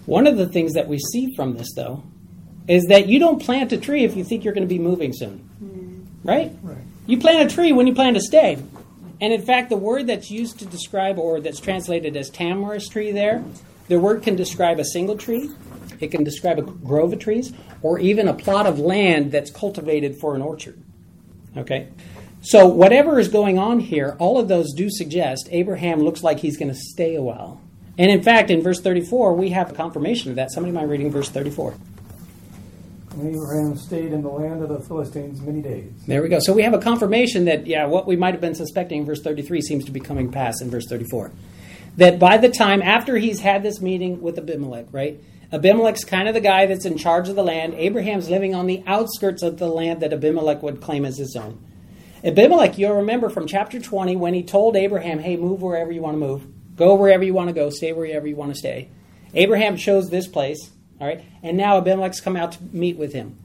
One 0.06 0.26
of 0.26 0.36
the 0.36 0.46
things 0.46 0.74
that 0.74 0.88
we 0.88 0.98
see 0.98 1.34
from 1.34 1.56
this, 1.56 1.74
though, 1.74 2.02
is 2.68 2.84
that 2.84 3.08
you 3.08 3.18
don't 3.18 3.42
plant 3.42 3.72
a 3.72 3.76
tree 3.76 4.04
if 4.04 4.16
you 4.16 4.24
think 4.24 4.44
you're 4.44 4.54
going 4.54 4.66
to 4.66 4.72
be 4.72 4.78
moving 4.78 5.12
soon. 5.12 5.38
Hmm. 5.38 6.28
Right? 6.28 6.52
Right. 6.62 6.78
You 7.06 7.18
plant 7.18 7.50
a 7.50 7.54
tree 7.54 7.72
when 7.72 7.86
you 7.86 7.94
plan 7.94 8.14
to 8.14 8.20
stay. 8.20 8.58
And 9.20 9.32
in 9.32 9.42
fact, 9.42 9.70
the 9.70 9.76
word 9.76 10.06
that's 10.08 10.30
used 10.30 10.58
to 10.58 10.66
describe, 10.66 11.18
or 11.18 11.40
that's 11.40 11.60
translated 11.60 12.16
as 12.16 12.30
tamarisk 12.30 12.92
tree 12.92 13.12
there, 13.12 13.44
the 13.88 13.98
word 13.98 14.22
can 14.22 14.36
describe 14.36 14.78
a 14.78 14.84
single 14.84 15.16
tree, 15.16 15.50
it 16.00 16.10
can 16.10 16.24
describe 16.24 16.58
a 16.58 16.62
grove 16.62 17.12
of 17.12 17.18
trees, 17.18 17.52
or 17.82 17.98
even 17.98 18.28
a 18.28 18.34
plot 18.34 18.66
of 18.66 18.78
land 18.78 19.32
that's 19.32 19.50
cultivated 19.50 20.18
for 20.20 20.34
an 20.34 20.42
orchard. 20.42 20.82
Okay? 21.56 21.88
So, 22.46 22.68
whatever 22.68 23.18
is 23.18 23.26
going 23.26 23.58
on 23.58 23.80
here, 23.80 24.14
all 24.20 24.38
of 24.38 24.46
those 24.46 24.72
do 24.72 24.88
suggest 24.88 25.48
Abraham 25.50 25.98
looks 25.98 26.22
like 26.22 26.38
he's 26.38 26.56
going 26.56 26.68
to 26.68 26.78
stay 26.78 27.16
a 27.16 27.20
while. 27.20 27.60
And 27.98 28.08
in 28.08 28.22
fact, 28.22 28.50
in 28.50 28.62
verse 28.62 28.80
34, 28.80 29.34
we 29.34 29.50
have 29.50 29.72
a 29.72 29.74
confirmation 29.74 30.30
of 30.30 30.36
that. 30.36 30.52
Somebody 30.52 30.72
mind 30.72 30.88
reading 30.88 31.10
verse 31.10 31.28
34? 31.28 31.74
Abraham 33.20 33.76
stayed 33.76 34.12
in 34.12 34.22
the 34.22 34.28
land 34.28 34.62
of 34.62 34.68
the 34.68 34.78
Philistines 34.78 35.40
many 35.40 35.60
days. 35.60 35.90
There 36.06 36.22
we 36.22 36.28
go. 36.28 36.38
So 36.38 36.52
we 36.52 36.62
have 36.62 36.72
a 36.72 36.78
confirmation 36.78 37.46
that, 37.46 37.66
yeah, 37.66 37.84
what 37.86 38.06
we 38.06 38.14
might 38.14 38.32
have 38.32 38.40
been 38.40 38.54
suspecting 38.54 39.00
in 39.00 39.06
verse 39.06 39.22
33 39.22 39.60
seems 39.60 39.84
to 39.86 39.90
be 39.90 39.98
coming 39.98 40.30
past 40.30 40.62
in 40.62 40.70
verse 40.70 40.86
34. 40.88 41.32
That 41.96 42.20
by 42.20 42.36
the 42.36 42.48
time 42.48 42.80
after 42.80 43.16
he's 43.16 43.40
had 43.40 43.64
this 43.64 43.80
meeting 43.80 44.20
with 44.20 44.38
Abimelech, 44.38 44.86
right? 44.92 45.20
Abimelech's 45.50 46.04
kind 46.04 46.28
of 46.28 46.34
the 46.34 46.40
guy 46.40 46.66
that's 46.66 46.84
in 46.84 46.96
charge 46.96 47.28
of 47.28 47.34
the 47.34 47.42
land. 47.42 47.74
Abraham's 47.74 48.30
living 48.30 48.54
on 48.54 48.66
the 48.66 48.84
outskirts 48.86 49.42
of 49.42 49.58
the 49.58 49.66
land 49.66 50.00
that 50.02 50.12
Abimelech 50.12 50.62
would 50.62 50.80
claim 50.80 51.04
as 51.04 51.18
his 51.18 51.34
own. 51.34 51.65
Abimelech, 52.26 52.76
you'll 52.76 52.96
remember 52.96 53.30
from 53.30 53.46
chapter 53.46 53.80
20 53.80 54.16
when 54.16 54.34
he 54.34 54.42
told 54.42 54.74
Abraham, 54.74 55.20
hey, 55.20 55.36
move 55.36 55.62
wherever 55.62 55.92
you 55.92 56.02
want 56.02 56.14
to 56.14 56.18
move, 56.18 56.44
go 56.74 56.96
wherever 56.96 57.22
you 57.22 57.32
want 57.32 57.48
to 57.48 57.54
go, 57.54 57.70
stay 57.70 57.92
wherever 57.92 58.26
you 58.26 58.34
want 58.34 58.50
to 58.50 58.58
stay. 58.58 58.88
Abraham 59.32 59.76
chose 59.76 60.10
this 60.10 60.26
place, 60.26 60.70
all 61.00 61.06
right, 61.06 61.24
and 61.44 61.56
now 61.56 61.78
Abimelech's 61.78 62.20
come 62.20 62.34
out 62.36 62.52
to 62.52 62.62
meet 62.72 62.96
with 62.96 63.12
him. 63.12 63.38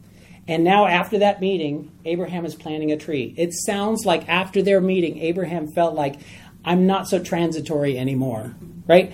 And 0.48 0.64
now, 0.64 0.88
after 0.88 1.20
that 1.20 1.40
meeting, 1.40 1.92
Abraham 2.06 2.44
is 2.44 2.56
planting 2.56 2.92
a 2.92 2.98
tree. 2.98 3.36
It 3.38 3.54
sounds 3.54 4.04
like 4.04 4.28
after 4.28 4.64
their 4.64 4.82
meeting, 4.82 5.20
Abraham 5.20 5.72
felt 5.72 5.94
like, 5.94 6.16
I'm 6.66 6.88
not 6.88 7.08
so 7.08 7.20
transitory 7.20 8.00
anymore, 8.00 8.56
right? 8.88 9.14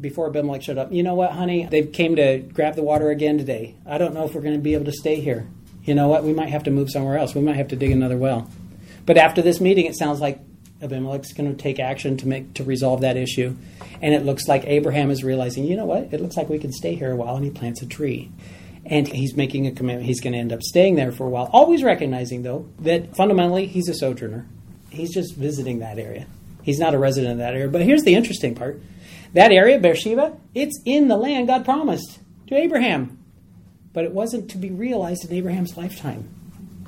before 0.00 0.26
Abimelech 0.26 0.62
showed 0.62 0.76
up, 0.76 0.92
you 0.92 1.02
know 1.02 1.14
what, 1.14 1.32
honey? 1.32 1.66
They 1.70 1.86
came 1.86 2.16
to 2.16 2.38
grab 2.38 2.74
the 2.74 2.82
water 2.82 3.08
again 3.08 3.38
today. 3.38 3.74
I 3.86 3.96
don't 3.96 4.12
know 4.12 4.26
if 4.26 4.34
we're 4.34 4.42
going 4.42 4.54
to 4.54 4.60
be 4.60 4.74
able 4.74 4.84
to 4.84 4.92
stay 4.92 5.18
here. 5.18 5.48
You 5.82 5.94
know 5.94 6.08
what? 6.08 6.24
We 6.24 6.34
might 6.34 6.50
have 6.50 6.64
to 6.64 6.70
move 6.70 6.90
somewhere 6.90 7.16
else. 7.16 7.34
We 7.34 7.40
might 7.40 7.56
have 7.56 7.68
to 7.68 7.76
dig 7.76 7.90
another 7.90 8.18
well. 8.18 8.50
But 9.06 9.16
after 9.16 9.42
this 9.42 9.60
meeting, 9.60 9.86
it 9.86 9.96
sounds 9.96 10.20
like 10.20 10.40
Abimelech's 10.82 11.32
going 11.32 11.54
to 11.54 11.60
take 11.60 11.78
action 11.78 12.16
to 12.18 12.28
make 12.28 12.54
to 12.54 12.64
resolve 12.64 13.00
that 13.02 13.16
issue. 13.16 13.56
And 14.02 14.14
it 14.14 14.24
looks 14.24 14.46
like 14.48 14.64
Abraham 14.66 15.10
is 15.10 15.24
realizing, 15.24 15.64
you 15.64 15.76
know 15.76 15.86
what? 15.86 16.12
It 16.12 16.20
looks 16.20 16.36
like 16.36 16.48
we 16.48 16.58
can 16.58 16.72
stay 16.72 16.94
here 16.94 17.10
a 17.10 17.16
while, 17.16 17.36
and 17.36 17.44
he 17.44 17.50
plants 17.50 17.82
a 17.82 17.86
tree. 17.86 18.30
And 18.84 19.08
he's 19.08 19.34
making 19.34 19.66
a 19.66 19.72
commitment. 19.72 20.06
He's 20.06 20.20
going 20.20 20.34
to 20.34 20.38
end 20.38 20.52
up 20.52 20.62
staying 20.62 20.96
there 20.96 21.12
for 21.12 21.26
a 21.26 21.30
while. 21.30 21.48
Always 21.52 21.82
recognizing, 21.82 22.42
though, 22.42 22.68
that 22.80 23.16
fundamentally 23.16 23.66
he's 23.66 23.88
a 23.88 23.94
sojourner. 23.94 24.46
He's 24.90 25.12
just 25.12 25.34
visiting 25.34 25.78
that 25.78 25.98
area. 25.98 26.26
He's 26.62 26.78
not 26.78 26.94
a 26.94 26.98
resident 26.98 27.32
of 27.32 27.38
that 27.38 27.54
area. 27.54 27.68
But 27.68 27.82
here's 27.82 28.04
the 28.04 28.14
interesting 28.14 28.54
part 28.54 28.80
that 29.32 29.50
area, 29.50 29.78
Beersheba, 29.78 30.36
it's 30.54 30.80
in 30.84 31.08
the 31.08 31.16
land 31.16 31.48
God 31.48 31.64
promised 31.64 32.20
to 32.46 32.56
Abraham. 32.56 33.18
But 33.92 34.04
it 34.04 34.12
wasn't 34.12 34.50
to 34.50 34.58
be 34.58 34.70
realized 34.70 35.24
in 35.24 35.32
Abraham's 35.32 35.76
lifetime. 35.76 36.28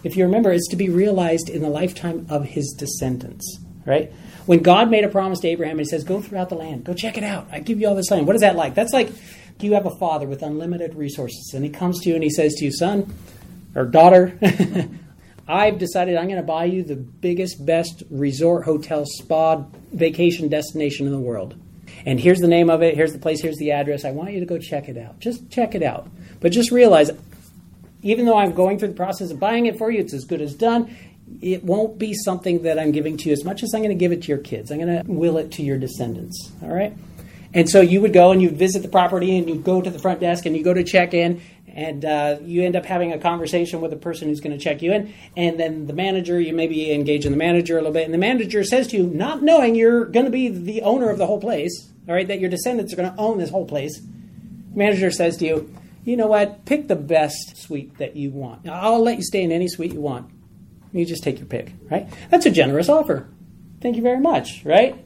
If 0.07 0.17
you 0.17 0.25
remember, 0.25 0.53
it's 0.53 0.69
to 0.69 0.77
be 0.77 0.89
realized 0.89 1.49
in 1.49 1.63
the 1.63 1.69
lifetime 1.69 2.27
of 2.31 2.45
his 2.45 2.73
descendants, 2.79 3.59
right? 3.85 4.13
When 4.47 4.61
God 4.61 4.89
made 4.89 5.03
a 5.03 5.09
promise 5.09 5.41
to 5.41 5.49
Abraham, 5.49 5.81
he 5.81 5.85
says, 5.85 6.05
Go 6.05 6.23
throughout 6.23 6.49
the 6.49 6.55
land, 6.55 6.85
go 6.85 6.95
check 6.95 7.19
it 7.19 7.25
out. 7.25 7.49
I 7.51 7.59
give 7.59 7.81
you 7.81 7.89
all 7.89 7.97
this 7.97 8.13
land. 8.13 8.25
What 8.25 8.37
is 8.37 8.43
that 8.43 8.55
like? 8.55 8.77
That's 8.77 8.93
like 8.93 9.11
you 9.61 9.75
have 9.75 9.85
a 9.85 9.99
father 9.99 10.29
with 10.29 10.43
unlimited 10.43 10.95
resources, 10.95 11.55
and 11.55 11.65
he 11.65 11.71
comes 11.71 12.01
to 12.03 12.09
you 12.09 12.15
and 12.15 12.23
he 12.23 12.31
says 12.31 12.55
to 12.55 12.65
you, 12.65 12.73
Son 12.73 13.13
or 13.75 13.85
daughter, 13.85 14.39
I've 15.49 15.79
decided 15.79 16.17
I'm 16.17 16.27
going 16.27 16.37
to 16.37 16.47
buy 16.47 16.67
you 16.67 16.85
the 16.85 16.95
biggest, 16.95 17.67
best 17.67 18.05
resort, 18.09 18.65
hotel, 18.65 19.05
spa, 19.07 19.65
vacation 19.93 20.49
destination 20.49 21.07
in 21.07 21.13
the 21.13 21.19
world. 21.19 21.57
And 22.05 22.21
here's 22.21 22.39
the 22.39 22.49
name 22.49 22.71
of 22.71 22.81
it, 22.83 22.95
here's 22.95 23.13
the 23.13 23.19
place, 23.19 23.41
here's 23.41 23.57
the 23.57 23.73
address. 23.73 24.05
I 24.05 24.13
want 24.13 24.33
you 24.33 24.41
to 24.41 24.47
go 24.47 24.59
check 24.59 24.89
it 24.89 24.97
out. 24.97 25.19
Just 25.19 25.51
check 25.51 25.75
it 25.75 25.83
out. 25.83 26.09
But 26.39 26.53
just 26.53 26.71
realize, 26.71 27.11
even 28.07 28.25
though 28.25 28.39
I'm 28.39 28.53
going 28.53 28.79
through 28.79 28.89
the 28.89 28.95
process 28.95 29.31
of 29.31 29.41
buying 29.41 29.67
it 29.67 29.79
for 29.79 29.91
you, 29.91 30.01
it's 30.01 30.15
as 30.15 30.25
good 30.25 30.41
as 30.41 30.55
done. 30.55 30.97
It 31.41 31.65
won't 31.65 31.99
be 31.99 32.15
something 32.15 32.63
that 32.63 32.79
I'm 32.79 32.93
giving 32.93 33.17
to 33.17 33.29
you 33.29 33.33
as 33.33 33.45
much 33.45 33.63
as 33.65 33.75
I'm 33.75 33.81
going 33.81 33.91
to 33.91 33.99
give 33.99 34.13
it 34.13 34.23
to 34.23 34.29
your 34.29 34.39
kids. 34.39 34.71
I'm 34.71 34.79
going 34.79 35.05
to 35.05 35.11
will 35.11 35.39
it 35.39 35.51
to 35.53 35.63
your 35.63 35.77
descendants. 35.77 36.53
All 36.63 36.69
right? 36.69 36.97
And 37.53 37.69
so 37.69 37.81
you 37.81 38.01
would 38.01 38.13
go 38.13 38.31
and 38.31 38.41
you'd 38.41 38.57
visit 38.57 38.83
the 38.83 38.89
property 38.89 39.37
and 39.37 39.49
you'd 39.49 39.65
go 39.65 39.83
to 39.83 39.91
the 39.91 39.99
front 39.99 40.21
desk 40.21 40.47
and 40.47 40.57
you 40.57 40.63
go 40.63 40.73
to 40.73 40.85
check 40.85 41.15
in 41.15 41.41
and 41.67 42.05
uh, 42.05 42.39
you 42.43 42.63
end 42.63 42.77
up 42.77 42.87
having 42.87 43.13
a 43.13 43.19
conversation 43.19 43.81
with 43.81 43.91
the 43.91 43.97
person 43.97 44.29
who's 44.29 44.41
going 44.41 44.57
to 44.57 44.63
check 44.63 44.83
you 44.83 44.93
in. 44.93 45.13
And 45.37 45.59
then 45.59 45.87
the 45.87 45.93
manager, 45.93 46.41
you 46.41 46.55
maybe 46.55 46.93
engage 46.93 47.27
in 47.27 47.33
the 47.33 47.39
manager 47.39 47.75
a 47.75 47.81
little 47.81 47.93
bit. 47.93 48.05
And 48.05 48.15
the 48.15 48.19
manager 48.19 48.63
says 48.63 48.87
to 48.89 48.97
you, 48.97 49.07
not 49.09 49.43
knowing 49.43 49.75
you're 49.75 50.05
going 50.05 50.27
to 50.27 50.31
be 50.31 50.49
the 50.49 50.83
owner 50.83 51.11
of 51.11 51.19
the 51.19 51.27
whole 51.27 51.41
place, 51.41 51.91
all 52.09 52.15
right, 52.15 52.27
that 52.29 52.41
your 52.41 52.51
descendants 52.51 52.93
are 52.93 52.97
going 52.97 53.13
to 53.13 53.19
own 53.19 53.39
this 53.39 53.51
whole 53.51 53.67
place. 53.67 54.01
The 54.01 54.79
manager 54.79 55.11
says 55.11 55.37
to 55.39 55.47
you, 55.47 55.75
you 56.07 56.17
know 56.17 56.29
what? 56.29 56.65
Pick 56.65 56.87
the 56.87 56.95
best 56.95 57.57
suite 57.57 57.99
that 57.99 58.15
you 58.15 58.31
want. 58.31 58.69
I'll 58.69 59.03
let 59.03 59.17
you 59.17 59.25
stay 59.25 59.43
in 59.43 59.51
any 59.51 59.67
suite 59.67 59.93
you 59.93 60.01
want. 60.01 60.31
You 60.93 61.05
just 61.05 61.25
take 61.25 61.39
your 61.39 61.49
pick, 61.49 61.73
right? 61.91 62.09
That's 62.31 62.47
a 62.47 62.51
generous 62.51 62.89
offer. 62.89 63.29
Thank 63.81 63.97
you 63.97 64.03
very 64.03 64.21
much, 64.21 64.65
right? 64.65 65.05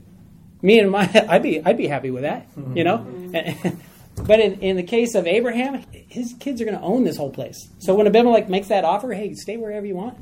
Me 0.61 0.79
and 0.79 0.91
my, 0.91 1.11
I'd 1.29 1.43
be, 1.43 1.65
I'd 1.65 1.79
be 1.79 1.87
happy 1.87 2.11
with 2.11 2.23
that, 2.23 2.49
you 2.75 2.85
know. 2.85 2.99
but 4.27 4.41
in, 4.41 4.61
in 4.61 4.77
the 4.77 4.83
case 4.83 5.15
of 5.15 5.27
Abraham, 5.27 5.83
his 5.91 6.35
kids 6.39 6.61
are 6.61 6.67
going 6.67 6.77
to 6.77 6.85
own 6.85 7.05
this 7.05 7.17
whole 7.17 7.31
place. 7.31 7.67
So 7.79 7.95
when 7.95 8.07
Abimelech 8.07 8.51
makes 8.51 8.69
that 8.69 8.85
offer, 8.85 9.15
hey, 9.15 9.33
stay 9.33 9.57
wherever 9.57 9.87
you 9.87 9.97
want. 9.97 10.19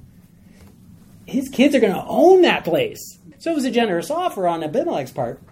His 1.26 1.49
kids 1.49 1.74
are 1.74 1.81
going 1.81 1.93
to 1.93 2.05
own 2.07 2.43
that 2.43 2.64
place. 2.64 3.18
So 3.39 3.51
it 3.51 3.55
was 3.55 3.64
a 3.64 3.70
generous 3.72 4.12
offer 4.12 4.47
on 4.47 4.62
Abimelech's 4.62 5.11
part. 5.11 5.43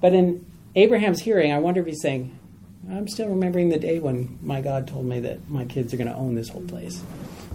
But 0.00 0.14
in 0.14 0.50
Abraham's 0.74 1.20
hearing, 1.20 1.52
I 1.52 1.58
wonder 1.58 1.82
if 1.82 1.86
he's 1.86 2.00
saying, 2.00 2.39
I'm 2.88 3.08
still 3.08 3.28
remembering 3.28 3.68
the 3.68 3.78
day 3.78 3.98
when 3.98 4.38
my 4.42 4.60
God 4.60 4.88
told 4.88 5.06
me 5.06 5.20
that 5.20 5.50
my 5.50 5.64
kids 5.64 5.92
are 5.92 5.96
going 5.96 6.08
to 6.08 6.14
own 6.14 6.34
this 6.34 6.48
whole 6.48 6.62
place. 6.62 7.02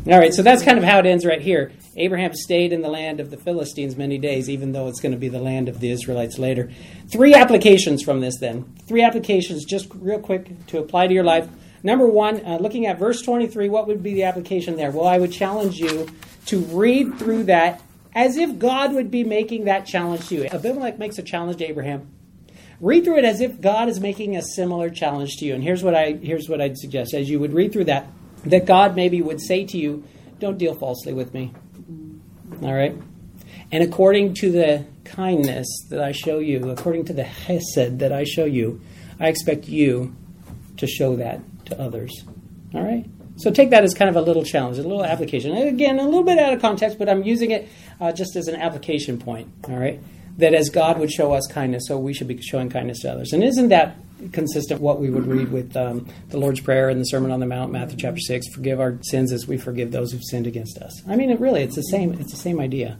All 0.07 0.19
right, 0.19 0.33
so 0.33 0.43
that's 0.43 0.61
kind 0.61 0.77
of 0.77 0.83
how 0.83 0.99
it 0.99 1.07
ends 1.07 1.25
right 1.25 1.41
here. 1.41 1.71
Abraham 1.97 2.35
stayed 2.35 2.71
in 2.71 2.83
the 2.83 2.89
land 2.89 3.19
of 3.19 3.31
the 3.31 3.37
Philistines 3.37 3.95
many 3.95 4.19
days, 4.19 4.49
even 4.49 4.71
though 4.71 4.87
it's 4.87 4.99
going 5.01 5.13
to 5.13 5.17
be 5.17 5.29
the 5.29 5.39
land 5.39 5.67
of 5.67 5.79
the 5.79 5.89
Israelites 5.89 6.37
later. 6.37 6.71
Three 7.11 7.33
applications 7.33 8.03
from 8.03 8.19
this, 8.21 8.37
then. 8.37 8.71
Three 8.87 9.01
applications, 9.01 9.65
just 9.65 9.87
real 9.95 10.19
quick, 10.19 10.67
to 10.67 10.77
apply 10.77 11.07
to 11.07 11.13
your 11.13 11.23
life. 11.23 11.49
Number 11.81 12.05
one, 12.05 12.45
uh, 12.45 12.59
looking 12.61 12.85
at 12.85 12.99
verse 12.99 13.23
23, 13.23 13.67
what 13.69 13.87
would 13.87 14.03
be 14.03 14.13
the 14.13 14.23
application 14.23 14.75
there? 14.75 14.91
Well, 14.91 15.07
I 15.07 15.17
would 15.17 15.31
challenge 15.31 15.79
you 15.79 16.07
to 16.47 16.59
read 16.59 17.17
through 17.17 17.45
that 17.45 17.81
as 18.13 18.37
if 18.37 18.59
God 18.59 18.93
would 18.93 19.09
be 19.09 19.23
making 19.23 19.65
that 19.65 19.87
challenge 19.87 20.27
to 20.29 20.35
you. 20.35 20.45
Abimelech 20.45 20.99
makes 20.99 21.17
a 21.17 21.23
challenge 21.23 21.57
to 21.57 21.67
Abraham. 21.67 22.14
Read 22.81 23.03
through 23.03 23.19
it 23.19 23.25
as 23.25 23.41
if 23.41 23.61
God 23.61 23.87
is 23.87 23.99
making 23.99 24.35
a 24.35 24.41
similar 24.41 24.89
challenge 24.89 25.37
to 25.37 25.45
you. 25.45 25.53
And 25.53 25.63
here's 25.63 25.83
what 25.83 25.95
I 25.95 26.13
here's 26.13 26.49
what 26.49 26.61
I'd 26.61 26.77
suggest 26.77 27.13
as 27.13 27.29
you 27.29 27.39
would 27.39 27.53
read 27.53 27.71
through 27.71 27.85
that, 27.85 28.07
that 28.45 28.65
God 28.65 28.95
maybe 28.95 29.21
would 29.21 29.41
say 29.41 29.65
to 29.65 29.77
you, 29.77 30.03
Don't 30.39 30.57
deal 30.57 30.75
falsely 30.75 31.13
with 31.13 31.33
me. 31.33 31.53
All 32.61 32.73
right? 32.73 32.95
And 33.71 33.83
according 33.83 34.35
to 34.35 34.51
the 34.51 34.85
kindness 35.03 35.67
that 35.89 36.01
I 36.01 36.11
show 36.11 36.39
you, 36.39 36.69
according 36.69 37.05
to 37.05 37.13
the 37.13 37.23
hesed 37.23 37.99
that 37.99 38.11
I 38.11 38.23
show 38.23 38.45
you, 38.45 38.81
I 39.19 39.27
expect 39.27 39.67
you 39.67 40.15
to 40.77 40.87
show 40.87 41.15
that 41.15 41.41
to 41.67 41.79
others. 41.79 42.23
All 42.73 42.83
right? 42.83 43.05
So 43.37 43.51
take 43.51 43.71
that 43.71 43.83
as 43.83 43.93
kind 43.93 44.09
of 44.09 44.15
a 44.15 44.21
little 44.21 44.43
challenge, 44.43 44.77
a 44.77 44.83
little 44.83 45.03
application. 45.03 45.55
Again, 45.55 45.99
a 45.99 46.03
little 46.03 46.23
bit 46.23 46.37
out 46.37 46.53
of 46.53 46.61
context, 46.61 46.97
but 46.97 47.09
I'm 47.09 47.23
using 47.23 47.51
it 47.51 47.67
uh, 47.99 48.11
just 48.11 48.35
as 48.35 48.47
an 48.47 48.55
application 48.55 49.17
point. 49.17 49.51
All 49.67 49.77
right? 49.77 49.99
That 50.37 50.53
as 50.53 50.69
God 50.69 50.99
would 50.99 51.11
show 51.11 51.31
us 51.31 51.47
kindness, 51.47 51.87
so 51.87 51.97
we 51.97 52.13
should 52.13 52.27
be 52.27 52.41
showing 52.41 52.69
kindness 52.69 52.99
to 53.01 53.11
others. 53.11 53.33
And 53.33 53.43
isn't 53.43 53.69
that 53.69 53.97
consistent 54.31 54.81
what 54.81 54.99
we 54.99 55.09
would 55.09 55.27
read 55.27 55.51
with 55.51 55.75
um, 55.77 56.07
the 56.29 56.37
Lord's 56.37 56.59
Prayer 56.59 56.89
and 56.89 56.99
the 56.99 57.05
Sermon 57.05 57.31
on 57.31 57.39
the 57.39 57.45
Mount, 57.45 57.71
Matthew 57.71 57.97
chapter 57.97 58.19
six? 58.19 58.47
Forgive 58.53 58.79
our 58.79 58.97
sins 59.01 59.31
as 59.31 59.47
we 59.47 59.57
forgive 59.57 59.91
those 59.91 60.11
who've 60.11 60.23
sinned 60.23 60.47
against 60.47 60.77
us. 60.79 61.01
I 61.07 61.15
mean, 61.15 61.29
it 61.29 61.39
really, 61.39 61.61
it's 61.61 61.75
the 61.75 61.83
same. 61.83 62.13
It's 62.13 62.31
the 62.31 62.37
same 62.37 62.59
idea. 62.59 62.97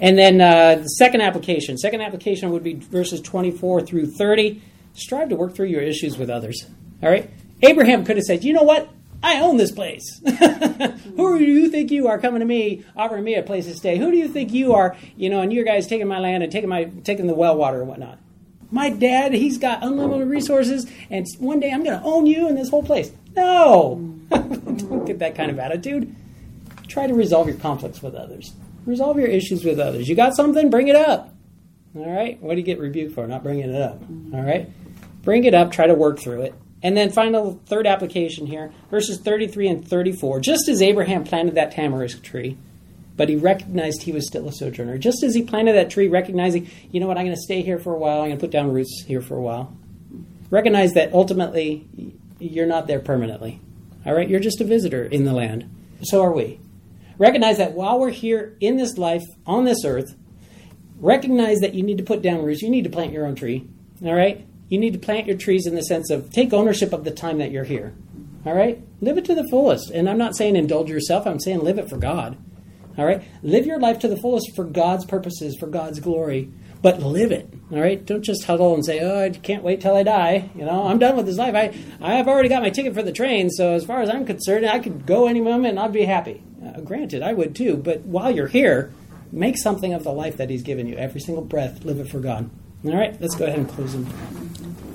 And 0.00 0.16
then 0.16 0.40
uh, 0.40 0.76
the 0.76 0.88
second 0.88 1.22
application. 1.22 1.76
Second 1.76 2.00
application 2.02 2.50
would 2.50 2.62
be 2.62 2.74
verses 2.74 3.20
twenty-four 3.20 3.82
through 3.82 4.06
thirty. 4.12 4.62
Strive 4.94 5.28
to 5.28 5.36
work 5.36 5.54
through 5.54 5.66
your 5.66 5.82
issues 5.82 6.18
with 6.18 6.30
others. 6.30 6.66
All 7.02 7.10
right. 7.10 7.30
Abraham 7.62 8.04
could 8.04 8.16
have 8.16 8.24
said, 8.24 8.44
"You 8.44 8.52
know 8.52 8.62
what? 8.62 8.88
I 9.22 9.40
own 9.40 9.56
this 9.56 9.72
place. 9.72 10.20
Who 10.24 11.38
do 11.38 11.44
you 11.44 11.68
think 11.70 11.90
you 11.90 12.08
are 12.08 12.18
coming 12.18 12.40
to 12.40 12.46
me, 12.46 12.84
offering 12.96 13.24
me 13.24 13.34
a 13.34 13.42
place 13.42 13.66
to 13.66 13.74
stay? 13.74 13.98
Who 13.98 14.10
do 14.10 14.16
you 14.16 14.28
think 14.28 14.52
you 14.52 14.74
are, 14.74 14.96
you 15.16 15.28
know, 15.28 15.40
and 15.40 15.52
you 15.52 15.64
guys 15.64 15.86
taking 15.86 16.06
my 16.06 16.20
land 16.20 16.42
and 16.42 16.52
taking 16.52 16.68
my 16.68 16.84
taking 17.04 17.26
the 17.26 17.34
well 17.34 17.56
water 17.56 17.80
and 17.80 17.88
whatnot? 17.88 18.18
My 18.70 18.90
dad, 18.90 19.32
he's 19.32 19.58
got 19.58 19.82
unlimited 19.82 20.28
resources, 20.28 20.86
and 21.10 21.26
one 21.38 21.58
day 21.58 21.70
I'm 21.70 21.82
going 21.82 21.98
to 21.98 22.04
own 22.04 22.26
you 22.26 22.48
and 22.48 22.56
this 22.56 22.68
whole 22.68 22.82
place. 22.82 23.10
No, 23.34 23.96
don't 24.30 25.06
get 25.06 25.20
that 25.20 25.34
kind 25.34 25.50
of 25.50 25.58
attitude. 25.58 26.14
Try 26.86 27.06
to 27.06 27.14
resolve 27.14 27.48
your 27.48 27.56
conflicts 27.56 28.02
with 28.02 28.14
others. 28.14 28.52
Resolve 28.84 29.18
your 29.18 29.26
issues 29.26 29.64
with 29.64 29.80
others. 29.80 30.08
You 30.08 30.14
got 30.14 30.36
something, 30.36 30.70
bring 30.70 30.88
it 30.88 30.96
up. 30.96 31.34
All 31.96 32.10
right. 32.10 32.40
What 32.42 32.54
do 32.54 32.60
you 32.60 32.66
get 32.66 32.78
rebuked 32.78 33.14
for? 33.14 33.26
Not 33.26 33.42
bringing 33.42 33.70
it 33.70 33.80
up. 33.80 34.00
All 34.32 34.42
right. 34.42 34.70
Bring 35.22 35.44
it 35.44 35.54
up. 35.54 35.72
Try 35.72 35.86
to 35.86 35.94
work 35.94 36.18
through 36.18 36.42
it. 36.42 36.54
And 36.82 36.96
then 36.96 37.10
final 37.10 37.60
third 37.66 37.86
application 37.86 38.46
here, 38.46 38.72
verses 38.90 39.20
33 39.20 39.68
and 39.68 39.88
34. 39.88 40.40
Just 40.40 40.68
as 40.68 40.80
Abraham 40.80 41.24
planted 41.24 41.56
that 41.56 41.74
tamarisk 41.74 42.22
tree, 42.22 42.56
but 43.16 43.28
he 43.28 43.34
recognized 43.34 44.02
he 44.02 44.12
was 44.12 44.28
still 44.28 44.48
a 44.48 44.52
sojourner. 44.52 44.96
Just 44.96 45.24
as 45.24 45.34
he 45.34 45.42
planted 45.42 45.72
that 45.72 45.90
tree, 45.90 46.06
recognizing, 46.06 46.70
you 46.92 47.00
know 47.00 47.08
what, 47.08 47.18
I'm 47.18 47.24
going 47.24 47.36
to 47.36 47.42
stay 47.42 47.62
here 47.62 47.78
for 47.78 47.92
a 47.92 47.98
while, 47.98 48.20
I'm 48.20 48.28
going 48.28 48.38
to 48.38 48.40
put 48.40 48.52
down 48.52 48.72
roots 48.72 49.04
here 49.06 49.20
for 49.20 49.36
a 49.36 49.42
while. 49.42 49.76
Recognize 50.50 50.92
that 50.94 51.12
ultimately 51.12 51.88
you're 52.38 52.66
not 52.66 52.86
there 52.86 53.00
permanently. 53.00 53.60
All 54.06 54.14
right, 54.14 54.28
you're 54.28 54.38
just 54.40 54.60
a 54.60 54.64
visitor 54.64 55.04
in 55.04 55.24
the 55.24 55.32
land. 55.32 55.68
So 56.02 56.22
are 56.22 56.32
we. 56.32 56.60
Recognize 57.18 57.58
that 57.58 57.72
while 57.72 57.98
we're 57.98 58.10
here 58.10 58.56
in 58.60 58.76
this 58.76 58.96
life, 58.96 59.24
on 59.44 59.64
this 59.64 59.84
earth, 59.84 60.14
recognize 61.00 61.58
that 61.58 61.74
you 61.74 61.82
need 61.82 61.98
to 61.98 62.04
put 62.04 62.22
down 62.22 62.44
roots. 62.44 62.62
You 62.62 62.70
need 62.70 62.84
to 62.84 62.90
plant 62.90 63.12
your 63.12 63.26
own 63.26 63.34
tree. 63.34 63.68
All 64.04 64.14
right? 64.14 64.46
You 64.68 64.78
need 64.78 64.92
to 64.92 64.98
plant 64.98 65.26
your 65.26 65.36
trees 65.36 65.66
in 65.66 65.74
the 65.74 65.82
sense 65.82 66.10
of 66.10 66.30
take 66.30 66.52
ownership 66.52 66.92
of 66.92 67.04
the 67.04 67.10
time 67.10 67.38
that 67.38 67.50
you're 67.50 67.64
here. 67.64 67.94
All 68.44 68.54
right? 68.54 68.80
Live 69.00 69.18
it 69.18 69.24
to 69.26 69.34
the 69.34 69.46
fullest. 69.50 69.90
And 69.90 70.08
I'm 70.08 70.18
not 70.18 70.36
saying 70.36 70.56
indulge 70.56 70.90
yourself, 70.90 71.26
I'm 71.26 71.40
saying 71.40 71.60
live 71.60 71.78
it 71.78 71.88
for 71.88 71.96
God. 71.96 72.36
All 72.96 73.04
right? 73.04 73.22
Live 73.42 73.66
your 73.66 73.78
life 73.78 73.98
to 74.00 74.08
the 74.08 74.16
fullest 74.16 74.54
for 74.54 74.64
God's 74.64 75.04
purposes, 75.04 75.56
for 75.58 75.68
God's 75.68 76.00
glory, 76.00 76.50
but 76.82 77.00
live 77.00 77.32
it. 77.32 77.52
All 77.70 77.80
right? 77.80 78.04
Don't 78.04 78.22
just 78.22 78.44
huddle 78.44 78.74
and 78.74 78.84
say, 78.84 79.00
"Oh, 79.00 79.24
I 79.24 79.30
can't 79.30 79.62
wait 79.62 79.80
till 79.80 79.94
I 79.94 80.02
die." 80.02 80.50
You 80.54 80.64
know, 80.64 80.84
I'm 80.84 80.98
done 80.98 81.16
with 81.16 81.26
this 81.26 81.38
life. 81.38 81.54
I 81.54 81.74
I 82.00 82.14
have 82.14 82.28
already 82.28 82.48
got 82.48 82.62
my 82.62 82.70
ticket 82.70 82.94
for 82.94 83.02
the 83.02 83.12
train, 83.12 83.50
so 83.50 83.72
as 83.72 83.84
far 83.84 84.02
as 84.02 84.10
I'm 84.10 84.26
concerned, 84.26 84.66
I 84.66 84.78
could 84.80 85.06
go 85.06 85.26
any 85.26 85.40
moment 85.40 85.70
and 85.70 85.80
I'd 85.80 85.92
be 85.92 86.04
happy. 86.04 86.42
Uh, 86.64 86.80
granted, 86.80 87.22
I 87.22 87.32
would 87.34 87.54
too, 87.54 87.76
but 87.76 88.00
while 88.00 88.30
you're 88.30 88.48
here, 88.48 88.92
make 89.30 89.58
something 89.58 89.92
of 89.92 90.04
the 90.04 90.12
life 90.12 90.36
that 90.36 90.50
he's 90.50 90.62
given 90.62 90.86
you. 90.86 90.96
Every 90.96 91.20
single 91.20 91.44
breath, 91.44 91.84
live 91.84 92.00
it 92.00 92.08
for 92.08 92.20
God. 92.20 92.50
All 92.84 92.96
right, 92.96 93.20
let's 93.20 93.34
go 93.34 93.44
ahead 93.44 93.58
and 93.58 93.68
close 93.68 93.92
them. 93.92 94.06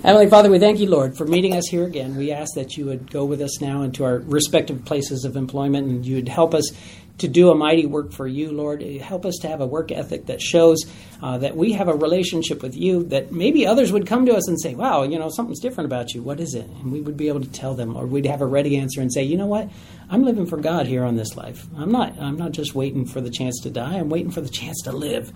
Heavenly 0.03 0.29
Father, 0.29 0.49
we 0.49 0.57
thank 0.57 0.79
you, 0.79 0.89
Lord, 0.89 1.17
for 1.17 1.25
meeting 1.25 1.53
us 1.53 1.67
here 1.67 1.85
again. 1.85 2.15
We 2.15 2.31
ask 2.31 2.55
that 2.55 2.77
you 2.77 2.85
would 2.85 3.11
go 3.11 3.25
with 3.25 3.41
us 3.41 3.59
now 3.59 3.81
into 3.81 4.05
our 4.05 4.19
respective 4.19 4.85
places 4.85 5.25
of 5.25 5.35
employment 5.35 5.87
and 5.87 6.05
you 6.05 6.15
would 6.15 6.29
help 6.29 6.53
us 6.53 6.71
to 7.17 7.27
do 7.27 7.51
a 7.51 7.55
mighty 7.55 7.85
work 7.85 8.13
for 8.13 8.25
you, 8.25 8.51
Lord. 8.51 8.81
Help 8.81 9.25
us 9.25 9.35
to 9.41 9.49
have 9.49 9.59
a 9.59 9.65
work 9.65 9.91
ethic 9.91 10.27
that 10.27 10.41
shows 10.41 10.85
uh, 11.21 11.37
that 11.39 11.57
we 11.57 11.73
have 11.73 11.89
a 11.89 11.93
relationship 11.93 12.63
with 12.63 12.75
you, 12.75 13.03
that 13.05 13.33
maybe 13.33 13.67
others 13.67 13.91
would 13.91 14.07
come 14.07 14.25
to 14.25 14.33
us 14.33 14.47
and 14.47 14.59
say, 14.59 14.75
wow, 14.75 15.03
you 15.03 15.19
know, 15.19 15.29
something's 15.29 15.59
different 15.59 15.85
about 15.85 16.13
you. 16.13 16.23
What 16.23 16.39
is 16.39 16.55
it? 16.55 16.65
And 16.65 16.91
we 16.91 17.01
would 17.01 17.17
be 17.17 17.27
able 17.27 17.41
to 17.41 17.51
tell 17.51 17.75
them, 17.75 17.97
or 17.97 18.05
we'd 18.07 18.25
have 18.25 18.41
a 18.41 18.45
ready 18.45 18.77
answer 18.77 19.01
and 19.01 19.13
say, 19.13 19.23
you 19.23 19.37
know 19.37 19.45
what? 19.45 19.69
I'm 20.09 20.23
living 20.23 20.45
for 20.45 20.57
God 20.57 20.87
here 20.87 21.03
on 21.03 21.17
this 21.17 21.35
life. 21.35 21.67
I'm 21.77 21.91
not, 21.91 22.17
I'm 22.19 22.37
not 22.37 22.53
just 22.53 22.73
waiting 22.75 23.05
for 23.05 23.19
the 23.19 23.29
chance 23.29 23.59
to 23.63 23.69
die, 23.69 23.97
I'm 23.97 24.09
waiting 24.09 24.31
for 24.31 24.41
the 24.41 24.49
chance 24.49 24.81
to 24.83 24.91
live. 24.93 25.33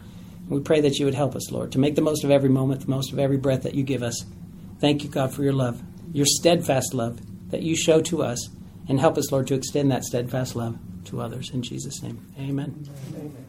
We 0.50 0.62
pray 0.62 0.82
that 0.82 0.98
you 0.98 1.06
would 1.06 1.16
help 1.16 1.36
us, 1.36 1.52
Lord, 1.52 1.72
to 1.74 1.80
make 1.80 1.95
the 1.95 2.02
most 2.02 2.24
of 2.24 2.32
every 2.32 2.50
moment, 2.50 2.82
the 2.82 2.89
most 2.89 3.12
of 3.12 3.20
every 3.20 3.38
breath 3.38 3.64
that 3.64 3.76
you 3.76 3.84
give 3.84 4.04
us. 4.04 4.26
Thank 4.80 5.04
you, 5.04 5.10
God, 5.10 5.34
for 5.34 5.43
your 5.43 5.54
love, 5.54 5.82
your 6.14 6.26
steadfast 6.26 6.93
love 6.93 7.20
that 7.52 7.64
you 7.64 7.76
show 7.76 8.02
to 8.02 8.24
us, 8.24 8.50
and 8.88 9.00
help 9.00 9.18
us, 9.18 9.32
Lord, 9.32 9.48
to 9.48 9.56
extend 9.56 9.91
that 9.91 10.04
steadfast 10.04 10.56
love 10.56 10.78
to 11.06 11.22
others. 11.22 11.50
In 11.52 11.62
Jesus' 11.62 12.02
name, 12.02 12.26
amen. 12.39 12.88
Amen. 13.16 13.47